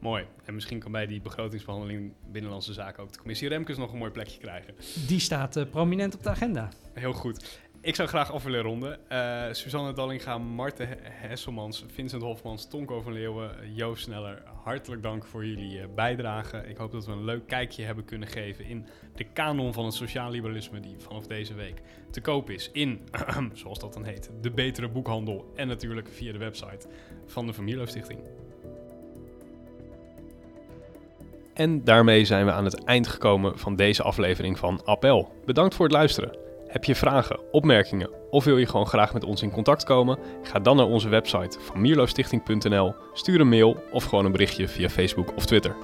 Mooi. 0.00 0.24
En 0.44 0.54
misschien 0.54 0.78
kan 0.78 0.92
bij 0.92 1.06
die 1.06 1.20
begrotingsbehandeling 1.20 2.12
Binnenlandse 2.32 2.72
Zaken 2.72 3.02
ook 3.02 3.12
de 3.12 3.18
commissie 3.18 3.48
Remkes 3.48 3.76
nog 3.76 3.92
een 3.92 3.98
mooi 3.98 4.10
plekje 4.10 4.38
krijgen. 4.40 4.74
Die 5.06 5.18
staat 5.20 5.56
eh, 5.56 5.64
prominent 5.70 6.14
op 6.14 6.22
de 6.22 6.28
agenda. 6.30 6.68
Heel 6.92 7.12
goed. 7.12 7.60
Ik 7.84 7.94
zou 7.94 8.08
graag 8.08 8.32
af 8.32 8.42
willen 8.42 8.62
ronden. 8.62 8.98
Eh 9.10 9.42
Suzanne 9.52 9.92
Dallinga, 9.92 10.38
Marten 10.38 10.88
He- 10.88 10.96
Hesselmans, 11.02 11.84
Vincent 11.88 12.22
Hofmans, 12.22 12.68
Tonko 12.68 13.00
van 13.00 13.12
Leeuwen, 13.12 13.50
Joost 13.74 14.02
Sneller. 14.02 14.42
Hartelijk 14.62 15.02
dank 15.02 15.24
voor 15.26 15.46
jullie 15.46 15.80
eh, 15.80 15.86
bijdrage. 15.94 16.64
Ik 16.68 16.76
hoop 16.76 16.92
dat 16.92 17.06
we 17.06 17.12
een 17.12 17.24
leuk 17.24 17.46
kijkje 17.46 17.84
hebben 17.84 18.04
kunnen 18.04 18.28
geven 18.28 18.64
in 18.64 18.86
de 19.14 19.24
kanon 19.24 19.72
van 19.72 19.84
het 19.84 19.94
sociaal 19.94 20.30
liberalisme 20.30 20.80
die 20.80 20.94
vanaf 20.98 21.26
deze 21.26 21.54
week 21.54 21.82
te 22.10 22.20
koop 22.20 22.50
is 22.50 22.70
in, 22.72 23.00
zoals 23.52 23.78
dat 23.78 23.92
dan 23.92 24.04
heet, 24.04 24.30
de 24.40 24.50
betere 24.50 24.88
boekhandel 24.88 25.52
en 25.56 25.68
natuurlijk 25.68 26.08
via 26.08 26.32
de 26.32 26.38
website 26.38 26.88
van 27.26 27.46
de 27.46 27.54
Familie 27.54 27.86
Stichting. 27.86 28.20
En 31.54 31.84
daarmee 31.84 32.24
zijn 32.24 32.46
we 32.46 32.52
aan 32.52 32.64
het 32.64 32.84
eind 32.84 33.06
gekomen 33.06 33.58
van 33.58 33.76
deze 33.76 34.02
aflevering 34.02 34.58
van 34.58 34.84
Appel. 34.84 35.32
Bedankt 35.44 35.74
voor 35.74 35.84
het 35.84 35.94
luisteren. 35.94 36.43
Heb 36.74 36.84
je 36.84 36.94
vragen, 36.94 37.40
opmerkingen 37.50 38.10
of 38.30 38.44
wil 38.44 38.58
je 38.58 38.66
gewoon 38.66 38.86
graag 38.86 39.12
met 39.12 39.24
ons 39.24 39.42
in 39.42 39.50
contact 39.50 39.84
komen? 39.84 40.18
Ga 40.42 40.58
dan 40.58 40.76
naar 40.76 40.86
onze 40.86 41.08
website 41.08 41.58
van 41.60 41.80
mierloosstichting.nl, 41.80 42.94
stuur 43.12 43.40
een 43.40 43.48
mail 43.48 43.76
of 43.90 44.04
gewoon 44.04 44.24
een 44.24 44.32
berichtje 44.32 44.68
via 44.68 44.88
Facebook 44.88 45.36
of 45.36 45.46
Twitter. 45.46 45.76